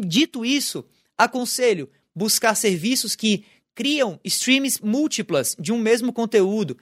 Dito 0.06 0.46
isso, 0.46 0.86
aconselho 1.18 1.90
buscar 2.16 2.56
serviços 2.56 3.16
que 3.16 3.46
criam 3.76 4.20
streams 4.24 4.80
múltiplas 4.84 5.56
de 5.60 5.72
um 5.72 5.78
mesmo 5.78 6.12
conteúdo. 6.12 6.78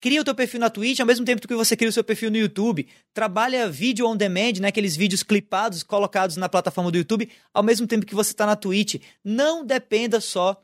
Cria 0.00 0.20
o 0.20 0.24
teu 0.24 0.34
perfil 0.34 0.60
na 0.60 0.68
Twitch 0.68 1.00
ao 1.00 1.06
mesmo 1.06 1.24
tempo 1.24 1.48
que 1.48 1.54
você 1.54 1.74
cria 1.76 1.88
o 1.88 1.92
seu 1.92 2.04
perfil 2.04 2.30
no 2.30 2.36
YouTube. 2.36 2.86
Trabalha 3.12 3.70
vídeo 3.70 4.06
on 4.06 4.16
demand, 4.16 4.60
né? 4.60 4.68
aqueles 4.68 4.94
vídeos 4.94 5.22
clipados, 5.22 5.82
colocados 5.82 6.36
na 6.36 6.48
plataforma 6.48 6.90
do 6.90 6.98
YouTube, 6.98 7.28
ao 7.52 7.62
mesmo 7.62 7.86
tempo 7.86 8.04
que 8.04 8.14
você 8.14 8.30
está 8.30 8.44
na 8.44 8.54
Twitch. 8.54 8.96
Não 9.24 9.64
dependa 9.64 10.20
só 10.20 10.62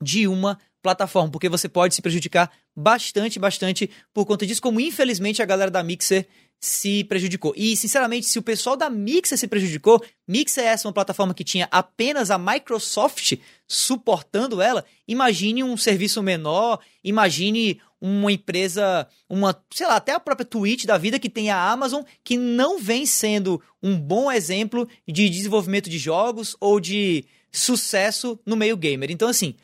de 0.00 0.28
uma 0.28 0.58
plataforma, 0.80 1.30
porque 1.30 1.48
você 1.48 1.68
pode 1.68 1.94
se 1.94 2.00
prejudicar 2.00 2.50
bastante, 2.74 3.38
bastante 3.38 3.90
por 4.14 4.24
conta 4.24 4.46
disso, 4.46 4.62
como 4.62 4.80
infelizmente 4.80 5.42
a 5.42 5.44
galera 5.44 5.70
da 5.70 5.82
Mixer 5.82 6.26
se 6.60 7.04
prejudicou. 7.04 7.52
E, 7.56 7.76
sinceramente, 7.76 8.26
se 8.26 8.38
o 8.38 8.42
pessoal 8.42 8.76
da 8.76 8.90
Mixer 8.90 9.38
se 9.38 9.46
prejudicou, 9.46 10.02
Mixer 10.26 10.64
é 10.64 10.68
essa 10.68 10.88
uma 10.88 10.94
plataforma 10.94 11.34
que 11.34 11.44
tinha 11.44 11.68
apenas 11.70 12.30
a 12.30 12.38
Microsoft 12.38 13.34
suportando 13.66 14.60
ela, 14.60 14.84
imagine 15.06 15.62
um 15.62 15.76
serviço 15.76 16.22
menor, 16.22 16.80
imagine 17.04 17.80
uma 18.00 18.32
empresa, 18.32 19.06
uma, 19.28 19.60
sei 19.72 19.86
lá, 19.86 19.96
até 19.96 20.12
a 20.12 20.20
própria 20.20 20.46
Twitch 20.46 20.84
da 20.84 20.98
vida 20.98 21.18
que 21.18 21.28
tem 21.28 21.50
a 21.50 21.70
Amazon, 21.70 22.02
que 22.22 22.36
não 22.36 22.78
vem 22.78 23.06
sendo 23.06 23.60
um 23.82 23.98
bom 23.98 24.30
exemplo 24.30 24.88
de 25.06 25.28
desenvolvimento 25.28 25.90
de 25.90 25.98
jogos 25.98 26.56
ou 26.60 26.80
de 26.80 27.24
sucesso 27.50 28.38
no 28.44 28.56
meio 28.56 28.76
gamer. 28.76 29.10
Então, 29.10 29.28
assim, 29.28 29.54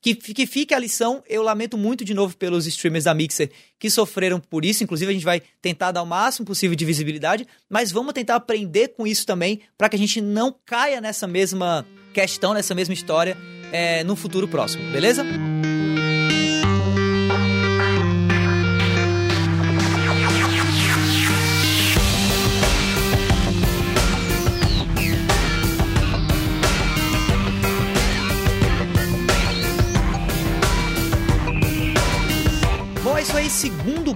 que, 0.00 0.14
que 0.14 0.46
fique 0.46 0.74
a 0.74 0.78
lição, 0.78 1.22
eu 1.28 1.42
lamento 1.42 1.76
muito 1.76 2.04
de 2.04 2.14
novo 2.14 2.36
pelos 2.36 2.66
streamers 2.66 3.04
da 3.04 3.14
Mixer 3.14 3.50
que 3.78 3.90
sofreram 3.90 4.40
por 4.40 4.64
isso. 4.64 4.84
Inclusive, 4.84 5.10
a 5.10 5.14
gente 5.14 5.24
vai 5.24 5.42
tentar 5.60 5.92
dar 5.92 6.02
o 6.02 6.06
máximo 6.06 6.46
possível 6.46 6.76
de 6.76 6.84
visibilidade, 6.84 7.46
mas 7.68 7.90
vamos 7.90 8.12
tentar 8.12 8.36
aprender 8.36 8.88
com 8.88 9.06
isso 9.06 9.26
também 9.26 9.60
para 9.76 9.88
que 9.88 9.96
a 9.96 9.98
gente 9.98 10.20
não 10.20 10.54
caia 10.64 11.00
nessa 11.00 11.26
mesma 11.26 11.86
questão, 12.12 12.54
nessa 12.54 12.74
mesma 12.74 12.94
história 12.94 13.36
é, 13.72 14.02
no 14.04 14.16
futuro 14.16 14.48
próximo, 14.48 14.90
beleza? 14.90 15.24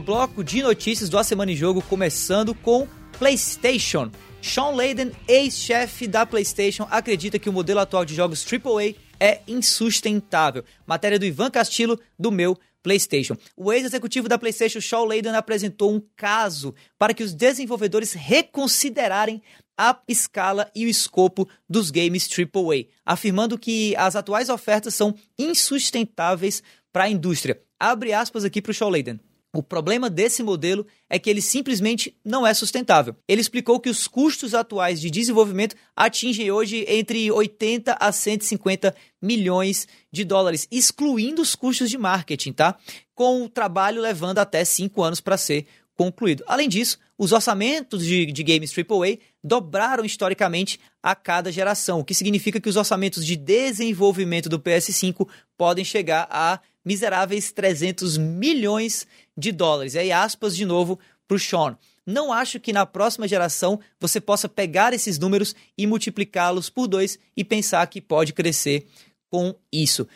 Bloco 0.02 0.42
de 0.42 0.62
notícias 0.62 1.08
do 1.08 1.16
A 1.16 1.22
Semana 1.22 1.52
em 1.52 1.56
Jogo, 1.56 1.80
começando 1.80 2.54
com 2.54 2.88
PlayStation. 3.18 4.10
Sean 4.42 4.70
Layden, 4.70 5.12
ex-chefe 5.28 6.08
da 6.08 6.26
PlayStation, 6.26 6.86
acredita 6.90 7.38
que 7.38 7.48
o 7.48 7.52
modelo 7.52 7.78
atual 7.78 8.04
de 8.04 8.12
jogos 8.12 8.44
AAA 8.44 8.96
é 9.20 9.40
insustentável. 9.46 10.64
Matéria 10.84 11.20
do 11.20 11.24
Ivan 11.24 11.50
Castillo, 11.50 11.98
do 12.18 12.32
meu 12.32 12.58
PlayStation. 12.82 13.36
O 13.56 13.72
ex-executivo 13.72 14.28
da 14.28 14.36
PlayStation, 14.36 14.80
Sean 14.80 15.04
Layden, 15.04 15.36
apresentou 15.36 15.94
um 15.94 16.02
caso 16.16 16.74
para 16.98 17.14
que 17.14 17.22
os 17.22 17.32
desenvolvedores 17.32 18.12
reconsiderarem 18.12 19.40
a 19.78 19.96
escala 20.08 20.68
e 20.74 20.84
o 20.84 20.88
escopo 20.88 21.48
dos 21.68 21.92
games 21.92 22.28
AAA, 22.28 22.86
afirmando 23.06 23.56
que 23.56 23.94
as 23.94 24.16
atuais 24.16 24.48
ofertas 24.48 24.96
são 24.96 25.14
insustentáveis 25.38 26.60
para 26.92 27.04
a 27.04 27.08
indústria. 27.08 27.62
Abre 27.78 28.12
aspas 28.12 28.44
aqui 28.44 28.60
para 28.60 28.72
o 28.72 28.74
Shaw 28.74 28.90
Layden. 28.90 29.20
O 29.54 29.62
problema 29.62 30.08
desse 30.08 30.42
modelo 30.42 30.86
é 31.10 31.18
que 31.18 31.28
ele 31.28 31.42
simplesmente 31.42 32.16
não 32.24 32.46
é 32.46 32.54
sustentável. 32.54 33.14
Ele 33.28 33.42
explicou 33.42 33.78
que 33.78 33.90
os 33.90 34.08
custos 34.08 34.54
atuais 34.54 34.98
de 34.98 35.10
desenvolvimento 35.10 35.76
atingem 35.94 36.50
hoje 36.50 36.86
entre 36.88 37.30
80 37.30 37.98
a 38.00 38.10
150 38.10 38.94
milhões 39.20 39.86
de 40.10 40.24
dólares, 40.24 40.66
excluindo 40.70 41.42
os 41.42 41.54
custos 41.54 41.90
de 41.90 41.98
marketing, 41.98 42.52
tá? 42.52 42.78
Com 43.14 43.44
o 43.44 43.48
trabalho 43.48 44.00
levando 44.00 44.38
até 44.38 44.64
5 44.64 45.02
anos 45.02 45.20
para 45.20 45.36
ser 45.36 45.66
concluído. 45.94 46.42
Além 46.46 46.68
disso, 46.68 46.98
os 47.18 47.30
orçamentos 47.30 48.04
de, 48.04 48.26
de 48.26 48.42
games 48.42 48.74
AAA 48.76 49.18
dobraram 49.44 50.04
historicamente 50.04 50.80
a 51.02 51.14
cada 51.14 51.52
geração, 51.52 52.00
o 52.00 52.04
que 52.04 52.14
significa 52.14 52.58
que 52.60 52.68
os 52.68 52.76
orçamentos 52.76 53.24
de 53.26 53.36
desenvolvimento 53.36 54.48
do 54.48 54.58
PS5 54.58 55.28
podem 55.58 55.84
chegar 55.84 56.26
a 56.30 56.58
miseráveis 56.84 57.52
300 57.52 58.18
milhões 58.18 59.06
de 59.21 59.21
dólares. 59.52 59.94
E 59.94 59.98
aí, 59.98 60.12
aspas 60.12 60.56
de 60.56 60.64
novo 60.64 60.98
para 61.26 61.36
o 61.36 61.38
Sean. 61.38 61.76
Não 62.06 62.32
acho 62.32 62.58
que 62.58 62.72
na 62.72 62.84
próxima 62.84 63.28
geração 63.28 63.78
você 64.00 64.20
possa 64.20 64.48
pegar 64.48 64.92
esses 64.92 65.18
números 65.18 65.54
e 65.78 65.86
multiplicá-los 65.86 66.68
por 66.68 66.88
dois 66.88 67.18
e 67.36 67.44
pensar 67.44 67.86
que 67.86 68.00
pode 68.00 68.32
crescer 68.32 68.86
com 69.30 69.54
isso. 69.72 70.06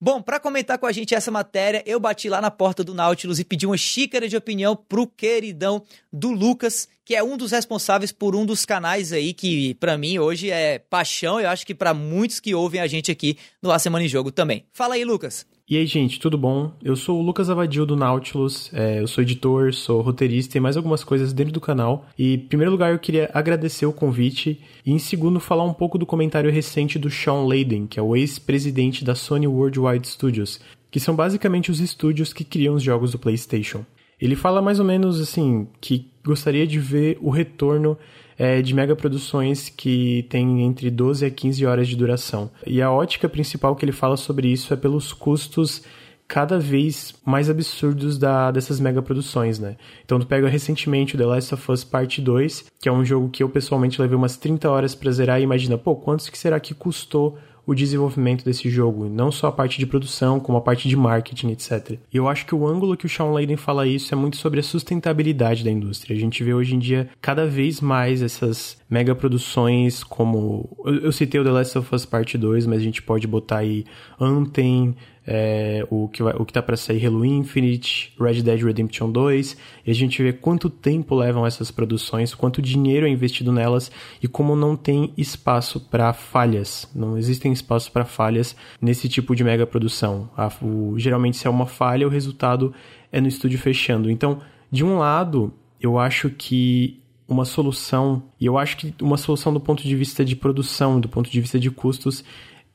Bom, 0.00 0.20
para 0.20 0.40
comentar 0.40 0.78
com 0.78 0.86
a 0.86 0.92
gente 0.92 1.14
essa 1.14 1.30
matéria, 1.30 1.82
eu 1.86 1.98
bati 1.98 2.28
lá 2.28 2.40
na 2.40 2.50
porta 2.50 2.82
do 2.84 2.92
Nautilus 2.92 3.38
e 3.38 3.44
pedi 3.44 3.64
uma 3.66 3.76
xícara 3.76 4.28
de 4.28 4.36
opinião 4.36 4.76
pro 4.76 5.06
queridão 5.06 5.82
do 6.12 6.30
Lucas, 6.30 6.88
que 7.04 7.14
é 7.14 7.22
um 7.22 7.36
dos 7.36 7.52
responsáveis 7.52 8.12
por 8.12 8.34
um 8.34 8.44
dos 8.44 8.66
canais 8.66 9.12
aí 9.12 9.32
que 9.32 9.74
para 9.74 9.96
mim 9.96 10.18
hoje 10.18 10.50
é 10.50 10.78
paixão, 10.78 11.40
eu 11.40 11.48
acho 11.48 11.66
que 11.66 11.74
para 11.74 11.94
muitos 11.94 12.40
que 12.40 12.54
ouvem 12.54 12.80
a 12.80 12.86
gente 12.86 13.10
aqui 13.10 13.38
no 13.62 13.70
A 13.70 13.78
Semana 13.78 14.04
em 14.04 14.08
Jogo 14.08 14.30
também. 14.30 14.66
Fala 14.72 14.94
aí, 14.94 15.04
Lucas. 15.04 15.46
E 15.66 15.78
aí, 15.78 15.86
gente, 15.86 16.20
tudo 16.20 16.36
bom? 16.36 16.76
Eu 16.82 16.94
sou 16.94 17.18
o 17.18 17.22
Lucas 17.22 17.48
Avadil 17.48 17.86
do 17.86 17.96
Nautilus, 17.96 18.70
é, 18.74 19.00
eu 19.00 19.06
sou 19.06 19.22
editor, 19.22 19.72
sou 19.72 20.02
roteirista 20.02 20.58
e 20.58 20.60
mais 20.60 20.76
algumas 20.76 21.02
coisas 21.02 21.32
dentro 21.32 21.54
do 21.54 21.60
canal. 21.60 22.06
E, 22.18 22.34
em 22.34 22.38
primeiro 22.38 22.70
lugar, 22.70 22.92
eu 22.92 22.98
queria 22.98 23.30
agradecer 23.32 23.86
o 23.86 23.92
convite 23.92 24.60
e, 24.84 24.92
em 24.92 24.98
segundo, 24.98 25.40
falar 25.40 25.64
um 25.64 25.72
pouco 25.72 25.96
do 25.96 26.04
comentário 26.04 26.52
recente 26.52 26.98
do 26.98 27.08
Sean 27.08 27.46
Layden, 27.46 27.86
que 27.86 27.98
é 27.98 28.02
o 28.02 28.14
ex-presidente 28.14 29.06
da 29.06 29.14
Sony 29.14 29.46
Worldwide 29.46 30.06
Studios, 30.06 30.60
que 30.90 31.00
são 31.00 31.16
basicamente 31.16 31.70
os 31.70 31.80
estúdios 31.80 32.34
que 32.34 32.44
criam 32.44 32.74
os 32.74 32.82
jogos 32.82 33.12
do 33.12 33.18
PlayStation. 33.18 33.86
Ele 34.20 34.36
fala 34.36 34.60
mais 34.60 34.78
ou 34.78 34.84
menos 34.84 35.18
assim 35.18 35.66
que 35.80 36.10
gostaria 36.22 36.66
de 36.66 36.78
ver 36.78 37.16
o 37.22 37.30
retorno 37.30 37.96
é, 38.38 38.60
de 38.60 38.74
megaproduções 38.74 39.68
que 39.68 40.26
tem 40.28 40.62
entre 40.62 40.90
12 40.90 41.24
a 41.26 41.30
15 41.30 41.66
horas 41.66 41.88
de 41.88 41.96
duração. 41.96 42.50
E 42.66 42.80
a 42.82 42.90
ótica 42.90 43.28
principal 43.28 43.76
que 43.76 43.84
ele 43.84 43.92
fala 43.92 44.16
sobre 44.16 44.48
isso 44.48 44.72
é 44.72 44.76
pelos 44.76 45.12
custos 45.12 45.82
cada 46.26 46.58
vez 46.58 47.14
mais 47.24 47.50
absurdos 47.50 48.18
da, 48.18 48.50
dessas 48.50 48.80
megaproduções, 48.80 49.58
né? 49.58 49.76
Então 50.04 50.18
tu 50.18 50.26
pega 50.26 50.48
recentemente 50.48 51.14
o 51.14 51.18
The 51.18 51.26
Last 51.26 51.54
of 51.54 51.70
Us 51.70 51.84
Part 51.84 52.20
2, 52.20 52.64
que 52.80 52.88
é 52.88 52.92
um 52.92 53.04
jogo 53.04 53.28
que 53.28 53.42
eu 53.42 53.48
pessoalmente 53.48 54.00
levei 54.00 54.16
umas 54.16 54.36
30 54.36 54.70
horas 54.70 54.94
para 54.94 55.12
zerar 55.12 55.40
e 55.40 55.44
imagina, 55.44 55.76
pô, 55.76 55.94
quantos 55.94 56.28
que 56.28 56.38
será 56.38 56.58
que 56.58 56.74
custou 56.74 57.38
o 57.66 57.74
desenvolvimento 57.74 58.44
desse 58.44 58.68
jogo, 58.68 59.08
não 59.08 59.30
só 59.32 59.48
a 59.48 59.52
parte 59.52 59.78
de 59.78 59.86
produção, 59.86 60.38
como 60.38 60.58
a 60.58 60.60
parte 60.60 60.88
de 60.88 60.96
marketing, 60.96 61.50
etc. 61.50 61.98
E 62.12 62.16
eu 62.16 62.28
acho 62.28 62.46
que 62.46 62.54
o 62.54 62.66
ângulo 62.66 62.96
que 62.96 63.06
o 63.06 63.08
Sean 63.08 63.30
Layden 63.30 63.56
fala 63.56 63.86
isso 63.86 64.14
é 64.14 64.16
muito 64.16 64.36
sobre 64.36 64.60
a 64.60 64.62
sustentabilidade 64.62 65.64
da 65.64 65.70
indústria. 65.70 66.16
A 66.16 66.20
gente 66.20 66.42
vê 66.42 66.52
hoje 66.52 66.74
em 66.74 66.78
dia 66.78 67.08
cada 67.20 67.46
vez 67.46 67.80
mais 67.80 68.22
essas 68.22 68.76
mega 68.94 69.12
produções 69.12 70.04
como 70.04 70.76
eu, 70.84 71.10
citei 71.10 71.40
o 71.40 71.44
The 71.44 71.50
Last 71.50 71.76
of 71.78 71.92
Us 71.92 72.06
Part 72.06 72.38
2, 72.38 72.64
mas 72.64 72.78
a 72.78 72.84
gente 72.84 73.02
pode 73.02 73.26
botar 73.26 73.58
aí 73.58 73.84
Anthem, 74.20 74.94
é, 75.26 75.84
o 75.90 76.06
que, 76.06 76.22
vai, 76.22 76.32
o 76.34 76.44
que 76.44 76.52
tá 76.52 76.62
para 76.62 76.76
sair 76.76 77.04
Halo 77.04 77.24
Infinite, 77.24 78.14
Red 78.20 78.42
Dead 78.42 78.62
Redemption 78.62 79.10
2, 79.10 79.56
e 79.84 79.90
a 79.90 79.94
gente 79.94 80.22
vê 80.22 80.32
quanto 80.32 80.70
tempo 80.70 81.16
levam 81.16 81.44
essas 81.44 81.72
produções, 81.72 82.36
quanto 82.36 82.62
dinheiro 82.62 83.04
é 83.04 83.08
investido 83.10 83.50
nelas 83.50 83.90
e 84.22 84.28
como 84.28 84.54
não 84.54 84.76
tem 84.76 85.12
espaço 85.16 85.80
para 85.80 86.12
falhas, 86.12 86.88
não 86.94 87.18
existem 87.18 87.52
espaço 87.52 87.90
para 87.90 88.04
falhas 88.04 88.54
nesse 88.80 89.08
tipo 89.08 89.34
de 89.34 89.42
mega 89.42 89.66
produção. 89.66 90.30
A, 90.36 90.52
o, 90.62 90.96
geralmente 91.00 91.36
se 91.36 91.48
é 91.48 91.50
uma 91.50 91.66
falha, 91.66 92.06
o 92.06 92.10
resultado 92.10 92.72
é 93.10 93.20
no 93.20 93.26
estúdio 93.26 93.58
fechando. 93.58 94.08
Então, 94.08 94.40
de 94.70 94.84
um 94.84 94.98
lado, 94.98 95.52
eu 95.80 95.98
acho 95.98 96.30
que 96.30 97.02
uma 97.26 97.44
solução, 97.44 98.22
e 98.40 98.46
eu 98.46 98.58
acho 98.58 98.76
que 98.76 98.94
uma 99.00 99.16
solução 99.16 99.52
do 99.52 99.60
ponto 99.60 99.82
de 99.82 99.96
vista 99.96 100.24
de 100.24 100.36
produção, 100.36 101.00
do 101.00 101.08
ponto 101.08 101.30
de 101.30 101.40
vista 101.40 101.58
de 101.58 101.70
custos, 101.70 102.22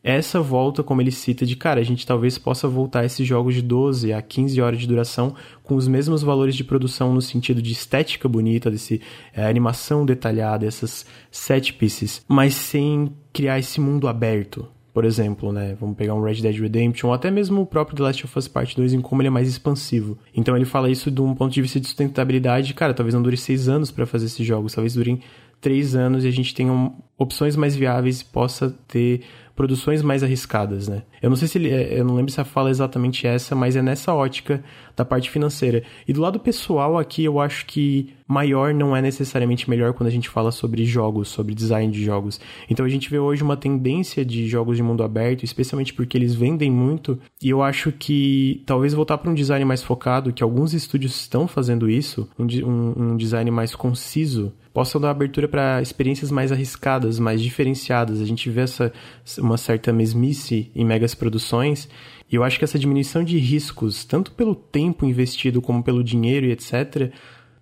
essa 0.01 0.39
volta, 0.39 0.81
como 0.81 1.01
ele 1.01 1.11
cita, 1.11 1.45
de 1.45 1.55
cara, 1.57 1.81
a 1.81 1.83
gente 1.83 2.07
talvez 2.07 2.37
possa 2.37 2.67
voltar 2.67 3.03
esses 3.03 3.27
jogos 3.27 3.53
de 3.53 3.61
12 3.61 4.13
a 4.13 4.21
15 4.21 4.61
horas 4.61 4.79
de 4.79 4.87
duração 4.87 5.35
com 5.61 5.75
os 5.75 5.87
mesmos 5.87 6.23
valores 6.23 6.55
de 6.55 6.63
produção 6.63 7.13
no 7.13 7.21
sentido 7.21 7.61
de 7.61 7.73
estética 7.73 8.27
bonita, 8.27 8.71
desse 8.71 9.01
é, 9.33 9.45
animação 9.45 10.05
detalhada, 10.05 10.65
essas 10.65 11.05
set 11.29 11.73
pieces, 11.73 12.23
mas 12.27 12.53
sem 12.53 13.11
criar 13.33 13.59
esse 13.59 13.81
mundo 13.81 14.07
aberto. 14.07 14.67
Por 14.99 15.05
exemplo, 15.05 15.53
né? 15.53 15.77
Vamos 15.79 15.95
pegar 15.95 16.13
um 16.13 16.21
Red 16.21 16.41
Dead 16.41 16.59
Redemption, 16.59 17.07
ou 17.07 17.13
até 17.13 17.31
mesmo 17.31 17.61
o 17.61 17.65
próprio 17.65 17.95
The 17.95 18.03
Last 18.03 18.25
of 18.25 18.37
Us 18.37 18.49
Part 18.49 18.75
2, 18.75 18.91
em 18.91 18.99
como 18.99 19.21
ele 19.21 19.27
é 19.27 19.31
mais 19.31 19.47
expansivo. 19.47 20.17
Então 20.35 20.57
ele 20.57 20.65
fala 20.65 20.91
isso 20.91 21.09
de 21.09 21.21
um 21.21 21.33
ponto 21.33 21.53
de 21.53 21.61
vista 21.61 21.79
de 21.79 21.87
sustentabilidade. 21.87 22.73
Cara, 22.73 22.93
talvez 22.93 23.13
não 23.13 23.21
dure 23.21 23.37
seis 23.37 23.69
anos 23.69 23.91
para 23.91 24.05
fazer 24.05 24.25
esses 24.25 24.45
jogos, 24.45 24.73
talvez 24.73 24.95
durem 24.95 25.21
três 25.61 25.95
anos 25.95 26.25
e 26.25 26.27
a 26.27 26.31
gente 26.31 26.53
tenha 26.53 26.73
um, 26.73 26.91
opções 27.19 27.55
mais 27.55 27.75
viáveis 27.75 28.21
e 28.21 28.25
possa 28.25 28.75
ter 28.87 29.21
produções 29.59 30.01
mais 30.01 30.23
arriscadas, 30.23 30.87
né? 30.87 31.03
Eu 31.21 31.29
não 31.29 31.35
sei 31.35 31.45
se 31.45 31.57
ele, 31.57 31.69
é, 31.69 31.99
eu 31.99 32.05
não 32.05 32.15
lembro 32.15 32.31
se 32.31 32.39
a 32.39 32.45
fala 32.45 32.69
é 32.69 32.71
exatamente 32.71 33.27
essa, 33.27 33.53
mas 33.53 33.75
é 33.75 33.81
nessa 33.81 34.13
ótica 34.13 34.63
da 34.95 35.03
parte 35.03 35.29
financeira. 35.29 35.83
E 36.07 36.13
do 36.13 36.21
lado 36.21 36.39
pessoal 36.39 36.97
aqui, 36.97 37.25
eu 37.25 37.41
acho 37.41 37.65
que 37.65 38.13
maior 38.25 38.73
não 38.73 38.95
é 38.95 39.01
necessariamente 39.01 39.69
melhor 39.69 39.91
quando 39.91 40.07
a 40.07 40.11
gente 40.11 40.29
fala 40.29 40.49
sobre 40.49 40.85
jogos, 40.85 41.27
sobre 41.27 41.53
design 41.53 41.91
de 41.91 42.01
jogos. 42.01 42.39
Então 42.69 42.85
a 42.85 42.89
gente 42.89 43.09
vê 43.09 43.19
hoje 43.19 43.43
uma 43.43 43.57
tendência 43.57 44.23
de 44.23 44.47
jogos 44.47 44.77
de 44.77 44.83
mundo 44.83 45.03
aberto, 45.03 45.43
especialmente 45.43 45.93
porque 45.93 46.17
eles 46.17 46.33
vendem 46.33 46.71
muito, 46.71 47.19
e 47.43 47.49
eu 47.49 47.61
acho 47.61 47.91
que 47.91 48.63
talvez 48.65 48.93
voltar 48.93 49.17
para 49.17 49.29
um 49.29 49.33
design 49.33 49.65
mais 49.65 49.83
focado, 49.83 50.31
que 50.31 50.43
alguns 50.43 50.73
estúdios 50.73 51.19
estão 51.19 51.49
fazendo 51.49 51.89
isso, 51.89 52.29
um, 52.39 52.45
um, 52.45 52.93
um 52.97 53.17
design 53.17 53.51
mais 53.51 53.75
conciso, 53.75 54.53
possam 54.73 55.01
dar 55.01 55.09
abertura 55.09 55.47
para 55.47 55.81
experiências 55.81 56.31
mais 56.31 56.51
arriscadas, 56.51 57.08
mais 57.17 57.41
diferenciadas. 57.41 58.21
A 58.21 58.25
gente 58.25 58.49
vê 58.49 58.61
essa 58.61 58.91
uma 59.37 59.57
certa 59.57 59.93
mesmice 59.93 60.69
em 60.75 60.85
megas 60.85 61.15
produções, 61.15 61.89
e 62.31 62.35
eu 62.35 62.43
acho 62.43 62.59
que 62.59 62.65
essa 62.65 62.77
diminuição 62.77 63.23
de 63.23 63.39
riscos, 63.39 64.05
tanto 64.05 64.31
pelo 64.33 64.53
tempo 64.53 65.05
investido 65.05 65.61
como 65.61 65.81
pelo 65.81 66.03
dinheiro 66.03 66.45
e 66.45 66.51
etc, 66.51 67.11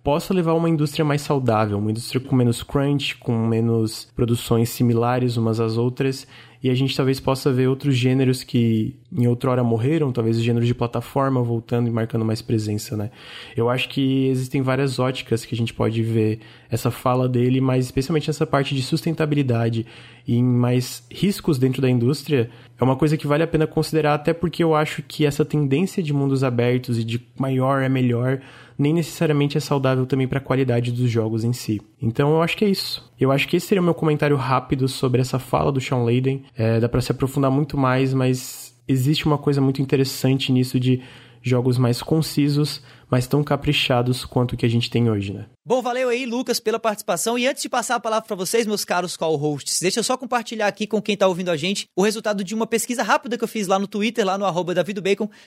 possa 0.02 0.34
levar 0.34 0.52
a 0.52 0.54
uma 0.54 0.68
indústria 0.68 1.04
mais 1.04 1.22
saudável, 1.22 1.78
uma 1.78 1.90
indústria 1.90 2.20
com 2.20 2.34
menos 2.34 2.62
crunch, 2.62 3.16
com 3.16 3.46
menos 3.46 4.08
produções 4.16 4.68
similares 4.70 5.36
umas 5.36 5.60
às 5.60 5.76
outras 5.76 6.26
e 6.62 6.70
a 6.70 6.74
gente 6.74 6.96
talvez 6.96 7.20
possa 7.20 7.52
ver 7.52 7.68
outros 7.68 7.94
gêneros 7.94 8.42
que 8.42 8.96
em 9.12 9.26
outrora 9.26 9.62
morreram, 9.62 10.10
talvez 10.10 10.36
os 10.36 10.42
gêneros 10.42 10.66
de 10.66 10.74
plataforma 10.74 11.42
voltando 11.42 11.86
e 11.86 11.90
marcando 11.90 12.24
mais 12.24 12.42
presença, 12.42 12.96
né? 12.96 13.10
Eu 13.56 13.70
acho 13.70 13.88
que 13.88 14.26
existem 14.26 14.60
várias 14.60 14.98
óticas 14.98 15.44
que 15.44 15.54
a 15.54 15.58
gente 15.58 15.72
pode 15.72 16.02
ver 16.02 16.40
essa 16.70 16.90
fala 16.90 17.28
dele, 17.28 17.60
mas 17.60 17.84
especialmente 17.84 18.28
nessa 18.28 18.46
parte 18.46 18.74
de 18.74 18.82
sustentabilidade 18.82 19.86
e 20.26 20.36
em 20.36 20.42
mais 20.42 21.04
riscos 21.10 21.58
dentro 21.58 21.80
da 21.80 21.88
indústria, 21.88 22.50
é 22.78 22.84
uma 22.84 22.96
coisa 22.96 23.16
que 23.16 23.26
vale 23.26 23.42
a 23.42 23.46
pena 23.46 23.66
considerar, 23.66 24.14
até 24.14 24.32
porque 24.32 24.62
eu 24.62 24.74
acho 24.74 25.02
que 25.02 25.24
essa 25.24 25.44
tendência 25.44 26.02
de 26.02 26.12
mundos 26.12 26.44
abertos 26.44 26.98
e 26.98 27.04
de 27.04 27.20
maior 27.38 27.82
é 27.82 27.88
melhor 27.88 28.40
nem 28.78 28.94
necessariamente 28.94 29.58
é 29.58 29.60
saudável 29.60 30.06
também 30.06 30.28
para 30.28 30.38
a 30.38 30.42
qualidade 30.42 30.92
dos 30.92 31.10
jogos 31.10 31.42
em 31.42 31.52
si. 31.52 31.80
Então 32.00 32.30
eu 32.30 32.42
acho 32.42 32.56
que 32.56 32.64
é 32.64 32.68
isso. 32.68 33.04
Eu 33.18 33.32
acho 33.32 33.48
que 33.48 33.56
esse 33.56 33.66
seria 33.66 33.82
o 33.82 33.84
meu 33.84 33.94
comentário 33.94 34.36
rápido 34.36 34.86
sobre 34.86 35.20
essa 35.20 35.38
fala 35.38 35.72
do 35.72 35.80
Sean 35.80 36.04
Layden. 36.04 36.44
É, 36.56 36.78
dá 36.78 36.88
para 36.88 37.00
se 37.00 37.10
aprofundar 37.10 37.50
muito 37.50 37.76
mais, 37.76 38.14
mas 38.14 38.72
existe 38.86 39.26
uma 39.26 39.36
coisa 39.36 39.60
muito 39.60 39.82
interessante 39.82 40.52
nisso 40.52 40.78
de 40.78 41.02
jogos 41.42 41.78
mais 41.78 42.02
concisos, 42.02 42.82
mas 43.10 43.26
tão 43.26 43.42
caprichados 43.42 44.24
quanto 44.24 44.52
o 44.52 44.56
que 44.56 44.66
a 44.66 44.68
gente 44.68 44.90
tem 44.90 45.10
hoje, 45.10 45.32
né? 45.32 45.46
Bom, 45.64 45.82
valeu 45.82 46.08
aí, 46.08 46.26
Lucas, 46.26 46.60
pela 46.60 46.78
participação. 46.78 47.38
E 47.38 47.46
antes 47.46 47.62
de 47.62 47.68
passar 47.68 47.96
a 47.96 48.00
palavra 48.00 48.26
para 48.26 48.36
vocês, 48.36 48.66
meus 48.66 48.84
caros 48.84 49.16
call-hosts, 49.16 49.80
deixa 49.80 50.00
eu 50.00 50.04
só 50.04 50.16
compartilhar 50.16 50.66
aqui 50.66 50.86
com 50.86 51.00
quem 51.00 51.16
tá 51.16 51.26
ouvindo 51.26 51.50
a 51.50 51.56
gente 51.56 51.86
o 51.96 52.02
resultado 52.02 52.44
de 52.44 52.54
uma 52.54 52.66
pesquisa 52.66 53.02
rápida 53.02 53.36
que 53.36 53.44
eu 53.44 53.48
fiz 53.48 53.66
lá 53.66 53.78
no 53.78 53.86
Twitter, 53.86 54.24
lá 54.24 54.36
no 54.36 54.44
arroba 54.44 54.74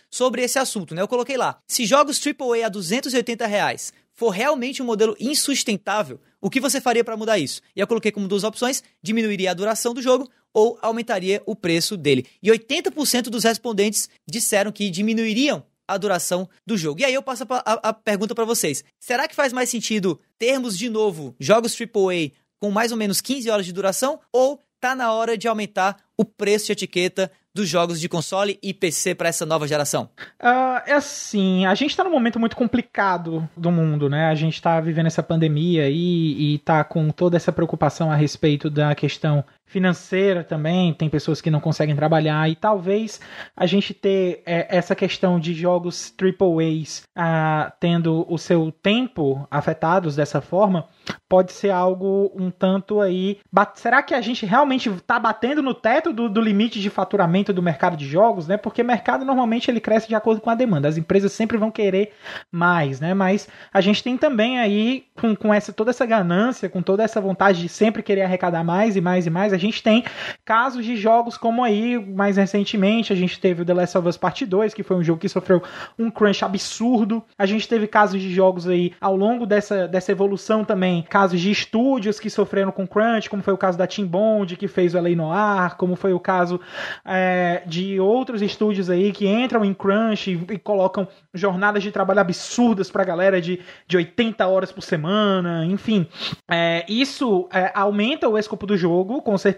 sobre 0.09 0.41
esse 0.41 0.59
assunto, 0.59 0.95
né? 0.95 1.01
Eu 1.01 1.07
coloquei 1.07 1.37
lá, 1.37 1.57
se 1.67 1.85
jogos 1.85 2.19
AAA 2.25 2.65
a 2.65 2.69
280 2.69 3.45
reais 3.45 3.93
for 4.13 4.29
realmente 4.29 4.81
um 4.81 4.85
modelo 4.85 5.15
insustentável, 5.19 6.19
o 6.39 6.49
que 6.49 6.59
você 6.59 6.81
faria 6.81 7.03
para 7.03 7.17
mudar 7.17 7.37
isso? 7.37 7.61
E 7.75 7.79
eu 7.79 7.87
coloquei 7.87 8.11
como 8.11 8.27
duas 8.27 8.43
opções: 8.43 8.83
diminuiria 9.01 9.51
a 9.51 9.53
duração 9.53 9.93
do 9.93 10.01
jogo 10.01 10.29
ou 10.53 10.77
aumentaria 10.81 11.41
o 11.45 11.55
preço 11.55 11.95
dele. 11.95 12.25
E 12.43 12.49
80% 12.49 13.29
dos 13.29 13.43
respondentes 13.43 14.09
disseram 14.27 14.71
que 14.71 14.89
diminuiriam 14.89 15.63
a 15.93 15.97
duração 15.97 16.47
do 16.65 16.77
jogo. 16.77 17.01
E 17.01 17.05
aí 17.05 17.13
eu 17.13 17.21
passo 17.21 17.43
a, 17.49 17.57
a, 17.65 17.89
a 17.89 17.93
pergunta 17.93 18.35
para 18.35 18.45
vocês: 18.45 18.83
será 18.99 19.27
que 19.27 19.35
faz 19.35 19.53
mais 19.53 19.69
sentido 19.69 20.19
termos 20.37 20.77
de 20.77 20.89
novo 20.89 21.35
jogos 21.39 21.75
AAA 21.79 22.31
com 22.59 22.71
mais 22.71 22.91
ou 22.91 22.97
menos 22.97 23.21
15 23.21 23.49
horas 23.49 23.65
de 23.65 23.73
duração 23.73 24.19
ou 24.31 24.61
tá 24.79 24.95
na 24.95 25.13
hora 25.13 25.37
de 25.37 25.47
aumentar 25.47 25.97
o 26.17 26.25
preço 26.25 26.67
de 26.67 26.71
etiqueta 26.73 27.31
dos 27.53 27.67
jogos 27.67 27.99
de 27.99 28.07
console 28.07 28.57
e 28.63 28.73
PC 28.73 29.13
para 29.13 29.29
essa 29.29 29.45
nova 29.45 29.67
geração? 29.67 30.09
Uh, 30.41 30.81
é 30.85 30.93
assim, 30.93 31.65
a 31.65 31.75
gente 31.75 31.95
tá 31.95 32.03
num 32.03 32.11
momento 32.11 32.39
muito 32.39 32.55
complicado 32.55 33.47
do 33.55 33.71
mundo, 33.71 34.09
né? 34.09 34.25
A 34.25 34.35
gente 34.35 34.61
tá 34.61 34.79
vivendo 34.79 35.07
essa 35.07 35.21
pandemia 35.21 35.89
e, 35.89 36.55
e 36.55 36.59
tá 36.59 36.83
com 36.83 37.09
toda 37.09 37.37
essa 37.37 37.51
preocupação 37.51 38.11
a 38.11 38.15
respeito 38.15 38.69
da 38.69 38.95
questão 38.95 39.43
financeira 39.71 40.43
também, 40.43 40.93
tem 40.93 41.09
pessoas 41.09 41.39
que 41.39 41.49
não 41.49 41.61
conseguem 41.61 41.95
trabalhar 41.95 42.49
e 42.49 42.55
talvez 42.57 43.21
a 43.55 43.65
gente 43.65 43.93
ter 43.93 44.43
é, 44.45 44.67
essa 44.69 44.93
questão 44.93 45.39
de 45.39 45.53
jogos 45.53 46.13
AAAs 46.21 47.03
ah, 47.15 47.71
tendo 47.79 48.25
o 48.29 48.37
seu 48.37 48.69
tempo 48.69 49.47
afetados 49.49 50.13
dessa 50.13 50.41
forma 50.41 50.89
pode 51.31 51.53
ser 51.53 51.69
algo 51.69 52.29
um 52.35 52.51
tanto 52.51 52.99
aí. 52.99 53.39
Será 53.75 54.03
que 54.03 54.13
a 54.13 54.19
gente 54.19 54.45
realmente 54.45 54.89
está 54.89 55.17
batendo 55.17 55.61
no 55.61 55.73
teto 55.73 56.11
do, 56.11 56.27
do, 56.27 56.41
limite 56.41 56.81
de 56.81 56.89
faturamento 56.89 57.53
do 57.53 57.63
mercado 57.63 57.95
de 57.95 58.05
jogos, 58.05 58.49
né? 58.49 58.57
Porque 58.57 58.81
o 58.81 58.85
mercado 58.85 59.23
normalmente 59.23 59.71
ele 59.71 59.79
cresce 59.79 60.09
de 60.09 60.15
acordo 60.15 60.41
com 60.41 60.49
a 60.49 60.55
demanda. 60.55 60.89
As 60.89 60.97
empresas 60.97 61.31
sempre 61.31 61.57
vão 61.57 61.71
querer 61.71 62.11
mais, 62.51 62.99
né? 62.99 63.13
Mas 63.13 63.47
a 63.73 63.79
gente 63.79 64.03
tem 64.03 64.17
também 64.17 64.59
aí, 64.59 65.05
com, 65.15 65.33
com 65.33 65.53
essa, 65.53 65.71
toda 65.71 65.91
essa 65.91 66.05
ganância, 66.05 66.67
com 66.67 66.81
toda 66.81 67.01
essa 67.01 67.21
vontade 67.21 67.61
de 67.61 67.69
sempre 67.69 68.03
querer 68.03 68.23
arrecadar 68.23 68.65
mais 68.65 68.97
e 68.97 69.01
mais 69.01 69.25
e 69.25 69.29
mais, 69.29 69.53
gente 69.61 69.81
tem 69.81 70.03
casos 70.43 70.85
de 70.85 70.95
jogos 70.97 71.37
como 71.37 71.63
aí, 71.63 71.97
mais 71.97 72.37
recentemente, 72.37 73.13
a 73.13 73.15
gente 73.15 73.39
teve 73.39 73.61
o 73.61 73.65
The 73.65 73.73
Last 73.73 73.97
of 73.97 74.07
Us 74.07 74.17
Part 74.17 74.45
2, 74.45 74.73
que 74.73 74.83
foi 74.83 74.97
um 74.97 75.03
jogo 75.03 75.19
que 75.19 75.29
sofreu 75.29 75.61
um 75.97 76.09
crunch 76.09 76.43
absurdo. 76.43 77.23
A 77.37 77.45
gente 77.45 77.67
teve 77.67 77.87
casos 77.87 78.21
de 78.21 78.33
jogos 78.33 78.67
aí 78.67 78.93
ao 78.99 79.15
longo 79.15 79.45
dessa, 79.45 79.87
dessa 79.87 80.11
evolução 80.11 80.65
também, 80.65 81.03
casos 81.03 81.39
de 81.39 81.51
estúdios 81.51 82.19
que 82.19 82.29
sofreram 82.29 82.71
com 82.71 82.87
crunch, 82.87 83.29
como 83.29 83.43
foi 83.43 83.53
o 83.53 83.57
caso 83.57 83.77
da 83.77 83.87
Team 83.87 84.07
Bond, 84.07 84.55
que 84.55 84.67
fez 84.67 84.93
o 84.93 84.99
LA 84.99 85.09
Noir, 85.09 85.75
como 85.77 85.95
foi 85.95 86.13
o 86.13 86.19
caso 86.19 86.59
é, 87.05 87.63
de 87.65 87.99
outros 87.99 88.41
estúdios 88.41 88.89
aí 88.89 89.11
que 89.11 89.27
entram 89.27 89.63
em 89.63 89.73
crunch 89.73 90.31
e, 90.31 90.53
e 90.53 90.57
colocam 90.57 91.07
jornadas 91.33 91.83
de 91.83 91.91
trabalho 91.91 92.19
absurdas 92.19 92.89
pra 92.89 93.03
galera 93.03 93.39
de, 93.41 93.59
de 93.87 93.97
80 93.97 94.47
horas 94.47 94.71
por 94.71 94.81
semana, 94.81 95.65
enfim. 95.65 96.07
É, 96.49 96.85
isso 96.87 97.47
é, 97.53 97.71
aumenta 97.73 98.27
o 98.27 98.37
escopo 98.37 98.65
do 98.65 98.77
jogo, 98.77 99.21
com 99.21 99.37
certeza. 99.37 99.50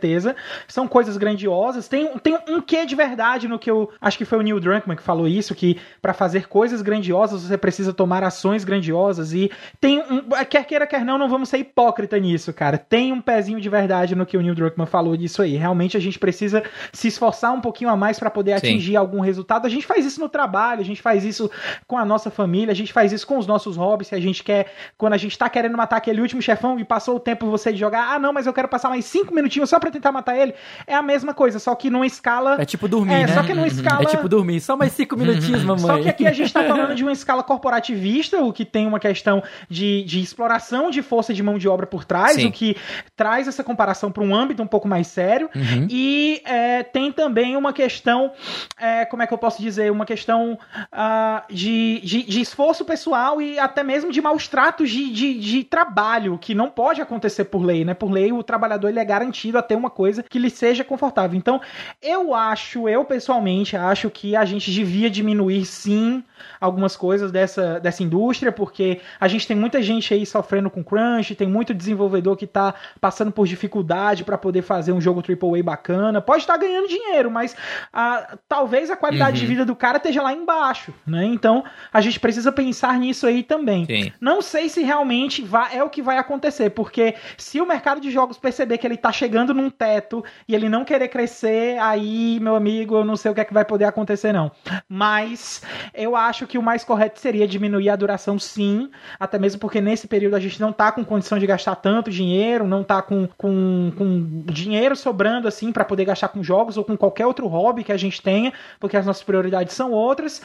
São 0.68 0.88
coisas 0.88 1.18
grandiosas. 1.18 1.88
Tem, 1.88 2.08
tem 2.20 2.38
um 2.48 2.62
quê 2.62 2.86
de 2.86 2.96
verdade 2.96 3.48
no 3.48 3.60
que 3.60 3.70
eu. 3.70 3.92
Acho 4.02 4.18
que 4.18 4.26
foi 4.26 4.38
o 4.38 4.42
Neil 4.42 4.60
Druckmann 4.60 4.98
que 4.98 5.04
falou 5.04 5.28
isso, 5.28 5.56
que 5.56 5.80
para 6.02 6.14
fazer 6.14 6.48
coisas 6.48 6.82
grandiosas 6.82 7.42
você 7.42 7.58
precisa 7.58 7.94
tomar 7.94 8.24
ações 8.24 8.64
grandiosas. 8.64 9.34
E 9.34 9.52
tem 9.80 10.00
um. 10.00 10.22
Quer 10.50 10.66
queira, 10.66 10.88
quer 10.88 11.04
não, 11.06 11.18
não 11.18 11.30
vamos 11.30 11.50
ser 11.50 11.58
hipócrita 11.58 12.18
nisso, 12.20 12.54
cara. 12.54 12.78
Tem 12.78 13.12
um 13.12 13.22
pezinho 13.22 13.60
de 13.60 13.70
verdade 13.70 14.16
no 14.16 14.26
que 14.26 14.38
o 14.38 14.42
Neil 14.42 14.56
Druckmann 14.56 14.88
falou 14.88 15.16
disso 15.16 15.42
aí. 15.42 15.56
Realmente 15.56 15.98
a 15.98 16.00
gente 16.00 16.20
precisa 16.20 16.64
se 16.92 17.08
esforçar 17.08 17.54
um 17.54 17.62
pouquinho 17.62 17.90
a 17.90 17.96
mais 17.96 18.20
para 18.20 18.30
poder 18.30 18.60
Sim. 18.60 18.68
atingir 18.68 18.96
algum 18.96 19.20
resultado. 19.20 19.66
A 19.66 19.70
gente 19.70 19.86
faz 19.86 20.06
isso 20.06 20.20
no 20.20 20.30
trabalho, 20.30 20.82
a 20.82 20.86
gente 20.86 21.02
faz 21.02 21.24
isso 21.24 21.50
com 21.88 21.98
a 21.98 22.06
nossa 22.06 22.30
família, 22.30 22.72
a 22.72 22.76
gente 22.76 22.94
faz 22.94 23.12
isso 23.12 23.26
com 23.26 23.38
os 23.38 23.48
nossos 23.48 23.78
hobbies. 23.78 24.08
Se 24.10 24.16
a 24.16 24.20
gente 24.20 24.44
quer, 24.44 24.72
quando 24.98 25.14
a 25.14 25.18
gente 25.18 25.38
tá 25.38 25.50
querendo 25.50 25.78
matar 25.78 25.98
aquele 25.98 26.22
último 26.22 26.42
chefão 26.42 26.80
e 26.80 26.84
passou 26.84 27.16
o 27.16 27.20
tempo 27.20 27.50
você 27.50 27.72
de 27.72 27.80
jogar, 27.80 28.14
ah, 28.14 28.20
não, 28.20 28.34
mas 28.34 28.46
eu 28.46 28.54
quero 28.54 28.68
passar 28.68 28.90
mais 28.90 29.06
cinco 29.06 29.34
minutinhos 29.34 29.70
só 29.74 29.80
pra 29.80 29.90
tentar 29.90 30.12
matar 30.12 30.38
ele, 30.38 30.54
é 30.86 30.94
a 30.94 31.02
mesma 31.02 31.34
coisa, 31.34 31.58
só 31.58 31.74
que 31.74 31.90
numa 31.90 32.06
escala. 32.06 32.58
É 32.60 32.66
tipo 32.66 32.88
dormir. 32.88 33.14
É, 33.14 33.26
né? 33.26 33.34
só 33.34 33.42
que 33.42 33.56
numa 33.56 33.66
escala. 33.68 34.04
É 34.04 34.06
tipo 34.06 34.30
dormir, 34.30 34.62
só 34.62 34.78
mais 34.78 34.92
cinco 34.94 35.18
minutinhos, 35.18 35.64
mamãe. 35.64 35.82
Só 35.82 35.98
que 36.00 36.10
aqui 36.10 36.28
a 36.28 36.32
gente 36.32 36.54
tá 36.54 36.64
falando 36.68 36.94
de 36.94 37.02
uma 37.02 37.12
escala 37.12 37.42
corporativista, 37.42 38.40
o 38.44 38.54
que 38.54 38.64
tem 38.64 38.86
uma 38.86 39.00
questão 39.00 39.42
de, 39.68 40.04
de 40.04 40.22
exploração 40.22 40.92
de 40.92 41.02
força 41.02 41.34
de 41.34 41.42
mão 41.42 41.58
de 41.58 41.68
obra 41.68 41.88
por 41.88 42.06
trás, 42.06 42.36
Sim. 42.36 42.48
o 42.48 42.52
que 42.52 42.78
traz 43.16 43.48
essa 43.48 43.64
comparação 43.64 44.12
para 44.12 44.24
um 44.24 44.36
âmbito 44.36 44.62
um 44.62 44.68
pouco 44.68 44.88
mais 44.88 45.08
sério. 45.08 45.50
Uhum. 45.56 45.88
E 45.90 46.42
é, 46.46 46.84
tem 46.84 47.12
também 47.12 47.58
uma 47.58 47.74
questão, 47.74 48.32
é, 48.80 49.06
como 49.06 49.24
é 49.24 49.28
que 49.28 49.34
eu 49.34 49.40
posso 49.40 49.60
dizer? 49.60 49.92
Uma 49.92 50.06
questão 50.06 50.54
uh, 50.54 51.54
de, 51.54 52.00
de, 52.04 52.24
de, 52.24 52.42
esforço 52.42 52.86
pessoal 52.86 53.42
e 53.42 53.58
até 53.58 53.84
mesmo 53.84 54.12
de 54.12 54.22
maus 54.22 54.48
tratos 54.48 54.92
de, 54.92 55.12
de, 55.12 55.40
de, 55.40 55.64
trabalho, 55.64 56.38
que 56.38 56.54
não 56.54 56.70
pode 56.70 57.02
acontecer 57.02 57.46
por 57.46 57.64
lei, 57.64 57.84
né? 57.84 57.96
Por 57.96 58.12
lei, 58.12 58.32
o 58.32 58.44
trabalhador 58.44 58.90
ele 58.90 59.00
é 59.00 59.06
garantido 59.06 59.58
a 59.58 59.63
ter 59.64 59.76
uma 59.76 59.90
coisa 59.90 60.22
que 60.22 60.40
lhe 60.40 60.50
seja 60.50 60.84
confortável. 60.84 61.38
Então, 61.38 61.62
eu 62.02 62.34
acho, 62.34 62.88
eu 62.88 63.04
pessoalmente 63.06 63.76
acho 63.76 64.10
que 64.10 64.36
a 64.36 64.46
gente 64.46 64.72
devia 64.72 65.10
diminuir 65.10 65.66
sim 65.66 66.24
algumas 66.60 66.96
coisas 66.96 67.32
dessa, 67.32 67.80
dessa 67.80 68.04
indústria, 68.04 68.52
porque 68.52 69.02
a 69.20 69.28
gente 69.28 69.48
tem 69.48 69.56
muita 69.56 69.82
gente 69.82 70.14
aí 70.14 70.26
sofrendo 70.26 70.70
com 70.70 70.84
crunch, 70.84 71.36
tem 71.36 71.48
muito 71.48 71.74
desenvolvedor 71.74 72.36
que 72.36 72.46
está 72.46 72.74
passando 73.00 73.32
por 73.32 73.48
dificuldade 73.48 74.24
para 74.24 74.38
poder 74.38 74.62
fazer 74.62 74.92
um 74.92 75.02
jogo 75.02 75.22
AAA 75.22 75.64
bacana. 75.64 76.22
Pode 76.22 76.44
estar 76.44 76.54
tá 76.54 76.60
ganhando 76.60 76.88
dinheiro, 76.88 77.32
mas 77.32 77.56
a, 77.92 78.38
talvez 78.48 78.90
a 78.90 78.96
qualidade 78.96 79.38
uhum. 79.38 79.42
de 79.42 79.46
vida 79.46 79.66
do 79.66 79.76
cara 79.76 79.98
esteja 79.98 80.22
lá 80.22 80.34
embaixo, 80.34 80.94
né? 81.06 81.26
Então 81.26 81.64
a 81.92 82.02
gente 82.02 82.20
precisa 82.20 82.52
pensar 82.52 82.98
nisso 83.00 83.26
aí 83.26 83.44
também. 83.44 83.86
Sim. 83.86 84.12
Não 84.20 84.42
sei 84.42 84.70
se 84.70 84.84
realmente 84.84 85.42
vai, 85.42 85.78
é 85.78 85.84
o 85.84 85.90
que 85.90 86.02
vai 86.02 86.18
acontecer, 86.18 86.70
porque 86.72 87.16
se 87.38 87.60
o 87.60 87.66
mercado 87.66 88.00
de 88.02 88.12
jogos 88.12 88.38
perceber 88.38 88.78
que 88.78 88.88
ele 88.88 88.96
está 88.96 89.12
chegando 89.12 89.53
num 89.54 89.70
teto 89.70 90.24
e 90.48 90.56
ele 90.56 90.70
não 90.70 90.84
querer 90.84 91.08
crescer, 91.08 91.78
aí, 91.80 92.40
meu 92.42 92.56
amigo, 92.56 92.96
eu 92.96 93.06
não 93.06 93.16
sei 93.16 93.32
o 93.32 93.34
que 93.36 93.42
é 93.42 93.46
que 93.46 93.54
vai 93.54 93.66
poder 93.66 93.86
acontecer, 93.86 94.34
não. 94.34 94.52
Mas 94.88 95.62
eu 95.94 96.16
acho 96.16 96.48
que 96.48 96.58
o 96.58 96.64
mais 96.64 96.84
correto 96.84 97.20
seria 97.20 97.48
diminuir 97.48 97.90
a 97.90 97.96
duração, 97.96 98.38
sim, 98.40 98.90
até 99.20 99.38
mesmo 99.38 99.60
porque 99.60 99.82
nesse 99.82 100.08
período 100.08 100.36
a 100.36 100.40
gente 100.40 100.60
não 100.60 100.70
está 100.70 100.92
com 100.92 101.04
condição 101.04 101.38
de 101.38 101.48
gastar 101.48 101.76
tanto 101.76 102.10
dinheiro, 102.10 102.68
não 102.68 102.82
está 102.82 103.02
com, 103.02 103.28
com, 103.38 103.92
com 103.98 104.44
dinheiro 104.46 104.96
sobrando 104.96 105.48
assim 105.48 105.72
para 105.72 105.86
poder 105.86 106.06
gastar 106.06 106.30
com 106.30 106.44
jogos 106.44 106.78
ou 106.78 106.84
com 106.84 106.98
qualquer 106.98 107.26
outro 107.26 107.48
hobby 107.48 107.84
que 107.84 107.92
a 107.92 107.98
gente 107.98 108.22
tenha, 108.22 108.54
porque 108.80 108.98
as 108.98 109.06
nossas 109.06 109.24
prioridades 109.24 109.74
são 109.74 109.92
outras. 109.92 110.42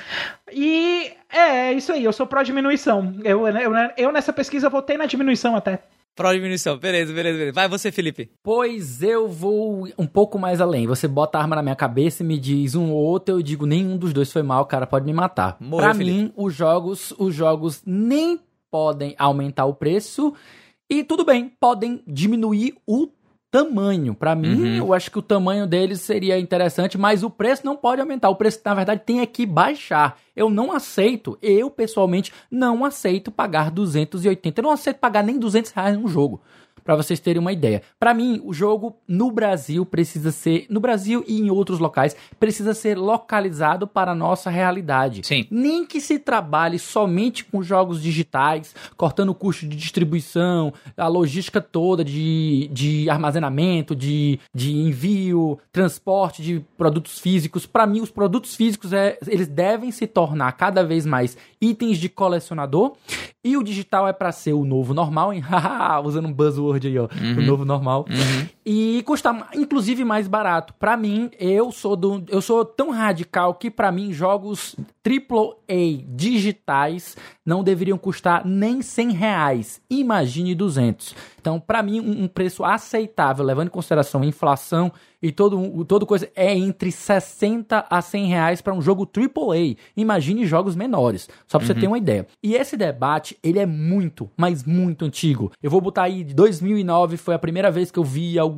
E 0.53 1.13
é, 1.31 1.69
é 1.69 1.73
isso 1.73 1.93
aí, 1.93 2.05
eu 2.05 2.13
sou 2.13 2.27
pró 2.27 2.43
diminuição. 2.43 3.15
Eu, 3.25 3.47
eu, 3.47 3.73
eu 3.97 4.13
nessa 4.13 4.33
pesquisa 4.33 4.69
votei 4.69 4.97
na 4.97 5.07
diminuição 5.07 5.57
até. 5.57 5.81
Pró 6.19 6.33
diminuição, 6.33 6.77
beleza, 6.77 7.13
beleza, 7.13 7.39
beleza. 7.39 7.55
Vai 7.55 7.69
você, 7.69 7.93
Felipe. 7.93 8.29
Pois 8.43 9.05
eu 9.05 9.29
vou 9.29 9.87
um 9.97 10.05
pouco 10.05 10.37
mais 10.37 10.61
além. 10.61 10.85
Você 10.85 11.07
bota 11.07 11.39
a 11.39 11.41
arma 11.41 11.55
na 11.55 11.63
minha 11.63 11.77
cabeça 11.77 12.25
e 12.25 12.27
me 12.27 12.41
diz 12.41 12.75
um 12.75 12.91
ou 12.91 12.99
outro, 12.99 13.37
eu 13.37 13.41
digo 13.41 13.65
nenhum 13.65 13.97
dos 13.97 14.13
dois 14.13 14.33
foi 14.33 14.43
mal, 14.43 14.65
o 14.65 14.67
cara 14.67 14.85
pode 14.85 15.07
me 15.07 15.13
matar. 15.13 15.57
Morreu, 15.61 15.79
pra 15.87 15.95
Felipe. 15.95 16.19
mim, 16.19 16.33
os 16.37 16.53
jogos, 16.53 17.15
os 17.17 17.33
jogos 17.33 17.83
nem 17.87 18.41
podem 18.69 19.15
aumentar 19.17 19.67
o 19.67 19.75
preço 19.75 20.35
e 20.91 21.05
tudo 21.05 21.25
bem, 21.25 21.53
podem 21.61 22.03
diminuir 22.05 22.75
o 22.85 23.09
tamanho. 23.51 24.15
Para 24.15 24.35
mim, 24.35 24.63
uhum. 24.63 24.77
eu 24.77 24.95
acho 24.95 25.11
que 25.11 25.19
o 25.19 25.23
tamanho 25.23 25.67
deles 25.67 26.01
seria 26.01 26.39
interessante, 26.39 26.99
mas 26.99 27.23
o 27.23 27.31
preço 27.31 27.65
não 27.65 27.77
pode 27.77 28.01
aumentar. 28.01 28.29
O 28.29 28.37
preço, 28.37 28.61
na 28.65 28.75
verdade, 28.75 29.03
tem 29.05 29.25
que 29.27 29.47
baixar. 29.47 30.19
Eu 30.35 30.51
não 30.51 30.73
aceito, 30.73 31.39
eu 31.43 31.71
pessoalmente 31.71 32.33
não 32.51 32.85
aceito 32.85 33.31
pagar 33.31 33.71
280. 33.71 34.61
Eu 34.61 34.65
não 34.65 34.71
aceito 34.71 34.99
pagar 34.99 35.23
nem 35.23 35.39
200 35.39 35.71
reais 35.73 35.97
num 35.97 36.09
jogo 36.09 36.41
para 36.89 36.97
vocês 36.97 37.21
terem 37.21 37.39
uma 37.39 37.53
ideia. 37.53 37.83
Para 38.01 38.15
mim, 38.15 38.41
o 38.43 38.55
jogo 38.55 38.97
no 39.07 39.31
Brasil 39.31 39.85
precisa 39.85 40.33
ser, 40.33 40.65
no 40.71 40.81
Brasil 40.81 41.23
e 41.29 41.39
em 41.39 41.51
outros 41.51 41.79
locais, 41.79 42.17
precisa 42.41 42.73
ser 42.73 42.97
localizado 42.97 43.87
para 43.87 44.13
a 44.13 44.15
nossa 44.15 44.49
realidade. 44.49 45.21
Sim. 45.23 45.47
Nem 45.51 45.85
que 45.85 46.01
se 46.01 46.19
trabalhe 46.19 46.79
somente 46.79 47.45
com 47.45 47.63
jogos 47.63 48.03
digitais, 48.03 48.75
cortando 48.97 49.29
o 49.29 49.35
custo 49.35 49.69
de 49.69 49.77
distribuição, 49.77 50.73
a 50.97 51.09
logística 51.09 51.61
toda 51.61 52.03
de, 52.03 52.71
de 52.73 53.11
armazenamento, 53.11 53.95
de, 53.95 54.41
de 54.55 54.73
envio, 54.75 55.59
transporte 55.71 56.43
de 56.43 56.65
produtos 56.79 57.19
físicos. 57.19 57.67
Para 57.67 57.87
mim, 57.87 58.01
os 58.01 58.11
produtos 58.11 58.57
físicos 58.57 58.95
é, 58.95 59.19
eles 59.27 59.47
devem 59.47 59.91
se 59.91 60.07
tornar 60.07 60.53
cada 60.53 60.83
vez 60.83 61.05
mais 61.05 61.37
itens 61.61 61.99
de 61.99 62.09
colecionador 62.09 62.97
e 63.49 63.57
o 63.57 63.63
digital 63.63 64.07
é 64.07 64.13
para 64.13 64.31
ser 64.31 64.53
o 64.53 64.63
novo 64.63 64.93
normal, 64.93 65.33
hein? 65.33 65.43
usando 66.05 66.29
um 66.29 66.33
buzzword 66.33 66.87
aí, 66.87 66.99
ó. 66.99 67.05
Uhum. 67.05 67.39
O 67.39 67.43
novo 67.43 67.65
normal. 67.65 68.05
Uhum. 68.11 68.47
E 68.71 69.03
custa, 69.05 69.35
inclusive, 69.55 70.05
mais 70.05 70.29
barato. 70.29 70.75
Para 70.75 70.95
mim, 70.95 71.31
eu 71.41 71.73
sou 71.73 71.97
do, 71.97 72.23
eu 72.29 72.43
sou 72.43 72.67
tão 72.67 72.91
radical 72.91 73.55
que 73.55 73.71
para 73.71 73.91
mim 73.91 74.13
jogos 74.13 74.77
AAA 75.03 76.05
digitais 76.07 77.17
não 77.47 77.65
deveriam 77.65 77.97
custar 77.97 78.45
nem 78.45 78.83
100 78.83 79.13
reais. 79.13 79.81
Imagine 79.89 80.55
200. 80.55 81.15
Então, 81.41 81.59
para 81.59 81.83
mim, 81.83 81.99
um, 81.99 82.25
um, 82.25 82.29
preço 82.29 82.63
aceitável, 82.63 83.43
levando 83.43 83.69
em 83.69 83.71
consideração 83.71 84.21
a 84.21 84.27
inflação 84.27 84.93
e 85.23 85.33
todo, 85.33 85.83
todo 85.87 86.05
coisa, 86.05 86.29
é 86.37 86.55
entre 86.55 86.93
60 86.93 87.87
a 87.89 88.03
100 88.03 88.27
reais 88.27 88.61
para 88.61 88.75
um 88.75 88.83
jogo 88.83 89.09
AAA. 89.11 89.77
Imagine 89.97 90.45
jogos 90.45 90.77
menores, 90.77 91.29
só 91.47 91.59
para 91.59 91.67
uhum. 91.67 91.75
você 91.75 91.81
ter 91.81 91.87
uma 91.87 91.97
ideia. 91.97 92.27
E 92.43 92.55
esse 92.55 92.77
debate, 92.77 93.39
ele 93.43 93.59
é 93.59 93.65
muito, 93.65 94.31
mas 94.37 94.63
muito 94.65 95.07
antigo. 95.07 95.51
Eu 95.63 95.71
vou 95.71 95.81
botar 95.81 96.03
aí, 96.03 96.23
2009 96.23 97.17
foi 97.17 97.35
a 97.35 97.39
primeira 97.39 97.71
vez 97.71 97.91
que 97.91 97.99
eu 97.99 98.05
vi 98.05 98.39
algum, 98.39 98.58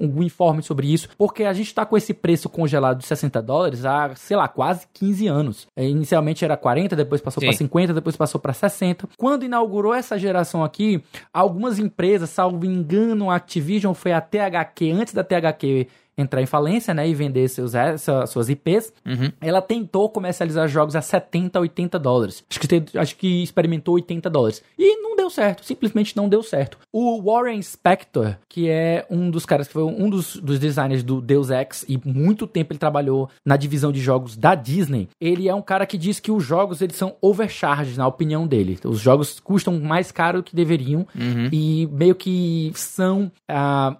algum 0.00 0.22
informe 0.22 0.62
sobre 0.62 0.92
isso, 0.92 1.08
porque 1.16 1.44
a 1.44 1.52
gente 1.52 1.66
está 1.66 1.84
com 1.84 1.96
esse 1.96 2.14
preço 2.14 2.48
congelado 2.48 2.98
de 2.98 3.06
60 3.06 3.42
dólares 3.42 3.84
há, 3.84 4.14
sei 4.14 4.36
lá, 4.36 4.48
quase 4.48 4.86
15 4.92 5.26
anos. 5.26 5.66
É, 5.76 5.86
inicialmente 5.86 6.44
era 6.44 6.56
40, 6.56 6.96
depois 6.96 7.20
passou 7.20 7.42
para 7.42 7.52
50, 7.52 7.94
depois 7.94 8.16
passou 8.16 8.40
para 8.40 8.52
60. 8.52 9.08
Quando 9.16 9.44
inaugurou 9.44 9.94
essa 9.94 10.18
geração 10.18 10.64
aqui, 10.64 11.02
algumas 11.32 11.78
empresas, 11.78 12.30
salvo 12.30 12.64
engano, 12.64 13.30
a 13.30 13.36
Activision 13.36 13.94
foi 13.94 14.12
a 14.12 14.20
THQ, 14.20 14.90
antes 14.92 15.14
da 15.14 15.24
THQ 15.24 15.86
entrar 16.20 16.42
em 16.42 16.46
falência, 16.46 16.92
né, 16.92 17.08
e 17.08 17.14
vender 17.14 17.48
seus, 17.48 17.74
eh, 17.74 17.96
suas 18.26 18.48
IPs, 18.48 18.92
uhum. 19.06 19.32
ela 19.40 19.62
tentou 19.62 20.08
comercializar 20.08 20.68
jogos 20.68 20.94
a 20.94 21.00
70, 21.00 21.58
80 21.58 21.98
dólares. 21.98 22.44
Acho 22.50 22.60
que, 22.60 22.98
acho 22.98 23.16
que 23.16 23.42
experimentou 23.42 23.94
80 23.94 24.28
dólares. 24.28 24.62
E 24.78 24.96
não 24.96 25.09
deu 25.30 25.34
certo, 25.34 25.64
simplesmente 25.64 26.16
não 26.16 26.28
deu 26.28 26.42
certo. 26.42 26.78
O 26.92 27.22
Warren 27.22 27.62
Spector, 27.62 28.36
que 28.48 28.68
é 28.68 29.06
um 29.08 29.30
dos 29.30 29.46
caras 29.46 29.68
que 29.68 29.72
foi 29.72 29.84
um 29.84 30.10
dos, 30.10 30.36
dos 30.36 30.58
designers 30.58 31.02
do 31.02 31.20
Deus 31.20 31.50
Ex 31.50 31.84
e 31.88 31.98
muito 32.04 32.46
tempo 32.46 32.72
ele 32.72 32.78
trabalhou 32.78 33.30
na 33.44 33.56
divisão 33.56 33.92
de 33.92 34.00
jogos 34.00 34.36
da 34.36 34.54
Disney, 34.54 35.08
ele 35.20 35.48
é 35.48 35.54
um 35.54 35.62
cara 35.62 35.86
que 35.86 35.96
diz 35.96 36.18
que 36.18 36.32
os 36.32 36.44
jogos 36.44 36.82
eles 36.82 36.96
são 36.96 37.14
overcharged, 37.20 37.96
na 37.96 38.06
opinião 38.06 38.46
dele. 38.46 38.78
Os 38.84 38.98
jogos 38.98 39.38
custam 39.38 39.78
mais 39.78 40.10
caro 40.10 40.38
do 40.38 40.42
que 40.42 40.56
deveriam 40.56 41.06
uhum. 41.14 41.48
e 41.52 41.88
meio 41.92 42.14
que 42.14 42.72
são 42.74 43.30
ah, 43.48 43.96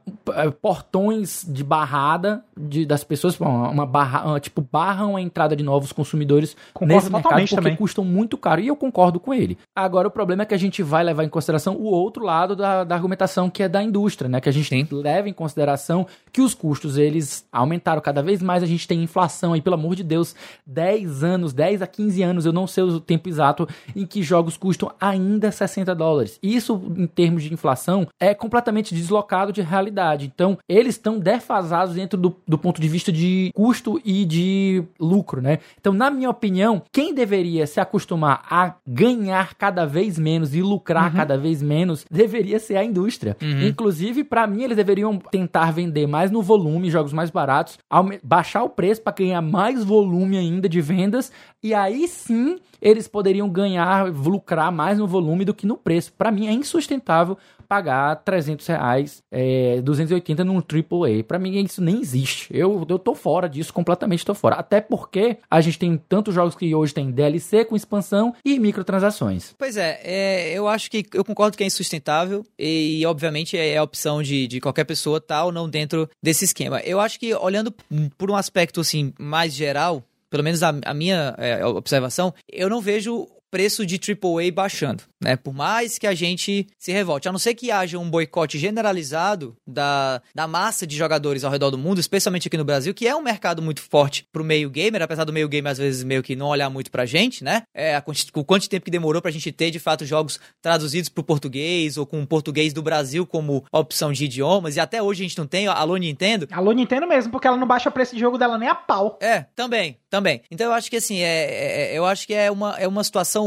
portões 0.61 1.45
de 1.49 1.63
barrada 1.63 2.43
de, 2.59 2.85
das 2.85 3.05
pessoas, 3.05 3.39
uma 3.39 3.87
barra, 3.87 4.39
tipo, 4.41 4.61
barram 4.61 5.17
a 5.17 5.21
entrada 5.21 5.55
de 5.55 5.63
novos 5.63 5.93
consumidores 5.93 6.57
concordo 6.75 6.95
nesse 6.95 7.13
mercado 7.13 7.41
porque 7.41 7.55
também. 7.55 7.77
custam 7.77 8.05
muito 8.05 8.37
caro. 8.37 8.61
E 8.61 8.67
eu 8.67 8.77
concordo 8.77 9.21
com 9.21 9.33
ele. 9.33 9.57
Agora, 9.75 10.09
o 10.09 10.11
problema 10.11 10.43
é 10.43 10.47
que 10.47 10.55
a 10.55 10.59
gente 10.59 10.83
vai 10.83 11.05
levar 11.05 11.20
em 11.25 11.29
consideração 11.29 11.75
o 11.77 11.85
outro 11.85 12.25
lado 12.25 12.55
da, 12.55 12.85
da 12.85 12.95
argumentação, 12.95 13.51
que 13.51 13.63
é 13.63 13.69
da 13.69 13.83
indústria, 13.83 14.29
né? 14.29 14.41
Que 14.41 14.49
a 14.49 14.53
gente 14.53 14.69
Sim. 14.69 14.87
leva 14.91 15.29
em 15.29 15.33
consideração 15.33 16.07
que 16.33 16.41
os 16.41 16.55
custos, 16.55 16.97
eles 16.97 17.47
aumentaram 17.53 18.01
cada 18.01 18.23
vez 18.23 18.43
mais, 18.43 18.63
a 18.63 18.67
gente 18.67 18.87
tem 18.87 19.03
inflação 19.03 19.53
aí, 19.53 19.61
pelo 19.61 19.75
amor 19.75 19.95
de 19.95 20.03
Deus, 20.03 20.35
10 20.67 21.25
anos, 21.25 21.53
10 21.53 21.83
a 21.83 21.87
15 21.87 22.23
anos, 22.23 22.47
eu 22.47 22.53
não 22.53 22.67
sei 22.67 22.85
o 22.85 23.01
tempo 23.01 23.29
exato, 23.29 23.69
em 23.95 24.07
que 24.07 24.23
jogos 24.23 24.57
custam 24.57 24.93
ainda 25.01 25.51
60 25.51 25.95
dólares. 25.95 26.39
Isso, 26.43 26.81
em 26.97 27.07
termos 27.07 27.43
de 27.43 27.53
inflação, 27.53 28.07
é 28.19 28.35
completamente 28.35 28.95
deslocado 28.95 29.53
de 29.53 29.63
realidade. 29.63 30.31
Então, 30.33 30.59
eles 30.69 30.95
estão 30.95 31.19
defasados 31.19 31.95
dentro 31.95 32.19
do, 32.19 32.37
do 32.47 32.59
ponto 32.59 32.81
de 32.81 32.89
vista 32.89 33.11
de 33.11 33.51
custo 33.55 34.01
e 34.05 34.25
de 34.25 34.85
lucro, 34.99 35.41
né? 35.41 35.59
Então, 35.81 35.93
na 35.93 36.11
minha 36.11 36.31
opinião, 36.31 36.83
quem 36.93 37.15
deveria 37.15 37.67
se 37.67 37.81
acostumar 37.81 38.43
a 38.51 38.75
ganhar 38.87 39.55
cada 39.55 39.85
vez 39.85 40.19
menos 40.19 40.55
e 40.55 40.63
lucrar 40.63 41.00
uhum. 41.07 41.13
cada 41.13 41.37
vez 41.37 41.63
menos 41.63 42.05
deveria 42.11 42.59
ser 42.59 42.77
a 42.77 42.85
indústria. 42.85 43.37
Uhum. 43.41 43.69
Inclusive, 43.69 44.25
para 44.25 44.47
mim, 44.47 44.63
eles 44.63 44.77
deveriam 44.77 45.19
tentar 45.19 45.73
vender 45.73 46.07
mais 46.07 46.31
no 46.31 46.43
volume, 46.43 46.91
jogos 46.91 47.13
mais 47.13 47.31
baratos, 47.31 47.79
baixar 48.23 48.63
o 48.63 48.69
preço 48.71 49.03
para 49.03 49.13
ganhar 49.13 49.43
mais 49.43 49.85
volume 49.85 50.37
ainda 50.37 50.69
de 50.69 50.81
vendas 50.81 51.33
e 51.63 51.75
aí 51.75 52.09
sim 52.09 52.59
eles 52.81 53.07
poderiam 53.07 53.49
ganhar, 53.49 54.07
lucrar 54.07 54.73
mais 54.73 54.99
no 54.99 55.07
volume 55.07 55.45
do 55.45 55.55
que 55.55 55.67
no 55.67 55.77
preço. 55.77 56.13
Para 56.13 56.31
mim 56.31 56.47
é 56.47 56.53
insustentável 56.53 57.37
pagar 57.71 58.17
300 58.17 58.67
reais, 58.67 59.23
é, 59.31 59.81
280 59.81 60.43
num 60.43 60.57
AAA. 60.57 61.23
Para 61.23 61.39
mim 61.39 61.57
isso 61.63 61.81
nem 61.81 62.01
existe. 62.01 62.49
Eu, 62.51 62.85
eu 62.89 62.99
tô 62.99 63.15
fora 63.15 63.49
disso, 63.49 63.73
completamente 63.73 64.27
tô 64.27 64.35
fora. 64.35 64.57
Até 64.57 64.81
porque 64.81 65.39
a 65.49 65.61
gente 65.61 65.79
tem 65.79 65.97
tantos 65.97 66.35
jogos 66.35 66.57
que 66.57 66.75
hoje 66.75 66.93
tem 66.93 67.13
DLC 67.13 67.65
com 67.65 67.77
expansão 67.77 68.35
e 68.45 68.59
microtransações. 68.59 69.55
Pois 69.57 69.77
é, 69.77 70.01
é 70.03 70.53
eu 70.53 70.67
acho 70.67 70.91
que 70.91 71.07
eu 71.15 71.25
concordo 71.25 71.57
que 71.57 71.63
é 71.63 71.67
insustentável 71.69 72.45
e, 72.59 73.07
obviamente 73.07 73.57
é 73.57 73.77
a 73.77 73.85
opção 73.85 74.21
de, 74.21 74.49
de 74.49 74.61
qualquer 74.61 74.85
pessoa 74.85 75.21
tal 75.21 75.43
tá 75.43 75.45
ou 75.45 75.53
não 75.53 75.69
dentro 75.69 76.11
desse 76.21 76.45
esquema. 76.45 76.81
Eu 76.81 76.99
acho 76.99 77.21
que 77.21 77.33
olhando 77.37 77.73
por 78.19 78.33
um 78.33 78.35
aspecto 78.37 78.81
assim 78.81 79.13
mais 79.17 79.53
geral, 79.53 80.03
pelo 80.29 80.43
menos 80.43 80.65
a, 80.65 80.75
a 80.85 80.93
minha 80.93 81.37
é, 81.39 81.65
observação, 81.65 82.35
eu 82.51 82.69
não 82.69 82.81
vejo 82.81 83.29
preço 83.51 83.85
de 83.85 83.97
AAA 83.97 84.53
baixando, 84.53 85.03
né? 85.21 85.37
Por 85.37 85.53
mais 85.53 85.99
que 85.99 86.07
a 86.07 86.15
gente 86.15 86.67
se 86.79 86.93
revolte. 86.93 87.29
A 87.29 87.33
não 87.33 87.39
ser 87.39 87.55
que 87.55 87.71
haja 87.71 87.99
um 87.99 88.09
boicote 88.09 88.59
generalizado 88.59 89.57
da, 89.67 90.23
da 90.35 90.47
massa 90.47 90.87
de 90.87 90.97
jogadores 90.97 91.45
ao 91.45 91.51
redor 91.51 91.71
do 91.71 91.79
mundo, 91.79 91.99
especialmente 91.99 92.49
aqui 92.49 92.57
no 92.57 92.65
Brasil, 92.65 92.95
que 92.95 93.09
é 93.09 93.15
um 93.15 93.23
mercado 93.23 93.61
muito 93.61 93.83
forte 93.83 94.27
pro 94.33 94.45
meio 94.45 94.71
gamer, 94.71 95.03
apesar 95.03 95.25
do 95.25 95.33
meio 95.33 95.49
gamer 95.49 95.73
às 95.73 95.79
vezes 95.79 96.05
meio 96.05 96.23
que 96.23 96.37
não 96.37 96.47
olhar 96.47 96.71
muito 96.71 96.91
pra 96.91 97.05
gente, 97.05 97.43
né? 97.43 97.63
É, 97.75 97.97
a, 97.97 98.05
o 98.35 98.45
quanto 98.45 98.69
tempo 98.69 98.85
que 98.85 98.91
demorou 98.91 99.21
pra 99.21 99.31
gente 99.31 99.51
ter, 99.51 99.71
de 99.71 99.79
fato, 99.79 100.07
jogos 100.07 100.39
traduzidos 100.63 101.09
pro 101.09 101.25
português 101.25 101.97
ou 101.97 102.07
com 102.07 102.25
português 102.25 102.73
do 102.73 102.83
Brasil 102.83 103.27
como 103.27 103.65
opção 103.73 104.13
de 104.13 104.25
idiomas, 104.25 104.77
e 104.77 104.81
até 104.81 105.03
hoje 105.03 105.25
a 105.25 105.29
gente 105.29 105.39
não 105.39 105.47
tem. 105.47 105.67
Alô, 105.67 105.97
Nintendo? 105.97 106.47
Alô, 106.53 106.73
Nintendo 106.73 107.07
mesmo, 107.07 107.33
porque 107.33 107.47
ela 107.47 107.57
não 107.57 107.67
baixa 107.67 107.89
o 107.89 107.93
preço 107.93 108.15
de 108.15 108.21
jogo 108.21 108.39
dela 108.39 108.57
nem 108.57 108.69
a 108.69 108.75
pau. 108.75 109.19
É, 109.21 109.47
também, 109.55 109.99
também. 110.09 110.43
Então 110.51 110.67
eu 110.67 110.73
acho 110.73 110.91
que 110.91 110.97
assim, 110.97 111.19
é, 111.19 111.45
é, 111.45 111.93
é 111.95 111.99
eu 111.99 112.05
acho 112.05 112.27
que 112.27 112.35
é 112.35 112.51
uma, 112.51 112.77
é 112.79 112.87
uma 112.87 113.05
situação 113.05 113.40